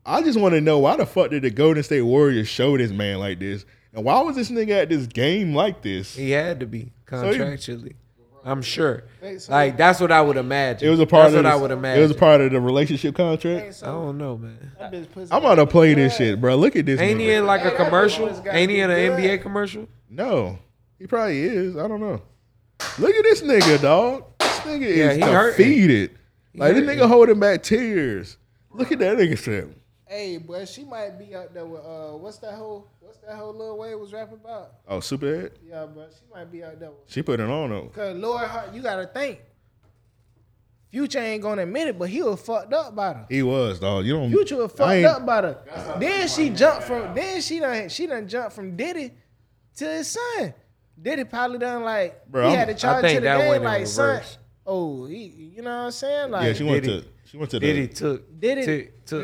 [0.05, 2.91] I just want to know why the fuck did the Golden State Warriors show this
[2.91, 6.15] man like this, and why was this nigga at this game like this?
[6.15, 7.95] He had to be he- contractually.
[8.47, 9.03] I'm sure.
[9.21, 10.87] Hey, so- Like that's what I would imagine.
[10.87, 11.99] It was a part That's of what I this- would imagine.
[11.99, 13.79] It was a part of the relationship contract.
[13.81, 14.71] Hey, I don't know, man.
[14.79, 16.55] that bitch pussy I'm about to play this shit, bro.
[16.55, 16.99] Look at this.
[17.01, 17.39] Ain't he nigga.
[17.39, 18.29] in like a commercial?
[18.49, 18.97] Ain't he in an.
[18.97, 19.87] NBA commercial?
[20.09, 20.59] No,
[20.97, 21.75] he probably is.
[21.75, 22.21] I don't know.
[22.99, 24.23] Look at this nigga, dog.
[24.39, 25.57] This nigga Yeah, is he hurting.
[25.67, 26.11] defeated.
[26.55, 26.99] Like this hurting.
[26.99, 28.37] nigga holding back tears.
[28.71, 29.76] Look at that nigga strip.
[30.09, 33.53] Hey, boy, she might be out there with uh, what's that whole, what's that whole
[33.53, 34.71] Lil Wayne was rapping about?
[34.88, 35.51] Oh, Superhead.
[35.67, 36.89] Yeah, bro, she might be out there.
[36.91, 37.91] With, She put it on though.
[37.93, 39.39] Cause Lord, you gotta think.
[40.89, 43.25] Future ain't gonna admit it, but he was fucked up by her.
[43.29, 44.05] He was dog.
[44.05, 44.29] You don't.
[44.31, 45.95] Future was I fucked ain't- up by her.
[45.99, 47.13] Then she jumped from.
[47.13, 47.89] Then she done.
[47.89, 49.11] She done jumped from Diddy
[49.75, 50.53] to his son.
[50.99, 53.49] Diddy probably done like Bro, he I'm- had to charge think to the that game
[53.49, 54.21] went in like son.
[54.65, 55.51] Oh, he.
[55.55, 56.31] You know what I'm saying?
[56.31, 57.07] Like Yeah, she went Diddy- to.
[57.25, 59.23] She went to the Diddy took Diddy- took, took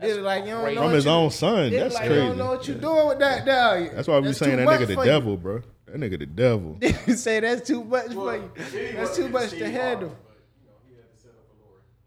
[0.00, 0.06] No.
[0.06, 0.12] Lori.
[0.14, 1.70] Diddy like you don't know from his you, own son.
[1.70, 2.38] That's like you don't crazy.
[2.38, 3.90] know what you doing with that dog.
[3.94, 5.04] That's why we That's saying that nigga the you.
[5.04, 5.62] devil, bro.
[5.86, 6.78] That nigga the devil.
[7.06, 8.50] You say that's too much for you.
[8.94, 10.16] That's too much to handle.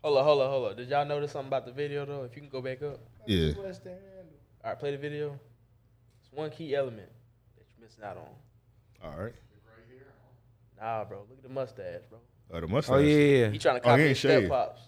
[0.03, 0.75] Hold on, hold on, hold on.
[0.75, 2.23] Did y'all notice something about the video though?
[2.23, 2.99] If you can go back up.
[3.25, 3.53] Yeah.
[3.53, 4.01] Too much to handle.
[4.63, 5.39] All right, play the video.
[6.21, 7.09] It's one key element
[7.55, 9.09] that you're missing out on.
[9.11, 9.33] All right.
[10.81, 11.19] Nah, bro.
[11.29, 12.19] Look at the mustache, bro.
[12.51, 12.93] Oh, the mustache.
[12.93, 13.49] Oh yeah.
[13.49, 14.81] He trying to Oh, copy ain't his step pops.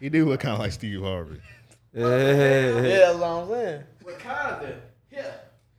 [0.00, 1.40] He do look kind of like Steve Harvey.
[1.94, 3.82] Yeah, that's what I'm saying.
[4.02, 4.74] What kind of?
[5.10, 5.32] Yeah.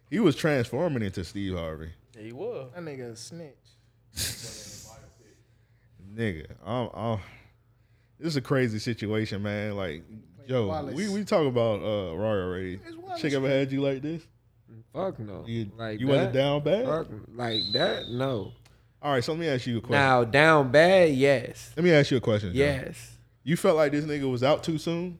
[0.09, 1.91] He was transforming into Steve Harvey.
[2.15, 2.71] Yeah, he was.
[2.73, 3.55] That nigga a snitch.
[6.15, 7.19] Nigga, I'm, I'm,
[8.17, 9.77] this is a crazy situation, man.
[9.77, 10.03] Like,
[10.47, 10.95] yo, Wallace.
[10.95, 12.79] we, we talk about uh Roy already.
[12.85, 13.21] It's Wallace.
[13.21, 14.23] Chick ever had you like this?
[14.93, 15.43] Fuck no.
[15.47, 16.85] You, like you that, wasn't down bad?
[16.85, 18.09] Fuck, like that?
[18.09, 18.51] No.
[19.01, 19.93] All right, so let me ask you a question.
[19.93, 22.49] Now down bad, yes, let me ask you a question.
[22.49, 22.57] John.
[22.57, 23.17] yes.
[23.49, 25.17] You felt like this nigga was out too soon?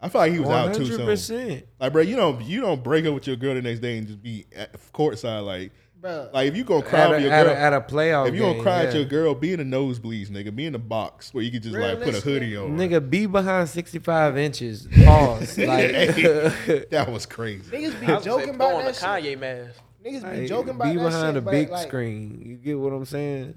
[0.00, 1.62] I felt like he was out too soon.
[1.78, 4.04] Like, bro, you don't you don't break up with your girl the next day and
[4.08, 6.28] just be at courtside like, bro.
[6.32, 8.34] Like if you gonna cry At a, your at, girl, a, at a playoff if
[8.34, 8.88] you gonna cry yeah.
[8.88, 10.52] at your girl, be in the nosebleeds, nigga.
[10.52, 12.76] Be in the box where you can just like put a hoodie on.
[12.76, 14.88] Nigga, be behind 65 inches.
[15.04, 15.58] Pause.
[15.58, 15.92] like,
[16.90, 17.70] that was crazy.
[17.70, 19.04] Niggas be I joking about throw on the shit.
[19.04, 19.80] Kanye mask.
[20.04, 22.42] Niggas be like, joking about be behind shit, a big like, screen.
[22.44, 23.56] You get what I'm saying?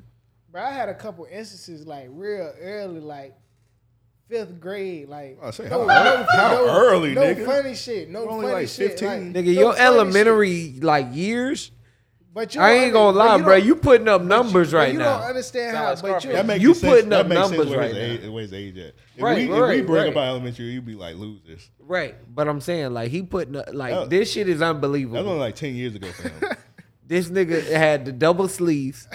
[0.51, 3.35] Bro, I had a couple instances like real early, like
[4.31, 7.45] fifth grade, like I say, no, how- no, how no, early, no nigga?
[7.45, 9.07] funny shit, no You're only, funny like, shit, 15.
[9.07, 11.71] like, Nigga, no your funny elementary like years.
[12.33, 13.55] But you I ain't gonna lie, but bro.
[13.57, 15.15] You putting up but you- numbers right you now.
[15.15, 16.93] You don't understand how, like but you, That makes You sense.
[16.93, 18.27] putting that up makes numbers sense where right his now.
[18.27, 18.85] age, where age at.
[19.17, 20.11] If Right, we, if we right, bring right.
[20.13, 21.69] about elementary, you'd be like losers.
[21.79, 24.05] Right, but I'm saying like he putting up, like Oh.
[24.05, 25.15] this shit is unbelievable.
[25.15, 25.31] That was unbelievable.
[25.33, 26.57] only like ten years ago for him.
[27.05, 29.05] This nigga had the double sleeves.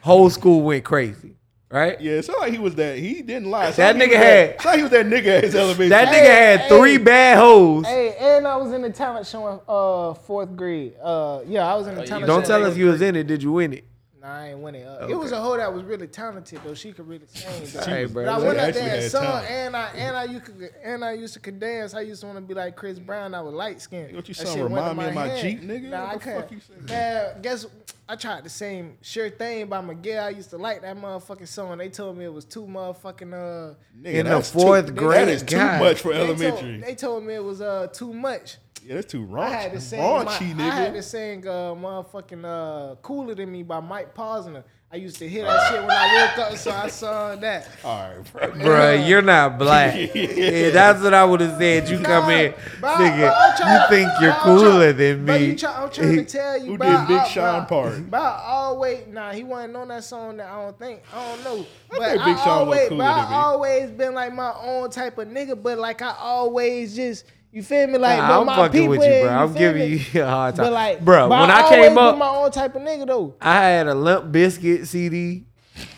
[0.00, 1.36] Whole school went crazy.
[1.72, 1.98] Right?
[2.02, 2.98] yeah, it's not like he was that.
[2.98, 3.68] He didn't lie.
[3.68, 5.88] It's That like nigga was had- It's like he was that nigga at his elementary.
[5.88, 6.68] That Hey, nigga had hey.
[6.68, 7.86] three bad hoes.
[7.86, 10.92] Hey, and I was in the talent show in uh fourth grade.
[11.02, 12.26] Uh, yeah, I was in the Oh, you talent.
[12.26, 13.26] Don't show tell us you was in it.
[13.26, 13.84] Did you win it?
[14.22, 14.86] Nah, I ain't winning.
[14.86, 16.74] Uh, It was a hoe that was really talented though.
[16.74, 17.50] She could really sing.
[17.72, 17.84] though.
[17.84, 18.24] Hey, bro.
[18.24, 19.50] But I She went out actually there and sung, talent.
[19.50, 21.94] and I and I used to and I used to could dance.
[21.94, 23.34] I used to want to be like Chris Brown.
[23.34, 24.14] I was light skinned.
[24.14, 25.42] What you That sung shit went remind in me of my head.
[25.42, 25.90] Jeep, nigga?
[25.90, 26.52] Nah, What I the fuck couldn't.
[26.52, 26.84] you saying?
[26.86, 27.66] Man, guess
[28.08, 30.24] I tried the same sure thing by Miguel.
[30.24, 31.78] I used to like that motherfucking song.
[31.78, 33.74] They told me it was too motherfucking uh.
[34.00, 36.80] Nigga, In the that's too- fourth That grade, is too much for They told, elementary.
[36.80, 38.58] they told me it was uh too much.
[38.84, 39.74] Yeah, that's too I had raunchy.
[39.74, 40.00] to sing.
[40.00, 40.96] my- Raunchy, I had nigga.
[40.96, 44.64] to sing uh, motherfucking uh, "Cooler Than Me" by Mike Posner.
[44.94, 47.66] I used to hear that shit when I woke up, so I saw that.
[47.84, 48.50] All right, bro.
[48.50, 49.94] Bruh, you're not black.
[50.14, 51.88] yeah, that's what I would have said.
[51.88, 53.56] You come in, but I- nigga.
[53.58, 53.58] but
[53.90, 55.46] You think you're but cooler trying- than but me.
[55.46, 56.72] you try, I'm trying to tell you.
[56.72, 58.10] Who but did Big I- Sean but- part?
[58.10, 60.36] But I always, nah, he wasn't on that song.
[60.36, 61.00] That I don't think.
[61.14, 61.60] I don't know.
[61.90, 63.36] I But think I, Big Sean was always, cooler but I than me.
[63.36, 65.62] always been like my own type of nigga.
[65.62, 67.24] But like I always just.
[67.52, 67.98] You feel me?
[67.98, 69.22] Like, Nah, but I'm my fucking people, with you, bro.
[69.22, 70.06] you I'm giving me?
[70.12, 70.64] you a hard time.
[70.66, 71.28] But like, bro.
[71.28, 73.34] but when I always came been up- my own type of nigga though.
[73.42, 75.44] I had a Limp Bizkit CD.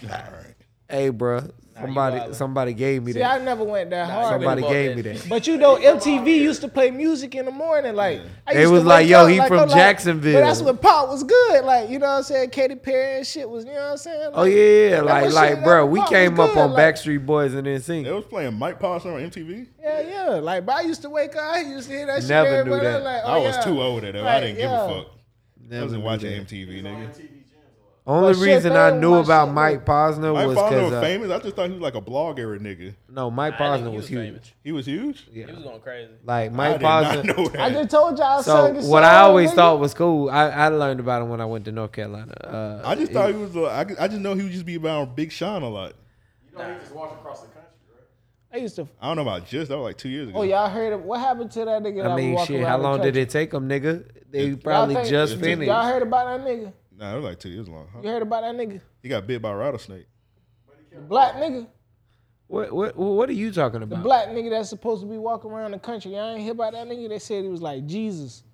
[0.02, 0.54] All right.
[0.88, 3.40] Hey, bruh, somebody somebody gave me See, that.
[3.40, 4.34] I never went that hard.
[4.34, 5.28] Somebody gave that me that.
[5.28, 7.94] But you know, MTV used to play music in the morning.
[7.94, 9.76] Like I They used was to like, wake yo, up, he like, from I'm like-
[9.76, 10.40] Jacksonville.
[10.40, 11.64] But that's when pop was good.
[11.64, 12.50] Like you know what I'm saying?
[12.50, 13.64] Katy Perry and shit was.
[13.64, 14.30] You know what I'm saying?
[14.34, 17.66] Oh yeah, yeah, like like bro, we came up good, on like- Backstreet Boys and
[17.66, 18.04] then They sing.
[18.04, 19.66] was playing Mike Posner on MTV.
[19.80, 20.30] Yeah, yeah.
[20.34, 21.42] Like, but I used to wake up.
[21.42, 22.28] I used to hear that shit.
[22.30, 23.02] Never every knew that.
[23.02, 23.62] Like, oh, I was yeah.
[23.62, 24.26] too old at that.
[24.26, 24.62] I didn't yeah.
[24.62, 25.10] give a fuck.
[25.72, 27.28] I wasn't watching MTV, nigga.
[28.06, 30.84] Only But shit, reason they I knew about shit, Mike Posner Mike was Posner because
[30.84, 31.30] was uh, famous.
[31.30, 32.94] I just thought he was like a blog era nigga.
[33.08, 34.26] no, Mike Posner he was huge.
[34.28, 34.52] famous.
[34.62, 35.26] He was huge.
[35.32, 35.46] Yeah.
[35.46, 36.10] He was going crazy.
[36.22, 37.36] Like I Mike did not Posner.
[37.36, 37.60] know that.
[37.62, 38.42] I just told y'all.
[38.42, 39.54] So what I always nigga.
[39.54, 42.34] thought was cool, I, I learned about him when I went to North Carolina.
[42.44, 43.56] Uh, I just thought he was.
[43.56, 45.94] A, I, I just know he would just be around Big Sean a lot.
[46.52, 47.70] You know, he just walked across the country.
[47.90, 48.58] Right?
[48.58, 48.86] I used to.
[49.00, 50.40] I don't know about just that was like two years ago.
[50.40, 52.04] Oh, y'all heard of what happened to that nigga?
[52.04, 52.62] I that mean, shit.
[52.66, 54.04] How long did it take him, nigga?
[54.30, 55.68] They Y'all probably think- just finished.
[55.68, 56.72] Y'all heard about that nigga?
[56.96, 57.88] Nah, it was like two years long.
[57.92, 58.00] Huh?
[58.02, 58.80] You heard about that nigga?
[59.02, 60.06] He got bit by a rattlesnake.
[60.92, 61.66] The black nigga.
[62.46, 64.02] What what what are you talking The about?
[64.04, 66.12] black nigga that's supposed to be walking around the country.
[66.12, 67.08] Y'all ain't hear about that nigga?
[67.08, 68.44] They said he was like Jesus.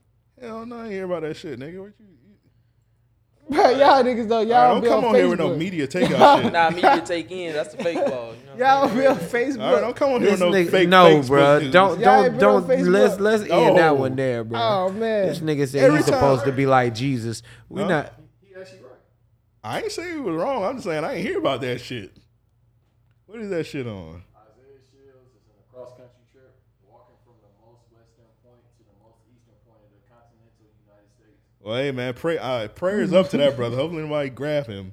[0.40, 1.80] Hell no, I ain't hear about that shit, nigga.
[1.80, 2.06] What you?
[2.06, 5.38] you Bro, y'all niggas though, All y'all right, don't be come on on here with
[5.40, 5.58] no Facebook.
[5.58, 6.52] media takeout shit.
[6.52, 7.52] Nah, me to take in.
[7.52, 8.32] That's the fake ball.
[8.54, 9.60] You know Y'all be on Facebook.
[9.62, 10.88] All right, don't come on here with no nigga, fake.
[10.88, 11.58] no, Facebook bro.
[11.58, 11.72] news.
[11.72, 12.92] Don't don't ain't been on don't.
[12.92, 13.94] Let's let's end that oh.
[13.94, 14.58] one there, bro.
[14.58, 15.26] Oh man.
[15.26, 17.42] This nigga said Every he's time- supposed to be like Jesus.
[17.68, 17.88] We Huh?
[17.88, 18.14] not.
[19.62, 20.64] I ain't saying he was wrong.
[20.64, 22.12] I'm just saying I ain't hear about that shit.
[23.26, 24.22] What is that shit on?
[24.34, 26.54] Isaiah Shields is in a cross country trip
[26.88, 31.10] walking from the most western point to the most eastern point of the continental United
[31.14, 31.38] States.
[31.60, 32.38] Well, hey man, pray.
[32.38, 33.76] Uh, prayers up to that brother.
[33.76, 34.92] Hopefully nobody grab him.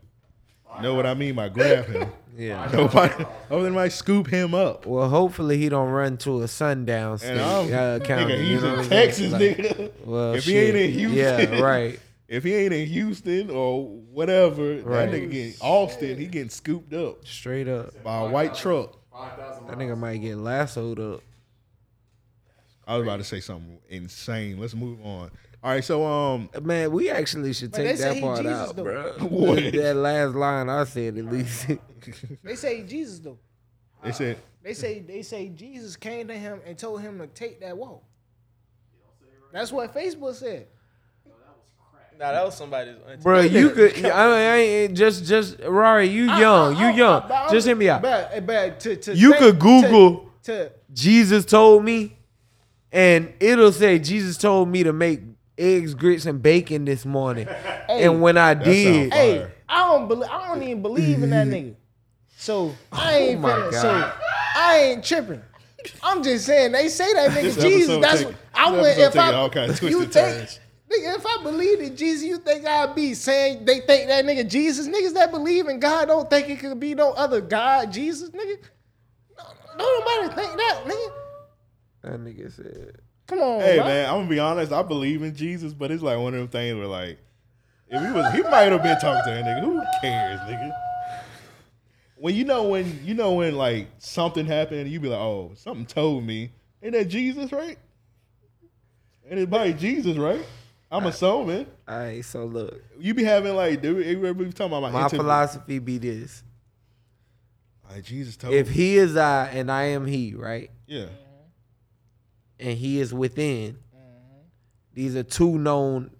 [0.81, 2.11] Know what I mean by grab him?
[2.37, 2.69] Yeah.
[2.71, 3.11] Nobody.
[3.23, 4.85] Hopefully nobody scoop him up.
[4.85, 8.31] Well, hopefully he don't run to a sundown state And I'm, uh, county.
[8.35, 9.91] nigga, you he's know in Texas, Like, nigga.
[10.05, 11.17] Well, if he ain't in Houston,
[11.53, 11.99] yeah, right.
[12.27, 15.09] If he ain't in Houston or whatever, Right.
[15.09, 18.97] that nigga getting Austin, he getting scooped up Straight up, by a white truck.
[19.13, 21.21] that nigga might get lassoed up.
[22.85, 24.59] I was about to say something insane.
[24.59, 25.29] Let's move on.
[25.63, 28.83] All right, so um, Man, we actually should take that part Jesus, out, though.
[28.83, 29.11] bro.
[29.29, 29.55] What?
[29.73, 31.67] that last line I said at least.
[32.43, 33.37] They say Jesus though.
[34.03, 37.59] they said They say they say Jesus came to him and told him to take
[37.61, 38.03] that walk.
[39.51, 40.67] That's what Facebook said.
[42.19, 42.95] Nah, that was somebody's.
[43.07, 43.21] auntie.
[43.21, 44.05] Bro, you could.
[44.05, 46.07] I, I ain't just just Rari.
[46.07, 46.77] You ah, young.
[46.77, 47.51] You ah, ah, young.
[47.51, 48.01] Just hear me out.
[48.01, 52.17] But, eh, but to, to You take- could Google to, to Jesus told me,
[52.91, 55.21] and it'll say Jesus told me to make
[55.59, 57.47] eggs, grits, and bacon this morning.
[57.89, 59.47] and when I did, hey.
[59.69, 60.29] I don't believe.
[60.31, 61.75] I don't even believe in that nigga.
[62.35, 64.11] So I oh ain't Oh finna, so
[64.55, 65.41] I ain't tripping.
[66.01, 68.01] I'm just saying they say that nigga This Jesus.
[68.01, 70.59] That's take- what I this would if I taking all kinds of you take turns.
[70.91, 74.47] Nigga, if I believed in Jesus, you think I'd be saying they think that nigga
[74.49, 74.87] Jesus?
[74.87, 78.57] Niggas that believe in God don't think it could be no other God, Jesus, nigga.
[79.37, 79.43] No,
[79.77, 81.11] no nobody think that, nigga.
[82.03, 82.99] That nigga said.
[83.27, 83.85] Come on, Hey bro.
[83.85, 84.71] man, I'm gonna be honest.
[84.71, 87.19] I believe in Jesus, but it's like one of them things where like,
[87.89, 89.61] if he was, he might have been talking to that nigga.
[89.61, 90.71] Who cares, nigga?
[92.15, 95.85] When you know when you know when like something happened, you be like, oh, something
[95.85, 96.51] told me.
[96.81, 97.77] Ain't that Jesus, right?
[99.29, 100.45] Ain't it by Jesus, right?
[100.89, 101.67] I'm assuming.
[101.87, 105.03] All right, so look, You be having like, dude, everybody be talking about my, my
[105.03, 106.43] inter- philosophy be this:
[107.89, 108.73] Like Jesus told if me.
[108.73, 111.11] he is I and I am he, right, yeah, mm-hmm.
[112.59, 114.41] and he is within, mm-hmm.
[114.93, 116.11] these are two known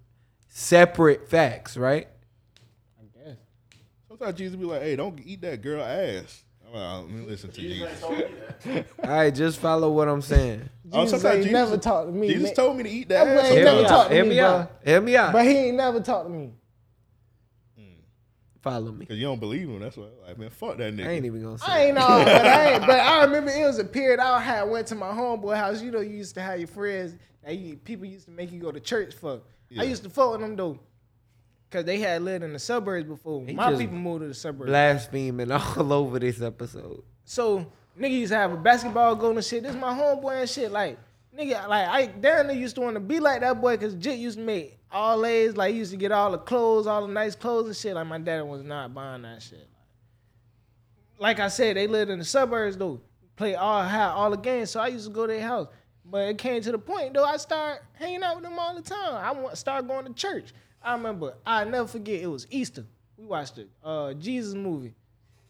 [0.50, 2.08] separate facts, right?
[3.00, 3.38] I guess.
[4.08, 6.44] Sometimes Jesus be like, hey, don't eat that girl ass.
[6.76, 8.04] I'm let me listen to Jesus.
[8.04, 10.70] All right, just follow what I'm saying.
[10.92, 12.28] Oh, Jesus sometimes ain't Jesus- never talked to me.
[12.28, 12.54] Jesus man.
[12.56, 13.46] told me to eat That that boy ass.
[13.46, 13.90] ain't Hear never me sometimes.
[13.90, 14.10] talked out.
[14.10, 14.46] to Hear me, me bro.
[14.48, 14.72] out.
[14.86, 15.34] Hear me out.
[15.34, 16.52] But he ain't never talked to me.
[17.78, 17.84] Hmm.
[18.62, 19.06] Follow me.
[19.06, 19.80] Cause you don't believe him.
[19.80, 20.06] That's why.
[20.28, 21.08] Like, man, fuck that nigga.
[21.08, 21.66] I ain't even gonna say.
[21.68, 22.82] I ain't know, but I ain't.
[22.82, 25.82] But I remember it was a period I had went to my homeboy house.
[25.82, 27.16] You know, you used to have your friends.
[27.44, 29.42] That you, people used to make you go to church for.
[29.70, 29.82] Yeah.
[29.82, 30.80] I used to fuck with them though,
[31.70, 33.46] cause they had lived in the suburbs before.
[33.46, 34.70] He my people moved to the suburbs.
[34.70, 37.04] Blaspheming all over this episode.
[37.26, 39.64] So nigga used to have a basketball goal and shit.
[39.64, 40.72] This my homeboy and shit.
[40.72, 40.98] Like
[41.38, 44.38] nigga, like I Darren used to want to be like that boy because Jit used
[44.38, 45.56] to make all A's.
[45.56, 47.96] Like he used to get all the clothes, all the nice clothes and shit.
[47.96, 49.68] Like my dad was not buying that shit.
[51.20, 53.02] Like I said, they lived in the suburbs though.
[53.36, 55.68] Play all had all the games, so I used to go to their house.
[56.10, 58.82] But it came to the point though, I started hanging out with them all the
[58.82, 59.16] time.
[59.16, 60.54] I want start going to church.
[60.88, 62.22] I remember, I never forget.
[62.22, 62.86] It was Easter.
[63.18, 64.94] We watched the uh, Jesus movie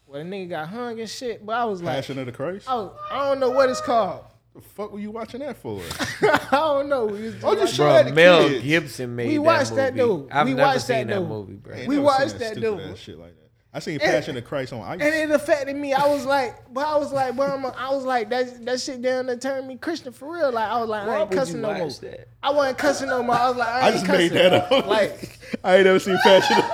[0.06, 1.44] where the nigga got hung and shit.
[1.44, 2.68] But I was like, Passion of the Christ.
[2.68, 4.24] I, was, I don't know what it's called.
[4.54, 5.80] The fuck were you watching that for?
[6.22, 7.04] I don't know.
[7.06, 8.64] We, was just Oh, you watching- sure had Bro, the Mel kids.
[8.64, 10.22] Gibson made We that watched that movie.
[10.24, 10.32] dude.
[10.32, 11.28] I've We never watched that seen that dude.
[11.28, 11.74] movie, bro.
[11.76, 12.80] Ain't We never watched that stupid dude.
[12.92, 13.47] ass Shit like that.
[13.72, 14.98] I seen Passion of Christ on ice.
[15.00, 15.92] and it affected me.
[15.92, 18.80] I was like, but I was like, but I'm a, I was like, that that
[18.80, 20.50] shit down there turned me Christian for real.
[20.50, 21.90] Like I was like, I Why ain't cussing no more.
[21.90, 22.28] that?
[22.42, 23.34] I wasn't cussing no more.
[23.36, 24.32] I was like, I, I just cussing.
[24.32, 24.86] made that up.
[24.86, 26.56] Like, I ain't never seen Passion.
[26.56, 26.64] of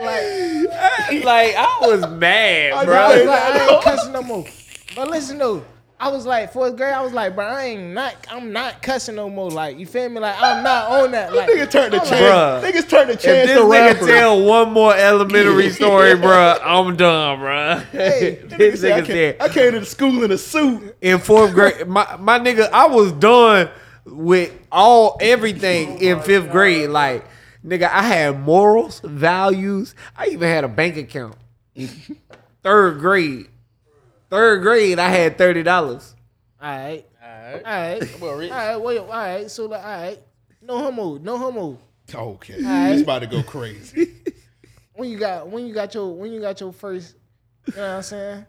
[0.00, 3.08] like like I was mad, I bro.
[3.08, 4.44] was like, I ain't cussing no more.
[4.96, 5.64] But listen though,
[6.00, 6.92] I was like fourth grade.
[6.94, 8.14] I was like, bro, I ain't not.
[8.30, 9.50] I'm not cussing no more.
[9.50, 10.20] Like you feel me?
[10.20, 11.34] Like I'm not on that.
[11.34, 12.10] Like Nigga turned the chance.
[12.12, 12.62] Bruh.
[12.62, 14.06] Niggas turned the If chance this to nigga rapper.
[14.06, 17.76] tell one more elementary story, bro, I'm done, bro.
[17.90, 20.96] Hey, this Say, I, nigga came, said I came to the school in a suit.
[21.00, 23.68] in fourth grade, my my nigga, I was done
[24.06, 26.90] with all everything oh in fifth grade.
[26.90, 27.24] Like,
[27.66, 29.96] nigga, I had morals, values.
[30.16, 31.34] I even had a bank account.
[32.62, 33.48] Third grade,
[34.30, 36.14] third grade, I had thirty dollars.
[36.60, 37.04] All right.
[37.22, 37.54] Alright.
[37.64, 38.00] All right.
[38.00, 38.50] That boy rich.
[38.50, 38.76] All right.
[38.76, 38.98] Wait.
[38.98, 39.50] All right.
[39.50, 40.20] So like, all right.
[40.62, 41.18] No homo.
[41.18, 41.78] No homo.
[42.14, 42.92] Okay, Alright.
[42.92, 44.14] it's about to go crazy.
[44.94, 47.14] When you got when you got your when you got your first,
[47.68, 48.46] you know what I'm saying.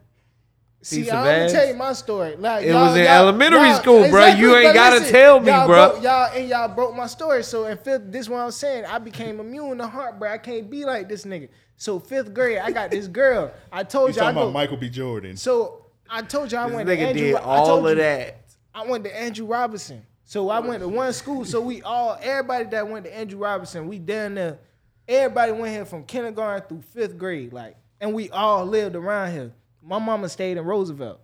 [0.82, 2.38] See, Piece of I'm gonna tell you my story.
[2.38, 4.36] Like It was in y'all- elementary y'all- school, bruh.
[4.36, 5.92] You ain't gotta tell me, y'all bruh.
[5.92, 7.44] Broke, y'all and y'all broke my story.
[7.44, 8.86] So in fifth, this is what I'm saying.
[8.86, 10.32] I became immune to heartbreak.
[10.32, 11.50] I can't be like this nigga.
[11.80, 13.52] So fifth grade, I got this girl.
[13.72, 14.42] I told He's you I talking go.
[14.50, 14.90] about Michael B.
[14.90, 15.38] Jordan.
[15.38, 17.24] So I told you I This went to nigga Andrew.
[17.28, 18.42] did I all told of you, that.
[18.76, 20.06] I went to Andrew Robinson.
[20.26, 21.46] So I went to one school.
[21.46, 24.60] So we all, everybody that went to Andrew Robinson, we down there.
[25.08, 29.54] Everybody went here from kindergarten through fifth grade, like, and we all lived around here.
[29.82, 31.22] My mama stayed in Roosevelt.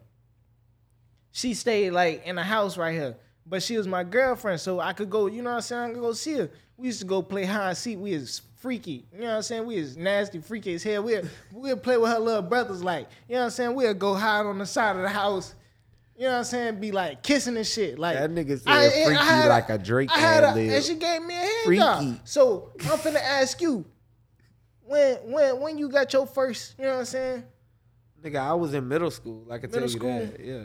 [1.34, 4.94] She stayed like in a house right here, but she was my girlfriend, so I
[4.94, 5.28] could go.
[5.28, 5.84] You know what I'm saying?
[5.84, 6.50] I could go see her.
[6.78, 8.00] We used to go play hide and seek.
[8.00, 9.06] We is freaky.
[9.14, 9.66] You know what I'm saying?
[9.68, 11.04] We is nasty, freaky as hell.
[11.04, 11.20] We
[11.54, 13.76] we'll play with her little brothers, like you know what I'm saying.
[13.76, 15.54] We'll go hide on the side of the house.
[16.18, 16.80] You know what I'm saying?
[16.80, 18.00] Be like kissing and shit.
[18.00, 20.96] Like That nigga said I- freaky had like a Drake I had a, and she
[20.96, 21.80] gave me a hand Freaky.
[21.80, 22.20] job.
[22.24, 23.86] So I'm finna ask you,
[24.84, 27.44] when when when you got your first, you know what I'm saying?
[28.24, 29.44] Nigga, I was in middle school.
[29.46, 30.20] Like I can tell Middle you school?
[30.38, 30.40] that.
[30.44, 30.64] Yeah.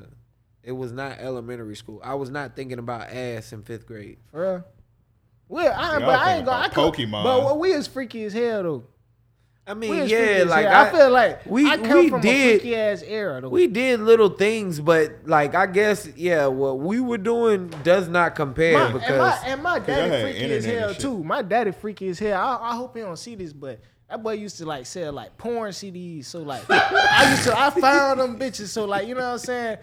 [0.62, 2.00] It was not elementary school.
[2.02, 4.16] I was not thinking about ass in fifth grade.
[4.30, 4.64] For real.
[5.50, 6.64] Well, I, Yeah, but I I ain't gonna.
[6.64, 7.24] I could, Pokemon.
[7.24, 8.84] But we is freaky as hell though.
[9.66, 10.66] I mean, yeah, like.
[10.66, 13.48] I, I, feel like we I come we from did a freaky ass era though.
[13.48, 18.36] we did little things, but like I guess yeah, what we were doing does not
[18.36, 21.24] compare My, and because my, and my daddy freaky as hell too.
[21.24, 22.40] My daddy freaky as hell.
[22.40, 25.36] I, I hope he don't see this, but that boy used to like sell like
[25.36, 26.26] porn CDs.
[26.26, 28.68] So like I used to I found them bitches.
[28.68, 29.78] So like you know what I'm saying.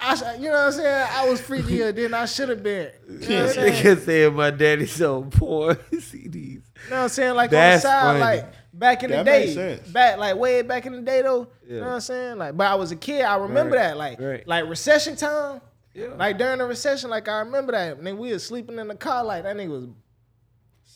[0.00, 1.06] I, you know what I'm saying?
[1.12, 2.90] I was freakier than I should have been.
[3.08, 3.84] You know what I'm this saying?
[3.96, 6.34] nigga said my daddy sold porn CDs.
[6.34, 7.34] You know what I'm saying?
[7.34, 8.20] Like That's on the side, funny.
[8.20, 9.88] like back in the That day, sense.
[9.88, 11.48] back like way back in the day though.
[11.66, 11.80] You Yeah.
[11.80, 12.38] know what I'm saying?
[12.38, 13.22] Like, but I was a kid.
[13.22, 13.96] I remember Right, that.
[13.96, 14.46] Like, right.
[14.48, 15.60] like recession time.
[15.94, 16.08] Yeah.
[16.18, 18.00] Like during the recession, like I remember that.
[18.00, 19.86] Nigga, we was sleeping in the car like that nigga was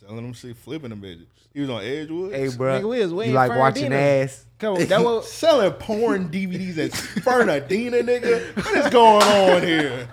[0.00, 1.26] Selling them shit, flipping them bitches.
[1.52, 2.32] He was on Edgewood.
[2.32, 2.80] Hey, bro.
[2.80, 4.22] Nigga, we was waiting you like for watching Ardina.
[4.24, 4.46] ass?
[4.60, 6.92] Come on, that was Selling porn DVDs at
[7.24, 8.54] Fernandina, nigga.
[8.56, 10.08] What is going on here?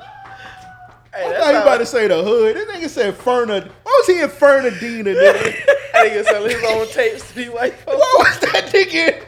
[1.13, 2.55] Hey, I thought you how- about to say the hood.
[2.55, 3.69] This nigga said Fernand.
[3.83, 5.55] Why was he in Fernandina, nigga?
[5.95, 7.97] That nigga selling his own tapes to these white folks.
[7.97, 9.23] Why was that nigga?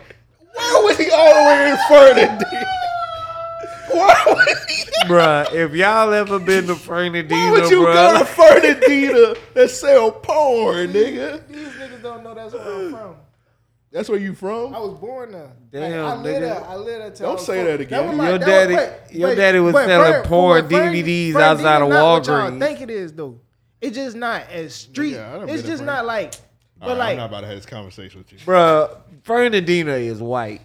[0.53, 2.73] Why was he all the way in Fernandina?
[3.89, 4.45] Why?
[5.05, 8.25] Bruh, if y'all ever been to Fernandina, Why Fernandina, would you go to.
[8.25, 11.47] Fernandina that sell porn, nigga?
[11.47, 13.15] these niggas don't know that's where I'm uh, from.
[13.91, 14.75] That's where you from?
[14.75, 15.51] I was born there.
[15.71, 16.39] Damn, I lived nigga.
[16.41, 16.65] there.
[16.65, 17.11] I lived there.
[17.11, 18.07] till I Don't was say four- that again.
[18.07, 20.69] was my- Your that daddy- was- wait, your wait, daddy was wait, selling Fern- porn
[20.69, 22.59] Fern- DVDs Fern- outside of not what y'all Walgreens.
[22.59, 23.39] think it is though.
[23.79, 25.13] It's just not as street.
[25.13, 26.33] Yeah, I done it's to just Fern- not like.
[26.79, 28.39] But All right, like, I'm not about to have this conversation with you.
[28.39, 30.61] Bruh, Fernandina is white.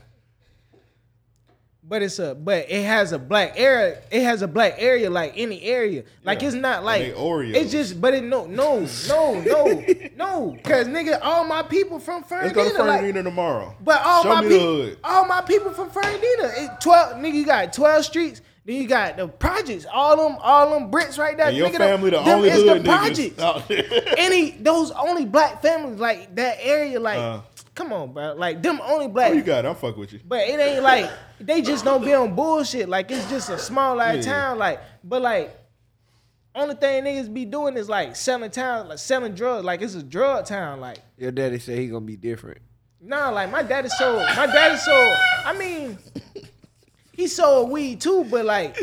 [1.93, 4.01] But it's a but it has a black area.
[4.11, 6.05] It has a black area like any area.
[6.25, 6.47] Like Yeah.
[6.49, 7.55] it's not like Oreos.
[7.55, 8.01] it's just.
[8.01, 9.85] But it no no no no
[10.17, 10.57] no.
[10.65, 12.55] Cause nigga, all my people from Let's Fernandina.
[12.55, 13.77] go to like, tomorrow.
[13.85, 16.53] But all Show my people, all my people from Fernandina.
[16.57, 18.41] It twelve nigga, you got twelve streets.
[18.65, 19.85] Then you got the projects.
[19.93, 21.49] All them, all them bricks right there.
[21.49, 24.15] And your nigga, family the them only is hood the projects.
[24.17, 26.99] Any those only black families like that area.
[26.99, 27.41] Like, Uh.
[27.75, 28.35] Come on, bro.
[28.35, 29.31] Like them only black.
[29.31, 29.69] Oh, you got it.
[29.69, 30.21] I'm fuck with you.
[30.25, 32.89] But it ain't like they just don't be on bullshit.
[32.89, 34.33] Like it's just a small ass Yeah.
[34.33, 34.59] town.
[34.59, 35.57] Like, but like,
[36.55, 39.65] only thing niggas be doing is like selling town, like selling drugs.
[39.65, 40.81] Like it's a drug town.
[40.81, 40.99] Like.
[41.17, 42.59] Your daddy said he gonna be different.
[43.01, 44.23] Nah, like my daddy sold.
[44.37, 45.17] My daddy sold.
[45.45, 45.99] I mean,
[47.13, 48.77] he sold weed too, but like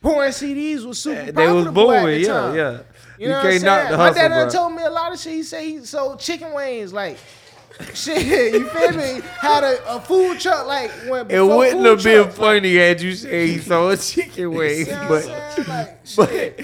[0.00, 2.56] pouring CDs was super They was profitable at booming, the yeah, time.
[2.56, 2.78] yeah.
[3.18, 3.62] You know what I'm saying?
[3.64, 4.52] knock the my hustle, dad done bruh.
[4.52, 5.32] told me a lot of shit.
[5.34, 7.18] He said he sold chicken wings, like
[7.94, 8.54] shit.
[8.54, 9.20] You feel me?
[9.40, 13.00] Had a, a food truck, like when It wouldn't food have been trucks, funny had
[13.00, 15.68] you said he sold chicken wings, You know what I'm but saying?
[15.68, 16.56] Like, but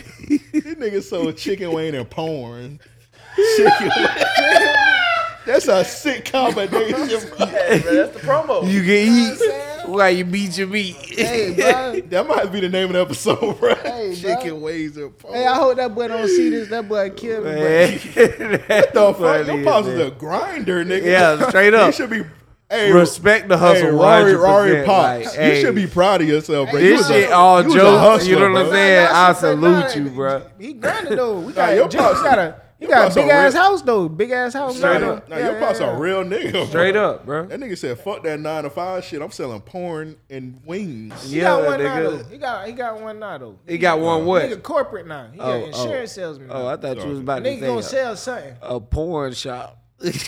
[0.53, 2.81] This nigga sold chicken wing and porn.
[3.57, 5.05] Chicken wing.
[5.49, 7.47] That's a sick combination, bro.
[7.47, 8.71] Hey, bro, that's the promo.
[8.71, 9.91] you can you know what I'm eat saying?
[9.93, 10.95] while you beat your meat.
[10.97, 12.01] Hey, bro.
[12.09, 13.75] That might be the name of the episode, bro.
[13.77, 14.15] Hey, bro.
[14.15, 15.35] chicken wings and porn.
[15.35, 16.69] Hey, I hope that boy don't see this.
[16.69, 17.51] That boy kill me.
[17.51, 17.53] bro.
[17.55, 17.91] Man,
[18.69, 19.17] what the fuck?
[19.17, 21.05] funny Your pops is a grinder, nigga.
[21.07, 21.87] Yeah, straight up.
[21.87, 22.25] You should be.
[22.71, 23.87] Hey, Respect the hustle.
[23.87, 25.25] Hey, Rari, 100%, Rari Pops.
[25.25, 26.79] like, you hey, should be proud of yourself, bro.
[26.79, 27.99] Hey, You This was a- shit all you was jokes.
[28.01, 29.09] hustler, You know what I'm saying?
[29.11, 30.43] I salute you, bro.
[30.59, 31.41] He grinded though.
[31.41, 33.31] We got your your pops- he got a he your got a pops a big
[33.31, 34.09] ass real- house though.
[34.09, 34.77] Big ass house.
[34.77, 35.29] Straight now, up.
[35.29, 35.43] Nah, though.
[35.43, 36.53] your Yeah, pops yeah, a real nigga.
[36.53, 36.65] bro.
[36.67, 37.47] Straight up, bro.
[37.47, 39.21] That nigga said, "Fuck that nine to five shit.
[39.21, 42.11] I'm selling porn and wings." He Yeah, got one now though.
[42.19, 42.31] nigga.
[42.31, 43.59] He got he got one now though.
[43.67, 44.63] He got one Nigga what?
[44.63, 45.29] corporate now.
[45.33, 46.21] He got Oh, insurance oh.
[46.23, 46.51] salesman.
[46.51, 46.69] Oh, now.
[46.69, 48.55] I thought you was about to Nigga gonna sell something.
[48.63, 49.79] a, a porn shop.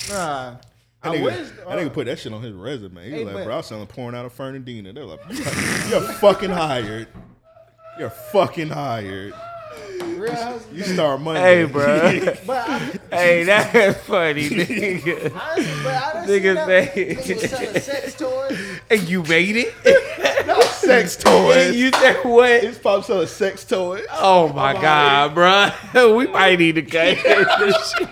[0.08, 0.56] Nah.
[1.02, 1.34] That I nigga, wish.
[1.48, 3.02] that uh, nigga put that shit on his resume.
[3.04, 4.92] He Hey, was like, but- bro, I was selling porn out of Fernandina.
[4.92, 5.20] They're like,
[5.88, 7.08] you're fucking hired.
[7.98, 9.32] You're fucking hired.
[10.04, 10.64] Real house.
[10.72, 11.40] You start Monday.
[11.40, 12.34] Hey, bro.
[12.46, 12.78] But I,
[13.16, 15.32] hey, that's funny, nigga.
[15.34, 18.80] honestly, but I done Nigga seen that say- nigga selling sex toys.
[18.90, 20.46] And you made it?
[20.46, 21.76] No, sex And toys.
[21.76, 22.62] you said what?
[22.62, 24.04] His pop selling sex toys.
[24.12, 26.16] Oh my oh god, bro.
[26.16, 27.18] We might need to cut
[27.58, 28.08] this shit.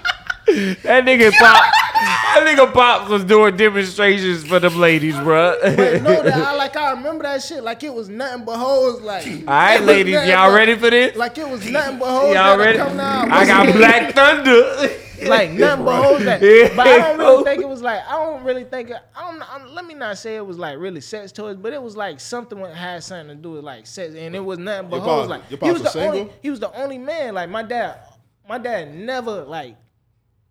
[0.83, 5.57] That nigga pop, that nigga pops was doing demonstrations for them ladies, bro.
[5.63, 9.01] But no, that I like I remember that shit like it was nothing but hoes.
[9.01, 11.17] Like All right, ladies, y'all but- ready for this?
[11.17, 12.35] Like it was nothing but hoes.
[12.35, 12.79] Y'all ready?
[12.79, 13.33] Come down.
[13.33, 14.95] I got Black Thunder.
[15.29, 16.25] like nothing but hoes.
[16.25, 16.75] That, Yeah.
[16.77, 19.43] but I don't really think it was like I don't really think it, I don't.
[19.43, 22.21] I, let me not say it was like really sex toys, but it was like
[22.21, 25.05] something that had something to do with like sex, and it was nothing but Your
[25.05, 25.27] hoes.
[25.27, 26.33] pops- Like your he was pops the was only.
[26.43, 27.35] He was the only man.
[27.35, 28.01] Like my dad.
[28.49, 29.77] My dad never like.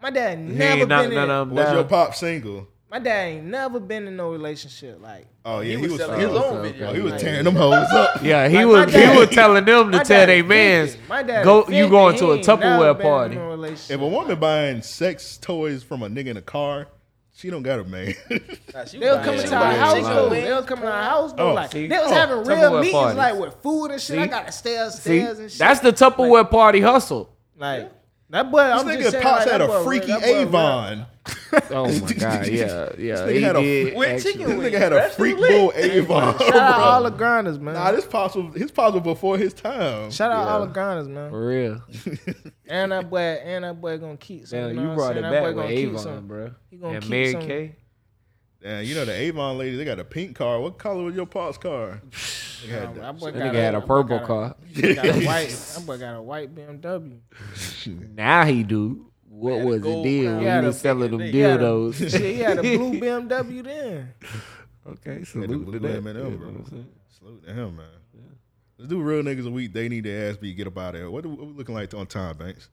[0.01, 1.29] My dad He never ain't been none in.
[1.31, 1.89] of them Was your down.
[1.89, 2.67] pop single?
[2.89, 5.01] My dad ain't never been in no relationship.
[5.01, 6.01] Like Oh yeah, He he, was was.
[6.01, 6.87] selling he his was- own okay, video.
[6.89, 8.09] oh, he was Like- tearing them hoes up.
[8.23, 10.91] Yeah, he Like, was dad- he was telling them to My tell dad they mans
[10.91, 11.07] 50.
[11.09, 13.35] My dad go is you going to a He ain't never Tupperware been in party.
[13.35, 13.95] no relationship.
[13.95, 16.87] If a woman buying sex toys from a nigga in a car,
[17.33, 18.13] she don't got a man.
[18.73, 20.29] Nah, she They'll was come buying into our Buying house chicken though.
[20.29, 21.49] They'll come to our house though.
[21.49, 21.87] Oh, like see?
[21.87, 23.17] they was Oh, having real Tupperware meetings parties.
[23.17, 24.19] like with food and shit.
[24.19, 24.29] I See?
[24.29, 25.59] got stairs, See, stairs and shit.
[25.59, 27.35] that's the Tupperware party hustle.
[27.57, 27.91] like
[28.29, 28.63] that boy.
[28.63, 30.27] this I'm just nigga saying, pops like, had a freaky that boy.
[30.27, 31.05] Avon.
[31.71, 33.15] Oh my god, yeah, yeah.
[33.17, 36.37] nigga had a- did chicken This nigga had a That's freak bull Avon.
[36.39, 37.73] Shout out all the grinders, man.
[37.73, 38.51] Nah, this possible.
[38.51, 40.09] His possible before his time.
[40.11, 40.53] Shout out Yeah.
[40.53, 41.29] all the grinders, man.
[41.29, 41.81] For real.
[42.69, 44.59] And that boy, and that boy gonna keep some.
[44.59, 46.51] Damn, you know you brought it back with Avon, bro.
[46.69, 47.41] He gonna And keep Mary some.
[47.41, 47.75] Kay.
[48.68, 50.60] Damn, you know the Avon ladies, they got a pink car.
[50.60, 52.02] What color was your pop's car?
[52.65, 53.19] They had That that.
[53.19, 54.56] boy got nigga had a purple got car.
[54.73, 55.49] He got a white.
[55.49, 57.19] That boy got a white BMW.
[58.15, 59.06] Now he do.
[59.30, 60.35] What was the gold deal crown.
[60.38, 62.10] when He had he a- was selling them he had a- dildos?
[62.11, 64.14] Shit, he had a blue BMW then.
[64.88, 65.98] okay, Had the salute blue to that.
[65.98, 66.48] M&M, You know bro.
[66.48, 66.88] what I'm saying?
[67.19, 67.85] Salute to him, man.
[68.80, 69.72] Let's do real niggas a week.
[69.73, 70.57] They need their ass beat.
[70.57, 71.11] Get up out of there.
[71.11, 72.69] What, what we looking like on time, Banks?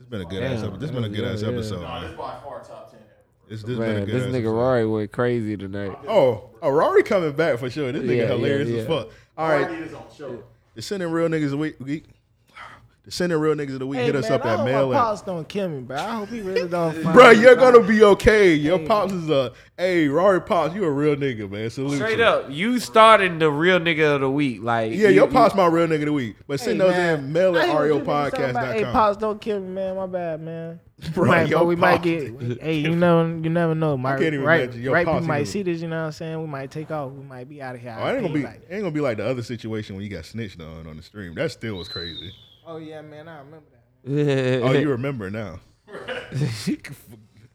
[0.00, 0.60] It's been a good ass.
[0.60, 0.80] Damn, episode.
[0.80, 1.54] This been a good ass yeah, yeah.
[1.54, 1.82] episone.
[1.82, 2.10] Nah, man.
[2.10, 3.07] this by far top ten ever.
[3.50, 4.52] It's, this Man, this nigga episode.
[4.58, 5.96] Rari went crazy tonight.
[6.06, 7.90] Oh, oh, Rari coming back for sure.
[7.92, 9.08] This nigga Yeah, hilarious yeah, as fuck.
[9.36, 10.42] All All right, right, is on show.
[10.74, 12.04] the sending real niggas a week.
[13.08, 13.12] Week.
[13.12, 14.00] The sending real niggas of the week.
[14.00, 15.80] Hey, Hit us man, up I at hope mail my at pops don't kill me,
[15.80, 15.96] bro.
[15.96, 16.92] I hope he really don't.
[17.02, 17.72] find Bro, me, you're bro.
[17.72, 18.52] gonna be okay.
[18.54, 20.74] Your pops is a hey, Rari pops.
[20.74, 21.70] You a real nigga, man.
[21.70, 22.24] Salute Straight you.
[22.24, 24.60] up, you starting the real nigga of the week.
[24.62, 26.36] Like, Yeah, you- your you- pops my real nigga of the week.
[26.46, 27.18] But send Hey, those man.
[27.20, 28.72] in mail at hear what you niggas.
[28.74, 29.96] Hey, pops, don't kill me, man.
[29.96, 30.80] My bad, man.
[31.14, 32.60] Bro, we might, your but we might get.
[32.60, 33.96] hey, you know, you never know.
[33.96, 35.80] My, can't even right, imagine your right pops people might see this.
[35.80, 36.40] You know what I'm saying?
[36.40, 37.12] We might take off.
[37.12, 37.96] We might be out of here.
[37.98, 40.10] Oh, it ain't gonna be Like, ain't gonna be like the other situation when you
[40.10, 41.34] got snitched on on the stream.
[41.36, 42.32] That still was crazy.
[42.68, 43.26] Oh yeah, man.
[43.28, 43.74] I remember that.
[44.64, 45.58] Oh, you remember now.
[45.90, 46.76] An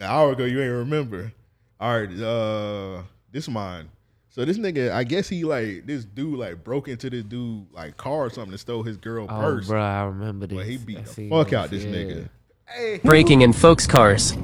[0.01, 1.31] hour ago, you ain't remember.
[1.79, 3.89] All right, uh, this mine.
[4.29, 7.95] So this nigga, I guess he like this dude like broke into this dude like
[7.97, 9.67] car or something and stole his girl Oh, purse.
[9.67, 10.57] bro, I remember this.
[10.57, 11.91] But he beat I the seen fuck out this yeah.
[11.95, 12.29] nigga.
[12.67, 14.35] Hey, Breaking in folks' cars.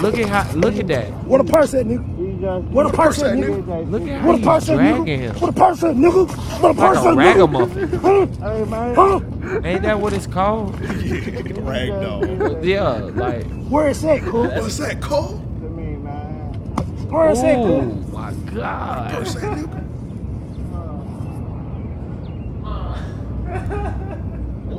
[0.00, 0.50] Look at how.
[0.54, 1.06] Look at that.
[1.24, 2.16] What a purse that nigga?
[2.38, 3.90] What a purse at, nigga?
[3.90, 5.40] Look at how What a he's purse at, dragging nigga?
[5.40, 6.60] What a purse at, nigga?
[6.60, 7.88] What a Like purse a ragamuffin.
[7.88, 8.38] nigga?
[8.94, 8.94] Huh?
[8.94, 9.60] Huh?
[9.64, 10.74] Ain't that what it's called?
[10.80, 10.86] yeah,
[11.66, 12.64] Ragdoll.
[12.64, 13.44] Yeah, like.
[13.68, 14.44] Where is that, cool?
[14.48, 15.38] What's that, Cole?
[17.10, 17.80] Where is that, cool?
[17.80, 19.14] Oh my god.
[19.18, 19.84] What's that, nigga?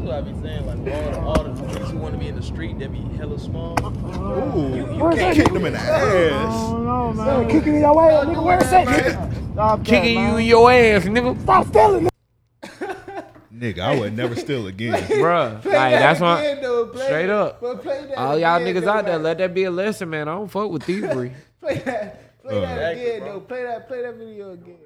[0.09, 0.65] That's what I be saying.
[0.65, 2.99] Like all the, all the niggas who want to be in the street, they be
[3.17, 3.77] hella small.
[3.79, 6.69] Ooh, you, Where's can't kick them in the ass.
[6.71, 7.47] No, man.
[7.47, 8.43] Kicking in your ass, nigga.
[8.43, 9.33] Where is that.
[9.53, 11.39] Stop Kicking that, you in your ass, nigga.
[11.43, 13.25] Stop stealing, nigga.
[13.53, 14.93] Nigga, I would never steal again.
[15.03, 15.61] Bruh.
[15.61, 16.41] play Like, that that's why.
[16.41, 16.87] again, though.
[16.87, 17.61] Play Straight up.
[17.61, 20.09] But play that All y'all again, niggas though, out there, let that be a lesson,
[20.09, 20.27] man.
[20.27, 21.33] I don't fuck with thievery.
[21.61, 22.41] Play that.
[22.41, 22.61] Play Uh.
[22.61, 23.33] that again, bro.
[23.33, 23.39] though.
[23.41, 23.87] Play that.
[23.87, 24.77] Play that video again,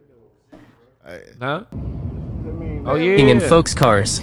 [0.51, 1.19] though.
[1.39, 1.63] Huh?
[1.71, 3.11] Oh yeah.
[3.11, 4.21] Breaking in folks' cars.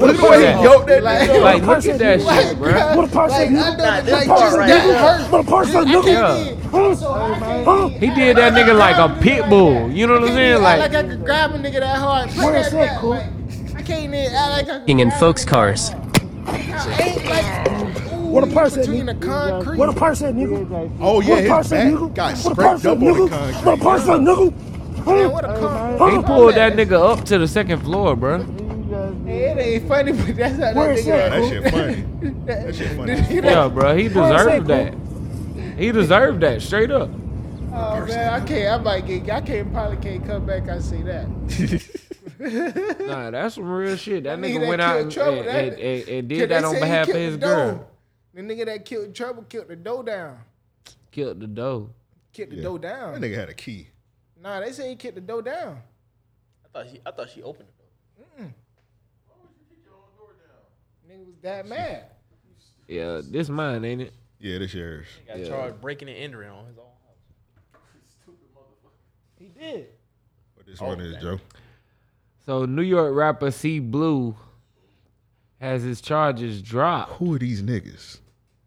[0.00, 1.42] Look at the way he yoked that Like- nigga.
[1.42, 2.72] Like, look at that shit, bro.
[2.96, 3.78] What a purse Like, at, I nigga?
[3.78, 5.18] know this like, part just right here.
[5.30, 6.02] What a purse at, I nigga?
[6.04, 6.38] can't Yeah.
[6.40, 7.88] even- So I oh, can't Huh?
[7.88, 9.90] He did that nigga like a pit bull.
[9.90, 10.62] You know what I'm saying?
[10.62, 12.30] Like, like I could grab a nigga that hard.
[12.30, 13.12] Play Where that is that, cool?
[13.14, 15.90] I can't even act like I could Breaking in folks' cars.
[15.90, 17.00] that hard.
[17.00, 19.20] I ain't like, ooh, What a purse at, the nigga?
[19.20, 19.78] concrete.
[19.78, 20.90] What a purse at, nigga?
[21.00, 22.14] Oh yeah, What a his purse at, back nigga?
[22.14, 23.30] got What a scraped purse up on the nigga?
[23.30, 23.64] concrete.
[23.66, 24.52] What a purse at, nigga?
[25.06, 26.16] Man, what a concrete.
[26.16, 28.42] he pulled that nigga up to the second floor, bro.
[29.24, 31.04] Hey, it ain't funny, but that's how that nigga.
[31.04, 31.30] that?
[31.40, 32.32] That shit funny.
[32.46, 33.12] That shit funny.
[33.12, 33.30] as.
[33.30, 33.96] Yeah, bro.
[33.96, 35.78] He deserved that, that.
[35.78, 37.08] He deserved that straight up.
[37.72, 38.80] Oh man, I can't.
[38.80, 39.30] I might get.
[39.30, 40.68] I can't probably can't come back.
[40.68, 41.26] I see that.
[42.40, 44.24] Nah, that's some real shit.
[44.24, 46.64] That That nigga nigga that went out and, Trouble, and, and, and, and did that
[46.64, 47.72] on behalf of his the girl.
[47.74, 47.86] dough.
[48.32, 50.38] The nigga that killed Trouble killed the dough down.
[51.10, 51.90] Killed the dough.
[52.32, 52.62] Killed the Yeah.
[52.62, 53.20] dough down.
[53.20, 53.88] That nigga had a key.
[54.42, 55.78] Nah, they say he killed the door down.
[56.64, 57.74] I thought she, I thought she opened it.
[58.38, 58.44] though.
[61.08, 62.04] Nigga was that mad.
[62.88, 64.12] Yeah, this mine, ain't it?
[64.38, 65.06] Yeah, this yours.
[65.20, 65.48] He got Yeah.
[65.48, 67.82] charged breaking and entering on his own house.
[68.22, 69.38] Stupid motherfucker.
[69.38, 69.88] He did.
[70.54, 71.38] What this one is, Joe?
[72.46, 74.34] So New York rapper C Blu
[75.60, 77.12] has his charges dropped.
[77.14, 78.18] Who are these niggas?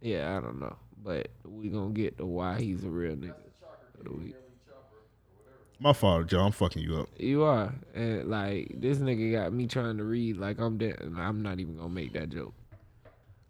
[0.01, 3.33] Yeah, I don't know, but we gonna get to why he's a real nigga.
[5.85, 6.13] Of the week.
[6.13, 6.39] My fault, Joe.
[6.45, 7.09] I'm fucking you up.
[7.17, 11.41] You are, and like this nigga got me trying to read like I'm dead, I'm
[11.41, 12.53] not even gonna make that joke.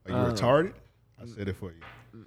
[0.05, 0.73] Are you Uh, retarded?
[1.21, 2.25] I said it for you.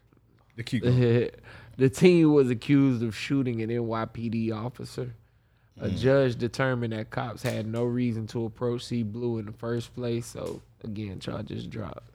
[0.56, 1.30] The
[1.76, 5.14] the team was accused of shooting an NYPD officer.
[5.78, 5.98] A Mm.
[5.98, 10.24] judge determined that cops had no reason to approach C Blu in the first place,
[10.24, 12.08] so again, charges dropped.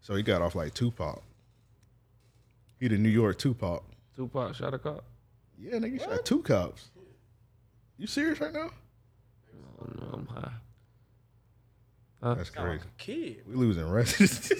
[0.00, 1.22] So he got off like Tupac.
[2.80, 3.84] He the New York Tupac.
[4.16, 5.04] Tupac shot a cop.
[5.58, 6.88] Yeah, nigga, you shot two cops.
[7.98, 8.70] You serious right now?
[9.80, 10.50] Oh, no, I'm high.
[12.22, 13.34] That's Sound like crazy.
[13.36, 13.42] kid.
[13.46, 14.18] We losing rest.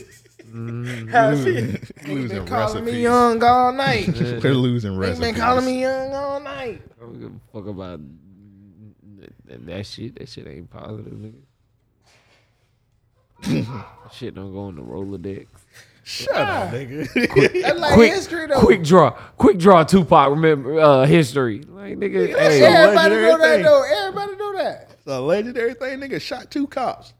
[0.52, 2.08] we How it losing, feel?
[2.08, 4.06] we losing Been calling me young all night.
[4.14, 5.20] They're losing They recipes.
[5.20, 6.82] been calling me young all night.
[6.96, 8.00] I don't give a fuck about
[9.46, 10.18] that, that shit.
[10.18, 11.34] That shit ain't positive, nigga.
[14.12, 15.46] Shit don't go on the Rolodex.
[16.02, 17.62] Shut up, nigga.
[17.62, 18.58] That's like quick, history though.
[18.60, 19.84] quick draw, quick draw.
[19.84, 21.62] Tupac remember uh, history.
[21.88, 23.62] Like nigga, hey, Everybody legendary know that thing.
[23.64, 23.84] though.
[24.06, 24.90] Everybody know that.
[24.92, 26.20] It's a legendary thing, nigga.
[26.20, 27.14] Shot two cops.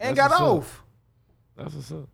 [0.00, 0.58] And That's got what's up.
[0.58, 0.82] off.
[1.56, 2.08] that's what's up.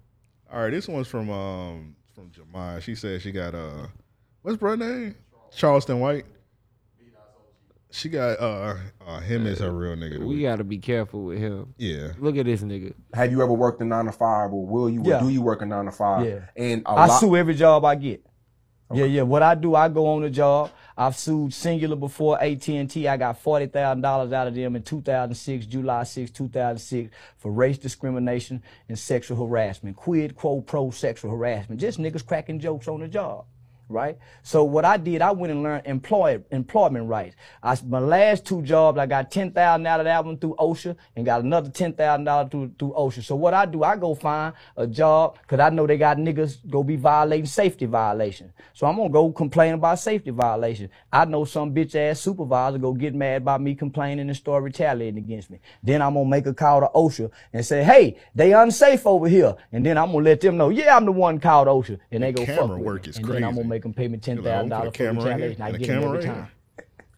[0.53, 2.83] All right, this one's from um from Jemai.
[2.83, 3.87] She said she got uh
[4.43, 5.15] what's bro name?
[5.55, 6.25] Charleston White.
[7.91, 8.75] She got uh,
[9.07, 10.19] uh him as her real nigga.
[10.19, 11.73] We gotta be careful with him.
[11.79, 12.09] yeah.
[12.19, 12.93] Look at this nigga.
[13.15, 15.03] Have you ever worked a nine to five, or will you?
[15.07, 15.21] Yeah.
[15.21, 16.27] Do you work a nine to five?
[16.27, 16.41] Yeah.
[16.55, 18.23] And a I lot, sue every job I get.
[18.93, 19.23] Yeah, yeah.
[19.23, 20.71] What I do, I go on the job.
[20.97, 23.07] I've sued Cingular before AT&T.
[23.07, 27.79] I got forty thousand dollars out of them in 2006, July 6, 2006, for race
[27.79, 29.97] discrimination and sexual harassment.
[29.97, 31.81] Quid quo pro sexual harassment.
[31.81, 33.45] Just niggas cracking jokes on the job.
[33.91, 34.19] Right.
[34.43, 37.37] So what I did, I went and learned employ, employment rights.
[37.63, 40.95] I, my last two jobs, I got ten thousand out of that one through OSHA,
[41.17, 43.25] and got another ten thousand dollars through through OSHA.
[43.25, 46.69] So what I do, I go find a job because I know they got niggas
[46.69, 48.53] go be violating safety violation.
[48.75, 50.91] So I'm gonna go complain about safety violation.
[51.11, 55.17] I know some bitch ass supervisor go get mad about me complaining and start retaliating
[55.17, 55.61] against me.
[55.83, 59.57] Then I'm gonna make a call to OSHA and say, hey, they unsafe over here.
[59.73, 62.33] And then I'm gonna let them know, yeah, I'm the one called OSHA, and they
[62.33, 63.09] go camera fuck with work me.
[63.11, 63.78] is and then I'm gonna crazy.
[63.79, 65.63] Make them pay me ten You're like, thousand I'm dollars for put right retaliation.
[65.63, 66.49] I here, and a get them every right time.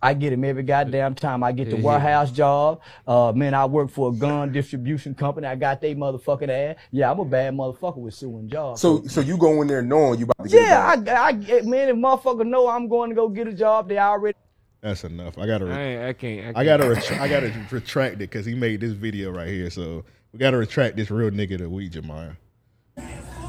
[0.03, 1.43] I get him every goddamn time.
[1.43, 2.81] I get the warehouse job.
[3.07, 5.47] Uh, man, I work for a gun distribution company.
[5.47, 6.77] I got they motherfucking ass.
[6.91, 8.81] Yeah, I'm a bad motherfucker with suing jobs.
[8.81, 11.33] So so you go in there knowing you about to get yeah, it I, I,
[11.33, 14.37] get- man, if motherfucker know I'm going to go get a job, they already.
[14.81, 15.37] That's enough.
[15.37, 15.67] I gotta.
[15.67, 16.57] Re- I, ain't- I can't.
[16.57, 16.85] I, I gotta.
[16.85, 16.97] can't.
[17.05, 19.69] Retra- I gotta retract it because he made this video right here.
[19.69, 22.37] So we gotta retract this real nigga of the week, Jemiah.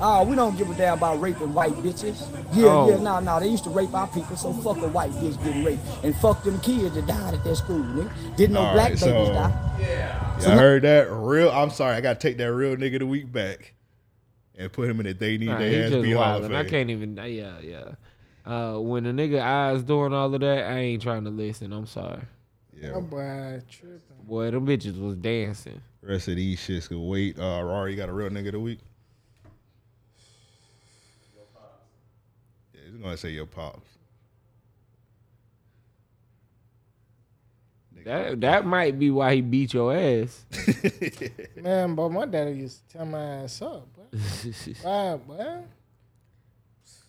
[0.04, 2.28] Oh, we don't give a damn about raping white bitches.
[2.56, 2.90] Yeah, Oh.
[2.90, 3.40] yeah, no, no.
[3.40, 5.84] They used to rape our people, so fuck a white bitch getting raped.
[6.04, 8.36] And fuck them kids that died at their school, nigga.
[8.36, 9.78] Didn't no All black right, babies so- die.
[9.80, 11.50] Yeah, So I now- heard that real.
[11.52, 11.96] I'm sorry.
[11.96, 13.76] I gotta take that real nigga the week back
[14.58, 16.52] and put him in the they need Nah, he their ass just beat Hall of.
[16.52, 17.20] I can't even.
[17.20, 17.84] uh, Yeah, yeah.
[18.44, 21.72] Uh, when a nigga eyes doing all of that, I ain't trying to listen.
[21.72, 22.22] I'm sorry.
[22.76, 22.94] Yeah.
[22.96, 24.00] My boy tripping.
[24.28, 25.80] Boy, them bitches was dancing.
[26.02, 27.38] Rest of these shits could wait.
[27.38, 28.80] Uh, Rory, you got a real nigga the week.
[33.02, 33.90] Yeah, he's gonna say your pops.
[38.06, 40.46] That that might be why he beat your ass.
[41.56, 43.88] Man, but my daddy used to tell my ass up.
[43.94, 44.18] Boy.
[44.82, 45.64] Why, boy?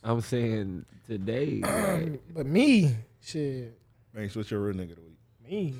[0.05, 1.61] I'm saying today.
[1.63, 3.79] like, but me, shit,
[4.15, 4.37] Thanks.
[4.37, 5.19] What's your real nigga of the week?
[5.49, 5.75] me.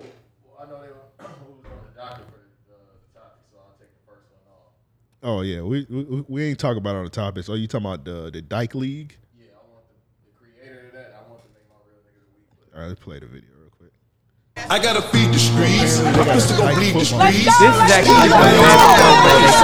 [0.00, 0.08] Well,
[0.60, 3.76] I know they were who was on the docket for the, the topic, so I'll
[3.78, 4.74] take the first one off.
[5.24, 7.44] Oh yeah, we we, we ain't talking about it on the topic.
[7.44, 9.16] So you talking about the the Dyke League?
[9.38, 9.94] Yeah, I want the,
[10.26, 11.14] the creator of that.
[11.14, 12.74] I want to make my real nigga the week.
[12.74, 13.92] All right, let's play the video real quick.
[14.68, 16.00] I gotta feed the streets.
[16.00, 17.38] I'm My pistol gon' bleed the streets.
[17.38, 19.62] This is actually the best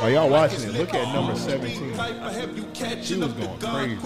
[0.00, 0.74] Oh, y'all watching it?
[0.74, 1.94] Look at number seventeen.
[3.02, 3.96] She was going crazy.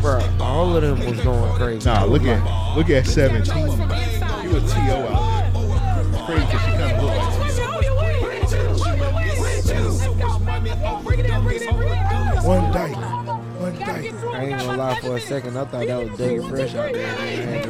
[0.00, 1.88] Bro, all of them was going crazy.
[1.88, 3.66] Nah, look at look at seventeen.
[3.66, 5.41] She was To out there.
[6.34, 7.32] It's crazy because she kind of looked like
[12.46, 12.96] One dyke.
[13.60, 14.14] One dyke.
[14.34, 15.58] I ain't gonna lie for a second.
[15.58, 17.16] I thought that was Dougie Fresh out there.
[17.16, 17.68] Man.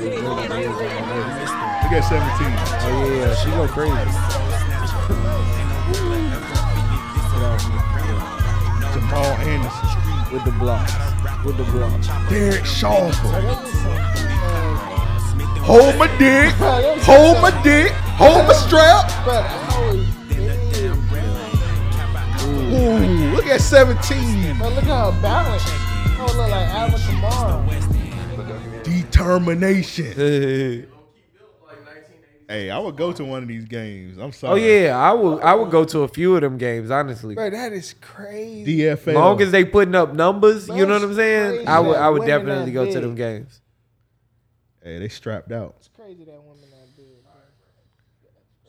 [1.82, 2.54] Look at seventeen.
[2.82, 3.92] Oh yeah, yeah, she go crazy.
[8.92, 10.94] Jamal Anderson with the blocks.
[11.44, 12.06] With the blocks.
[12.30, 13.12] Derek Schaufel.
[15.62, 16.54] Hold my dick.
[17.02, 17.92] Hold my dick.
[18.22, 19.10] Hold my strap.
[19.26, 20.06] But how is
[22.44, 24.58] Ooh, look at 17.
[24.58, 25.62] But look at her balance.
[25.66, 28.84] Oh, look like Alvin Kamara.
[28.84, 30.86] Determination.
[32.48, 34.18] hey, I would go to one of these games.
[34.18, 34.52] I'm oh, sorry.
[34.52, 35.42] Oh yeah, I would.
[35.42, 36.92] I would go to a few of them games.
[36.92, 38.78] Honestly, Bro, that is crazy.
[38.78, 39.14] DFL.
[39.14, 41.66] long as they putting up numbers, you know what I'm saying.
[41.66, 41.96] I would.
[41.96, 43.62] I would definitely that go to them games.
[44.82, 45.76] Hey, they strapped out.
[45.78, 47.22] It's crazy that women that big.
[47.22, 47.32] bro.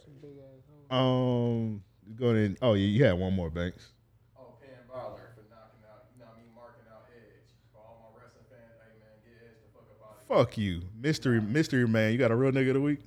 [0.04, 0.78] Some big ass hoes.
[0.94, 1.82] Um,
[2.16, 2.56] go in.
[2.62, 3.94] Oh, yeah, you had one more, Banks.
[4.38, 7.50] Oh, Finn Balor for knocking out, you know what I mean, marking out Edge.
[7.74, 10.58] For all my wrestling fans, hey man, get Edge the fuck up out of Fuck
[10.60, 12.12] you, mystery mystery man.
[12.12, 13.00] You got a real nigga of the week.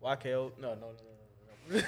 [0.00, 0.52] YKO.
[0.60, 1.84] No, no, no, no, no.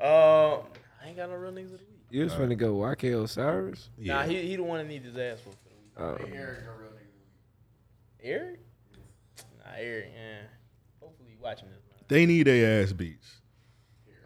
[0.00, 0.56] no.
[0.56, 0.64] um,
[1.02, 2.08] I ain't got no real niggas of the week.
[2.08, 3.90] You was finna go YK Osiris.
[3.98, 5.92] Nah, he he the one that need his ass whooped for the week.
[5.98, 6.34] Oh.
[6.34, 8.22] Eric, no real nigga.
[8.22, 8.60] Eric?
[9.58, 10.12] Nah, Eric.
[10.14, 10.46] Yeah.
[11.00, 11.81] Hopefully, you watching this.
[12.12, 12.20] Man.
[12.20, 13.36] They need their ass beats.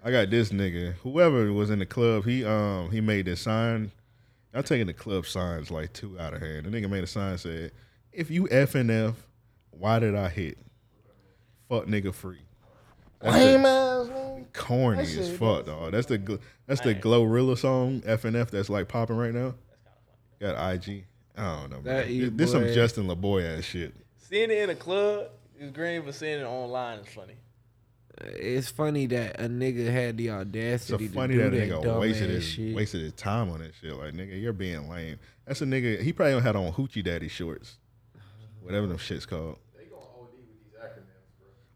[0.05, 0.93] I got this nigga.
[1.03, 3.91] Whoever was in the club, he um he made this sign.
[4.55, 6.67] I'm taking the club signs like two out of hand.
[6.67, 7.73] The nigga made a sign said,
[8.13, 9.15] "If you F and F,
[9.71, 10.59] why did I hit?
[11.69, 12.39] Fuck nigga free."
[13.21, 14.47] That's Lame ass, man.
[14.53, 15.93] corny That as fuck, dog.
[15.93, 19.55] That's the gl- that's the Glorilla song F and F that's like popping right now.
[20.41, 21.05] Got IG.
[21.37, 22.37] I don't know, That man.
[22.37, 22.75] This some boy.
[22.75, 23.95] Justin LaBoy ass shit.
[24.17, 27.35] Seeing it in a club is green, but seeing it online is funny.
[28.19, 32.31] It's funny that a nigga had the It's audacity funny to that that nigga wasted
[32.31, 32.75] his shit.
[32.75, 33.95] wasted his time on that shit.
[33.95, 35.19] Like nigga, you're being lame.
[35.47, 36.01] That's a nigga.
[36.01, 37.77] He probably had on hoochie daddy shorts,
[38.63, 39.59] whatever them shits called.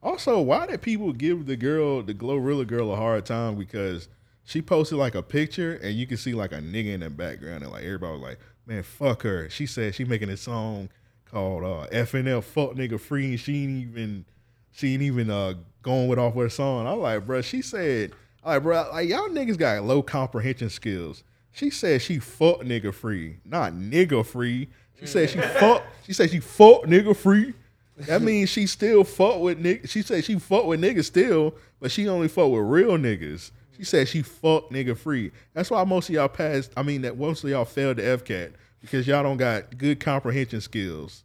[0.03, 4.09] Also, why did people give the girl, the Glorilla girl, a hard time because
[4.45, 7.63] she posted like a picture, and you can see like a nigga in the background,
[7.63, 10.89] and like everybody was like, "Man, fuck her." She said she making a song
[11.27, 14.25] called uh, "FNL Fuck Nigga Free," and she ain't even
[14.73, 16.87] she ain't even uh going with off with her song.
[16.87, 18.13] I'm like, bro, she said,
[18.45, 21.25] all right, bro, like y'all niggas got low comprehension skills.
[21.53, 24.69] She said she fuck nigga free, not nigga free.
[24.99, 25.83] She said she fuck.
[26.05, 27.55] She said she fuck nigga free.
[27.97, 29.89] That means she still fuck with nigga.
[29.89, 33.51] She said she fuck with niggas still, but she only fuck with real niggas.
[33.77, 35.33] She said she fuck nigga free.
[35.55, 36.73] That's why most of y'all passed.
[36.77, 40.61] I mean, that most of y'all failed the FCAT because y'all don't got good comprehension
[40.61, 41.25] skills.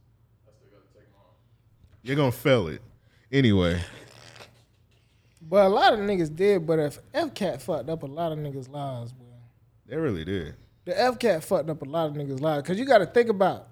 [2.02, 2.82] You're gonna fail it
[3.32, 3.82] anyway.
[5.48, 6.66] But a lot of niggas did.
[6.66, 9.28] But if FCAT fucked up a lot of niggas' lives, bro.
[9.88, 10.56] They really did.
[10.86, 13.68] The FCAT fucked up a lot of niggas' lives because you got to think about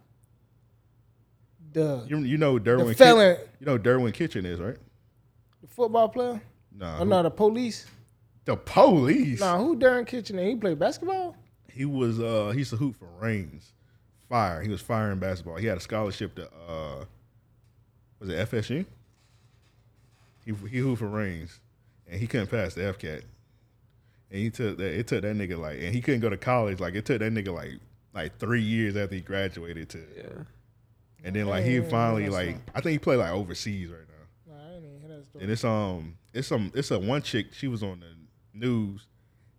[1.72, 2.88] the You, you know Derwin.
[2.90, 4.78] The felon- Kitchen, you know Derwin Kitchen is right.
[5.62, 6.42] the football player.
[6.76, 7.86] Nah, Oh no, the police.
[8.46, 9.40] the police.
[9.40, 10.38] Nah, who Darren Kitchen?
[10.38, 11.36] He played basketball.
[11.72, 13.74] He was uh he used to hoop for Raines.
[14.30, 14.62] Fire.
[14.62, 15.58] He was firing basketball.
[15.58, 17.06] He had a scholarship to uh
[18.20, 18.86] was it FSU?
[20.46, 21.60] He he hooped for Raines.
[22.08, 23.24] And he couldn't pass the FCAT.
[24.30, 26.80] And he took that it took that nigga like and he couldn't go to college.
[26.80, 27.80] Like it took that nigga like
[28.14, 30.44] like three years after he graduated to Yeah.
[31.24, 34.54] And then like he finally like I think he played like overseas right now.
[34.56, 35.44] Nah, I didn't hear that story.
[35.44, 38.08] And it's um it's some it's a one chick she was on the
[38.58, 39.08] news.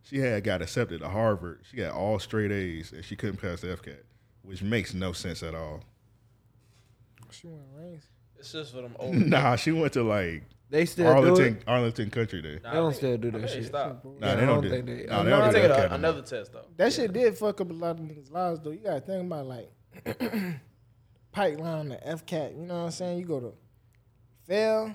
[0.02, 1.60] She had got accepted to Harvard.
[1.70, 4.02] She got all straight A's and she couldn't pass the FCAT,
[4.42, 5.82] which makes no sense at all.
[7.30, 8.06] She went race.
[8.38, 9.14] It's just for them old.
[9.14, 10.42] nah, she went to like
[10.74, 11.62] They still do Arlington it?
[11.68, 12.58] Arlington Country Day.
[12.62, 13.66] Nah, They don't think- still do that they shit.
[13.66, 14.04] Stop.
[14.04, 14.70] Nah, Yeah, they don't don't do.
[14.70, 16.66] think they- Nah, I'm they don't gonna do take that a- another test though.
[16.76, 18.70] That shit did fuck up a lot of niggas' lives though.
[18.70, 19.70] You gotta think about like
[21.32, 22.56] pipeline, the FCAT.
[22.58, 23.18] You know what I'm saying?
[23.18, 23.52] You go to
[24.46, 24.94] fail.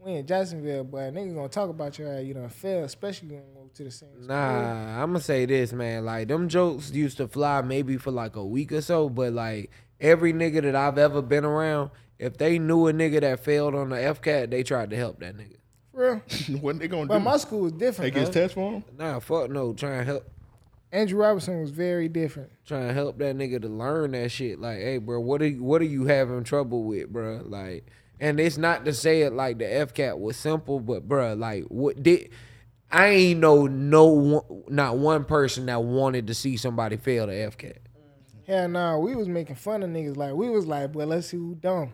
[0.00, 2.24] We in Jacksonville, but niggas gonna talk about your ass.
[2.24, 4.10] You done fail, especially when you go to the same.
[4.14, 4.26] school.
[4.28, 6.04] Nah, I'm gonna say this, man.
[6.04, 9.70] Like them jokes used to fly maybe for like a week or so, but like
[10.00, 13.90] every nigga that I've ever been around, if they knew a nigga that failed on
[13.90, 15.56] the FCAT, they tried to help that nigga.
[15.92, 16.60] For real.
[16.60, 17.08] what they gonna do?
[17.08, 17.24] But do?
[17.24, 18.14] my school was different.
[18.14, 18.40] Take his though.
[18.40, 18.84] test for him?
[18.96, 19.72] Nah, fuck no.
[19.72, 20.30] Try and help,
[20.92, 22.50] Andrew Robinson was very different.
[22.66, 24.60] trying to help that nigga to learn that shit.
[24.60, 27.42] Like, hey, bro, what are you, what are you having trouble with, bro?
[27.44, 27.86] Like,
[28.20, 32.02] and it's not to say it like the FCAT was simple, but bro, like, what
[32.02, 32.30] did
[32.90, 37.34] I ain't know no one, not one person that wanted to see somebody fail the
[37.34, 37.76] FCAT.
[38.46, 40.16] Hell nah, we was making fun of niggas.
[40.16, 41.92] Like we was like, well, let's see who dumb.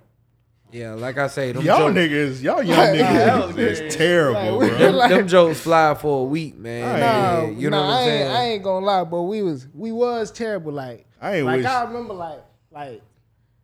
[0.75, 3.79] Yeah, like I say, them Y'all jokes, niggas, y'all young Like, that was niggas is
[3.79, 3.97] crazy.
[3.97, 4.79] terrible, Like, bro.
[4.79, 6.81] them, like- them jokes fly for a week, man.
[7.01, 8.23] Nah, Yeah, you know nah, what I'm I saying?
[8.27, 10.73] ain't, I ain't gonna lie, but we was we was terrible.
[10.73, 12.41] Like I ain't like wish- I remember like
[12.73, 13.03] like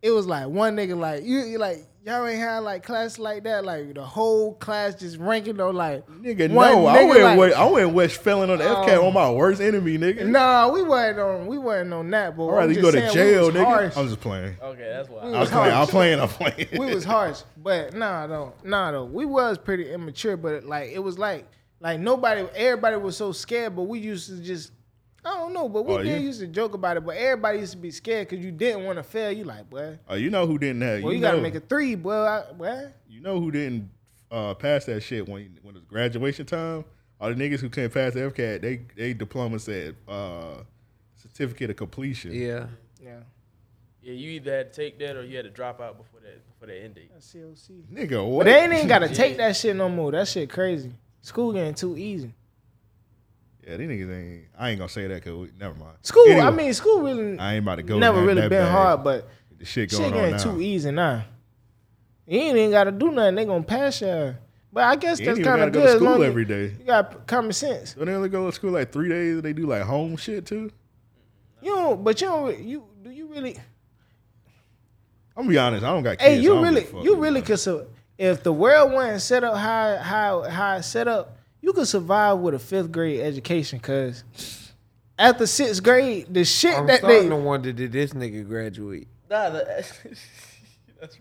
[0.03, 3.45] it was like one nigga like you, you like y'all ain't had like class like
[3.45, 7.39] that like the whole class just ranking on like Nigga, one no, I went like-
[7.39, 10.27] West, I went West failing on the FCAT Um, on my worst enemy, nigga.
[10.27, 13.01] Nah, we wasn't on we wasn't on that, but All right, I'm you just go
[13.01, 13.65] to jail, nigga.
[13.65, 13.97] harsh.
[13.97, 14.57] I'm just playing.
[14.63, 15.21] Okay, that's why.
[15.23, 15.75] I'm was playing.
[15.75, 16.21] I'm playing.
[16.21, 16.69] I'm playing.
[16.79, 19.05] we was harsh, but nah, though, nah, though.
[19.05, 21.47] We was pretty immature, but like it was like,
[21.81, 24.73] like nobody, everybody was so scared, but we used to just,
[25.25, 27.59] I don't know, but we Oh, did you- used to joke about it, but everybody
[27.59, 29.31] used to be scared because you didn't want to fail.
[29.33, 31.03] You like, boy, Oh, you know who didn't have?
[31.03, 32.87] well, you, you gotta know, make a three, boy, I, boy.
[33.09, 33.91] You know who didn't
[34.31, 36.85] uh, pass that shit when when it was graduation time?
[37.21, 40.63] All the niggas who couldn't pass the FCAT, they they diploma said uh,
[41.17, 42.33] certificate of completion.
[42.33, 42.67] Yeah.
[43.03, 43.21] Yeah.
[44.03, 46.47] Yeah, you either had to take that or you had to drop out before that
[46.49, 47.11] before that end date.
[47.13, 47.83] That's COC.
[47.93, 50.13] Nigga, But they ain't even gotta take that shit no more.
[50.13, 50.93] That shit crazy.
[51.21, 52.33] School getting too easy.
[53.71, 54.45] Yeah, these niggas ain't.
[54.59, 55.97] I ain't gonna say that because never mind.
[56.03, 57.99] School, I mean, school really I ain't about to go.
[57.99, 58.71] never that- really been bad.
[58.73, 59.29] hard, but
[59.59, 60.39] the shit shit on getting now.
[60.39, 61.25] too easy now.
[62.27, 63.35] You ain't even gotta do nothing.
[63.37, 64.35] They gonna pass you.
[64.73, 65.99] But I guess You that's kind of gotta go good.
[66.01, 66.65] to school every day.
[66.79, 67.95] You got common sense.
[67.95, 69.35] Don't they only go to school like three days?
[69.35, 70.71] and They do like home shit too.
[71.63, 72.59] You don't, but you don't.
[72.59, 73.57] You do you really?
[75.37, 75.85] I'm gonna be honest.
[75.85, 76.23] I don't got kids.
[76.23, 77.05] Hey, you don't really, give a fuck.
[77.05, 77.87] you really could.
[78.19, 82.55] If the world wasn't set up how how how set up, you could survive with
[82.55, 83.79] a fifth grade education.
[83.81, 84.25] Cause
[85.19, 89.09] after sixth grade, the shit I'm that starting they to wonder did this nigga graduate?
[89.29, 89.85] Nah, the,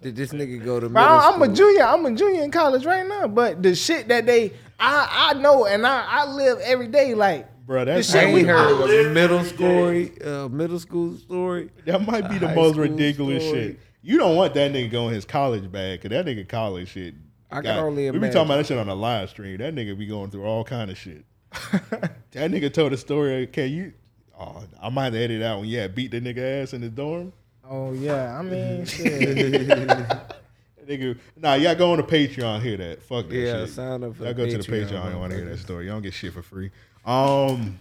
[0.02, 1.84] Did this nigga go to Bro, middle I'm a junior.
[1.84, 3.28] I'm a junior in college right now.
[3.28, 7.16] But the shit that they, I, I know, and I, I live every day.
[7.16, 9.56] Like, Bro, the that's shit I we ain't heard I a live middle every day.
[9.56, 11.70] story, uh, middle school story.
[11.86, 13.68] That might be the most ridiculous story.
[13.68, 13.80] shit.
[14.02, 17.16] You don't want that nigga going his college bag because that nigga college shit.
[17.52, 19.58] I can only We be talking about that shit on the live stream.
[19.58, 21.26] That nigga be going through all kind of shit.
[21.52, 23.48] that nigga told a story.
[23.48, 23.94] Can you?
[24.40, 26.82] Oh, I might have to edit out when you had beat the nigga ass in
[26.82, 27.34] the dorm.
[27.70, 29.38] Oh yeah, I mean, shit.
[30.88, 33.04] Nigga, nah, y'all go on the Patreon, hear that.
[33.04, 33.70] Fuck that Yeah, shit.
[33.76, 35.86] sign up for y'all go to the Patreon, Patreon, you want to hear that story.
[35.86, 36.72] You don't get shit for free.
[37.06, 37.80] Um,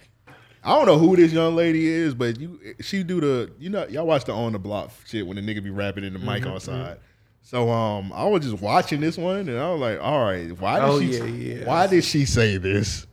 [0.63, 3.87] I don't know who this young lady is, but you, she do the, you know,
[3.89, 6.43] y'all watch the on the block shit when the nigga be rapping in the mic
[6.43, 6.99] Mhm, on side.
[7.49, 10.81] So um, I was just watching this one, and I was like, all right, why
[10.81, 11.65] did Oh, she, yeah, yeah.
[11.65, 13.07] why did she say this?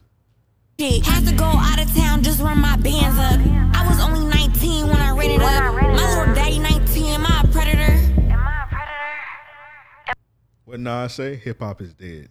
[0.77, 3.39] Shit, had to go out of town, just run my bands up.
[3.81, 5.73] I was only 19 when I ran it up.
[5.73, 7.79] My little daddy 19, am I a predator?
[7.79, 10.13] Am I a predator?
[10.65, 11.35] What Nas say?
[11.37, 12.27] Hip hop is dead.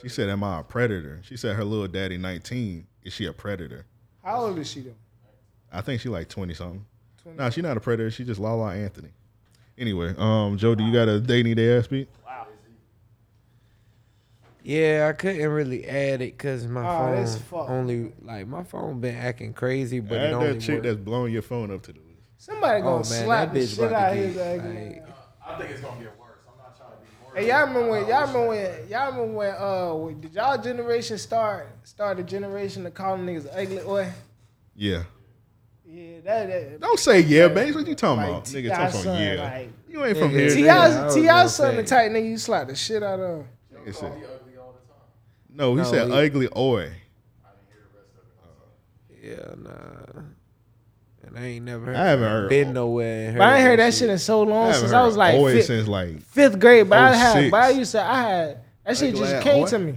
[0.00, 3.32] She said, "Am I a predator?" She said, "Her little daddy, nineteen, is she a
[3.32, 3.86] predator?"
[4.22, 4.94] How old is she though?
[5.72, 6.84] I think she like twenty something.
[7.36, 8.10] Nah, she's not a predator.
[8.10, 9.10] She just Lala Anthony.
[9.78, 12.08] Anyway, um, Joe, do you got a dating day ass beat?
[12.24, 12.46] Wow.
[14.62, 17.70] Yeah, I couldn't really add it because my Oh, that's phone fucked.
[17.70, 20.98] only like my phone been acting crazy, but it Add only that chick work- that's
[20.98, 22.10] blowing your phone up to the list.
[22.38, 24.36] Somebody Oh, gonna man, slap that the bitch shit about to out of get, his
[24.36, 25.08] like-
[25.44, 26.28] I think it's gonna get worse.
[26.46, 27.34] I'm not trying to be more.
[27.34, 31.18] Hey, y'all remember when y'all remember when y'all remember when uh when- did y'all generation
[31.18, 34.12] start start a generation of calling niggas ugly boy?
[34.76, 35.02] Yeah.
[35.94, 37.74] Yeah, that, that Don't say yeah, Banks.
[37.76, 38.62] What you talking Like about, nigga?
[38.62, 38.90] T.I.
[38.90, 39.42] Talking about yeah.
[39.42, 40.54] like- you ain't from Nigga, here.
[40.54, 40.64] T.I.
[40.64, 41.14] nigga.
[41.14, 41.26] T.I.'s T.I.
[41.26, 41.96] gonna son the say.
[42.08, 43.44] type nigga you slap the shit out of.
[43.74, 44.12] Nigga said-
[45.54, 46.92] No, he No, said he- ugly oi.
[49.22, 50.22] Yeah, nah.
[51.26, 51.96] And I ain't never heard.
[51.96, 53.28] I haven't heard- Been nowhere.
[53.28, 55.16] And But I ain't heard that shit in so long haven't since heard I was
[55.16, 56.88] like fifth, since like fifth grade.
[56.88, 59.66] But I had, but I used to, I had that shit just came oi?
[59.68, 59.94] to me.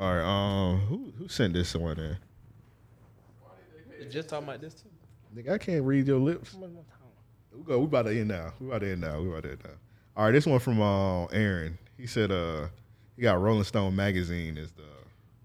[0.00, 2.16] All right, um, who who sent this one in?
[4.12, 4.90] We Just talking about this too.
[5.34, 6.54] Nigga, I can't read your lips.
[6.54, 7.78] We go.
[7.78, 8.52] We about to end now.
[8.60, 9.20] We about to end now.
[9.22, 9.70] We about to end now.
[10.14, 11.78] All right, this one from uh, Aaron.
[11.96, 12.66] He said, uh,
[13.16, 14.82] he got Rolling Stone magazine as the.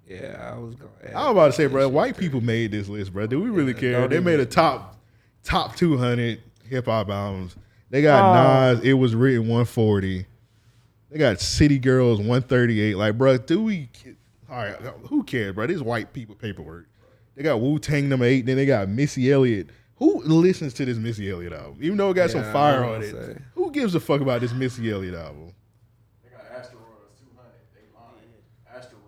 [0.06, 0.92] Yeah, I was going.
[1.16, 3.26] I was about to say, bro, white people made this list, bro.
[3.28, 4.06] Do we really care?
[4.10, 4.98] They made a top
[5.44, 7.56] top two hundred hip hop albums.
[7.90, 8.74] They got Oh.
[8.74, 8.84] Nas.
[8.84, 10.26] It was written one forty.
[11.10, 12.96] They got City Girls one thirty eight.
[12.96, 13.90] Like, bro, do we?
[14.50, 14.76] All right,
[15.08, 15.68] who cares, bro?
[15.68, 16.88] This white people paperwork.
[17.38, 18.46] They got Wu Tang number eight.
[18.46, 19.70] Then they got Missy Elliott.
[19.98, 21.78] Who listens to this Missy Elliott album?
[21.82, 23.12] Even though it got some Yeah, I fire on it.
[23.12, 23.38] say.
[23.56, 25.54] Who gives a fuck about this Missy Elliott album?
[26.24, 27.52] They got asteroids 200.
[27.74, 28.76] They lying.
[28.76, 29.02] Asteroid.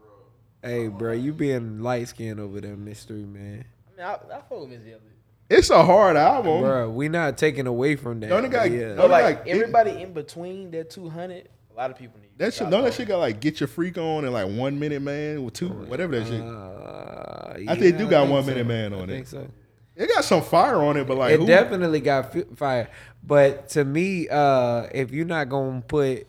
[0.64, 3.66] Hey, bro, you being light skinned over there, mystery man.
[3.88, 5.02] I mean, I, I fuck with Miss Elliott.
[5.50, 6.62] It's a hard album.
[6.62, 8.28] Bro, we not taking away from that.
[8.30, 8.90] Don't it got- yeah.
[8.90, 12.30] don't But like like, it- everybody in between that 200, a lot of people need.
[12.38, 14.80] That shit, shots none that shit got like get your freak on in like one
[14.80, 16.40] minute man with two whatever that shit.
[16.42, 18.50] Uh, I think it do got think one so.
[18.50, 19.30] minute man I on think it.
[19.30, 19.48] so.
[19.96, 22.90] It got some fire on it, but like it who, definitely got fi- fire.
[23.22, 26.26] But to me, uh, if you're not gonna put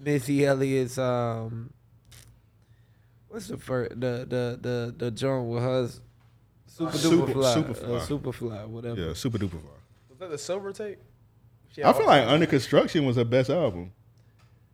[0.00, 1.72] Missy Elliott's um,
[3.28, 5.88] what's the first the the the the joint with her
[6.66, 7.98] super Super- duper fly, Super uh, Fly.
[8.00, 9.00] super whatever.
[9.00, 9.60] yeah, super duper fire.
[10.10, 10.98] Was that the silver tape?
[11.74, 13.90] She I feel like Under Construction was her best album.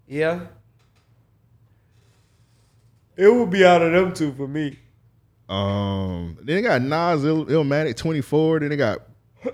[0.07, 0.41] Yeah.
[3.17, 4.79] It would be out of them two for me.
[5.53, 8.61] Um, then they got Nas Ill- Illmatic 24.
[8.61, 9.01] Then they got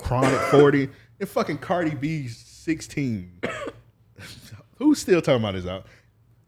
[0.00, 0.88] Chronic 40.
[1.20, 3.40] And fucking Cardi B 16.
[4.76, 5.86] Who's still talking about this out?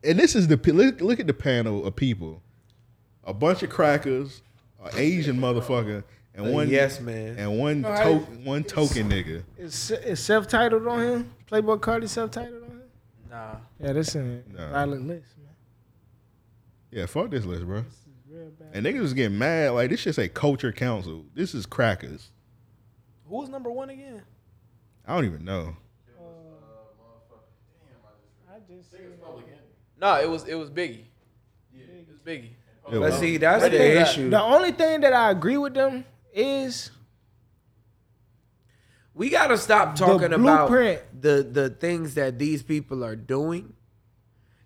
[0.05, 2.43] And this is the look, look at the panel of people.
[3.25, 4.43] A bunch of crackers,
[4.83, 6.05] an Asian motherfucker,
[6.35, 7.37] and A one yes man.
[7.39, 9.43] and one No, to- I- one token nigga.
[9.59, 11.31] Is is self titled on him?
[11.47, 12.83] Playboy Cardi self titled on him?
[13.29, 13.57] Nah.
[13.81, 14.71] Yeah, this in Nah.
[14.71, 15.53] violent list, man.
[16.93, 17.85] Yeah, fuck this list, bro.
[18.59, 18.77] Real bad.
[18.77, 19.71] And niggas was getting mad.
[19.73, 21.25] Like this should say Culture Council.
[21.35, 22.31] This is crackers.
[23.29, 24.23] Who was number one again?
[25.07, 25.77] I don't even know.
[26.19, 26.23] Uh,
[28.49, 28.93] I just
[30.01, 31.05] No, it was it was Biggie.
[31.73, 32.51] Yeah, it was Biggie.
[32.93, 34.31] It But see, that's the the- issue.
[34.31, 36.91] The only thing that I agree with them is
[39.15, 40.71] We gotta stop The talking about
[41.21, 43.75] the the things that these people are doing,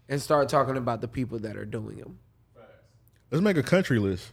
[0.09, 2.19] and start talking about the people that are doing them.
[3.35, 4.31] Let's make a country list.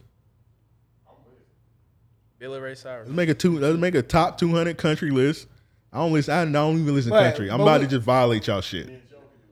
[2.38, 3.08] Billy Ray Cyrus.
[3.08, 3.58] Let's make a two.
[3.58, 5.48] Let's make a top two hundred country list.
[5.92, 6.32] I don't listen.
[6.32, 7.50] I don't even listen to But- country.
[7.50, 8.88] I'm but about we- to just violate y'all shit.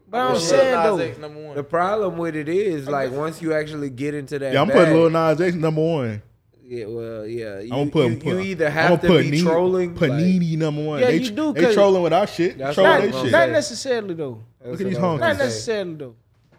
[0.09, 1.21] but I'm Lil saying Nas though.
[1.21, 1.57] Number one.
[1.57, 4.53] The problem with it is like once you actually get into that.
[4.53, 6.23] Yeah, I'm bag, putting Lil Nas X number one.
[6.63, 7.59] Yeah, well, yeah.
[7.59, 8.11] You, I'm gonna put.
[8.13, 9.95] you, put you either I'm have gonna to put be Needy- trolling.
[9.97, 11.01] Panini like- number one.
[11.01, 12.57] Yeah, they, you do, They 'cause- trolling with our shit.
[12.57, 13.33] That's Trolling what they I'm shit.
[13.33, 13.53] Not say.
[13.53, 14.43] necessarily though.
[14.61, 15.19] That's Look at these I'm.
[15.19, 16.15] Not necessarily though.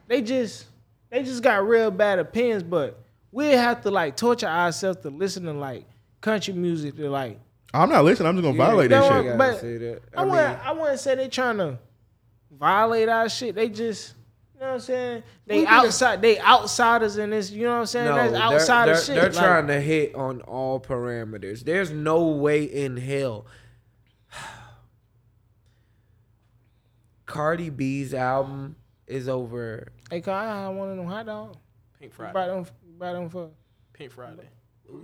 [0.09, 0.65] They just
[1.11, 2.99] they just got real bad opinions, but
[3.31, 5.85] we have to like torture ourselves to listen to like
[6.21, 7.39] country music to like
[7.73, 8.27] I'm not listening.
[8.29, 9.11] I'm just gonna Yeah, violate you that shit.
[9.13, 9.23] what?
[9.23, 10.01] Gotta But say that.
[10.15, 11.79] I, I mean- wouldn't I wouldn't say they trying to
[12.51, 13.55] violate our shit.
[13.55, 14.15] They just
[14.55, 15.23] you know what I'm saying?
[15.47, 18.05] They We can- outside they outsiders in this, you know what I'm saying?
[18.05, 19.15] No, That's they're, they're, shit.
[19.15, 21.63] they're Like, trying to hit on all parameters.
[21.63, 23.45] There's no way in hell.
[27.25, 28.75] Cardi B's album
[29.07, 29.87] is over.
[30.11, 31.57] Hey, can I have one of them hot dogs?
[31.97, 32.33] Pink Friday.
[32.33, 32.65] Buy them,
[32.99, 33.49] buy them for.
[33.93, 34.49] Pink Friday.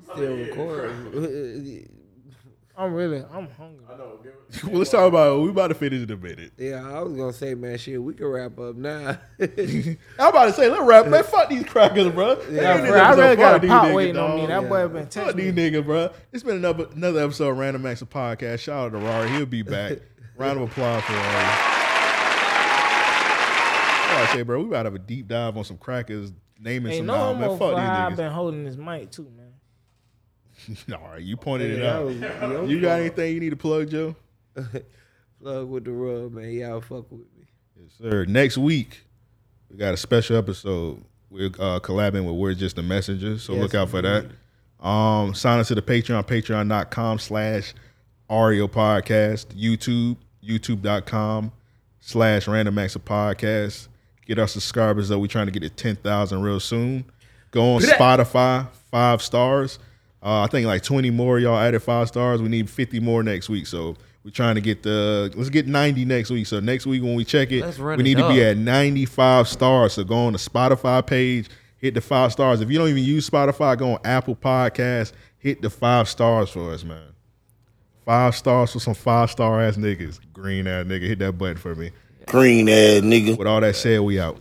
[0.04, 1.90] Still oh, recording.
[2.78, 3.86] I'm really, I'm hungry.
[3.90, 4.20] I know.
[4.22, 4.64] Give it.
[4.66, 5.40] well, let's talk about.
[5.42, 6.52] We about to finish in a minute.
[6.58, 9.18] yeah, I was gonna say, man, shit, we can wrap up now.
[9.40, 11.24] I'm about to say, let's wrap, man.
[11.24, 12.42] Fuck these crackers, bro.
[12.52, 14.48] Yeah, Ain't bro, I really got a these pop niggas, waiting on me.
[14.48, 14.50] dog.
[14.50, 15.72] That boy been texting Fuck texting these me.
[15.72, 16.12] niggas, bro.
[16.34, 18.60] It's been another another episode of Random Acts of Podcast.
[18.60, 19.30] Shout out to Rari.
[19.30, 20.00] He'll be back.
[20.36, 21.77] Round of applause for Rari.
[24.18, 26.98] I say, bro, we about to have a deep dive on some crackers, naming Hey,
[27.00, 27.58] some no now, homo man.
[27.58, 29.54] for Fuck how I've been holding this mic too, man.
[30.70, 31.02] niggas.
[31.02, 32.06] All right, you pointed it out.
[32.06, 34.16] was You got anything you need to plug, Joe?
[35.40, 36.52] Plug with the rub, man.
[36.52, 37.46] Y'all fuck with me.
[37.80, 38.26] Yes, sir.
[38.26, 39.04] Next week,
[39.70, 41.04] we got a special episode.
[41.30, 44.26] We're uh, collabing with We're Just the Messenger, so Yes, look out for that.
[44.84, 47.76] Um, sign up to the Patreon, patreon.com slash
[48.30, 51.52] Ario Podcast, YouTube, youtube.com
[52.00, 53.90] slash Random Acts of Podcast.
[54.28, 55.22] Get our subscribers up.
[55.22, 57.06] We're trying to get to 10,000 real soon.
[57.52, 59.80] Go on Spotify, five stars.
[60.22, 62.42] Uh, I think like 20 more y'all added five stars.
[62.42, 63.68] We need 50 more next week.
[63.68, 63.96] So
[64.26, 66.46] we're trying to get the let's get 90 next week.
[66.46, 69.94] So next week when we check it, we it need to be at 95 stars.
[69.94, 71.48] So go on the Spotify page,
[71.78, 72.60] hit the five stars.
[72.60, 76.74] If you don't even use Spotify, go on Apple Podcasts, hit the five stars for
[76.74, 77.14] us, man.
[78.04, 80.20] Five stars for some five star ass niggas.
[80.34, 81.08] Green ass nigga.
[81.08, 81.92] Hit that button for me.
[82.28, 83.38] Green ass nigga.
[83.38, 84.38] With all that said, we out.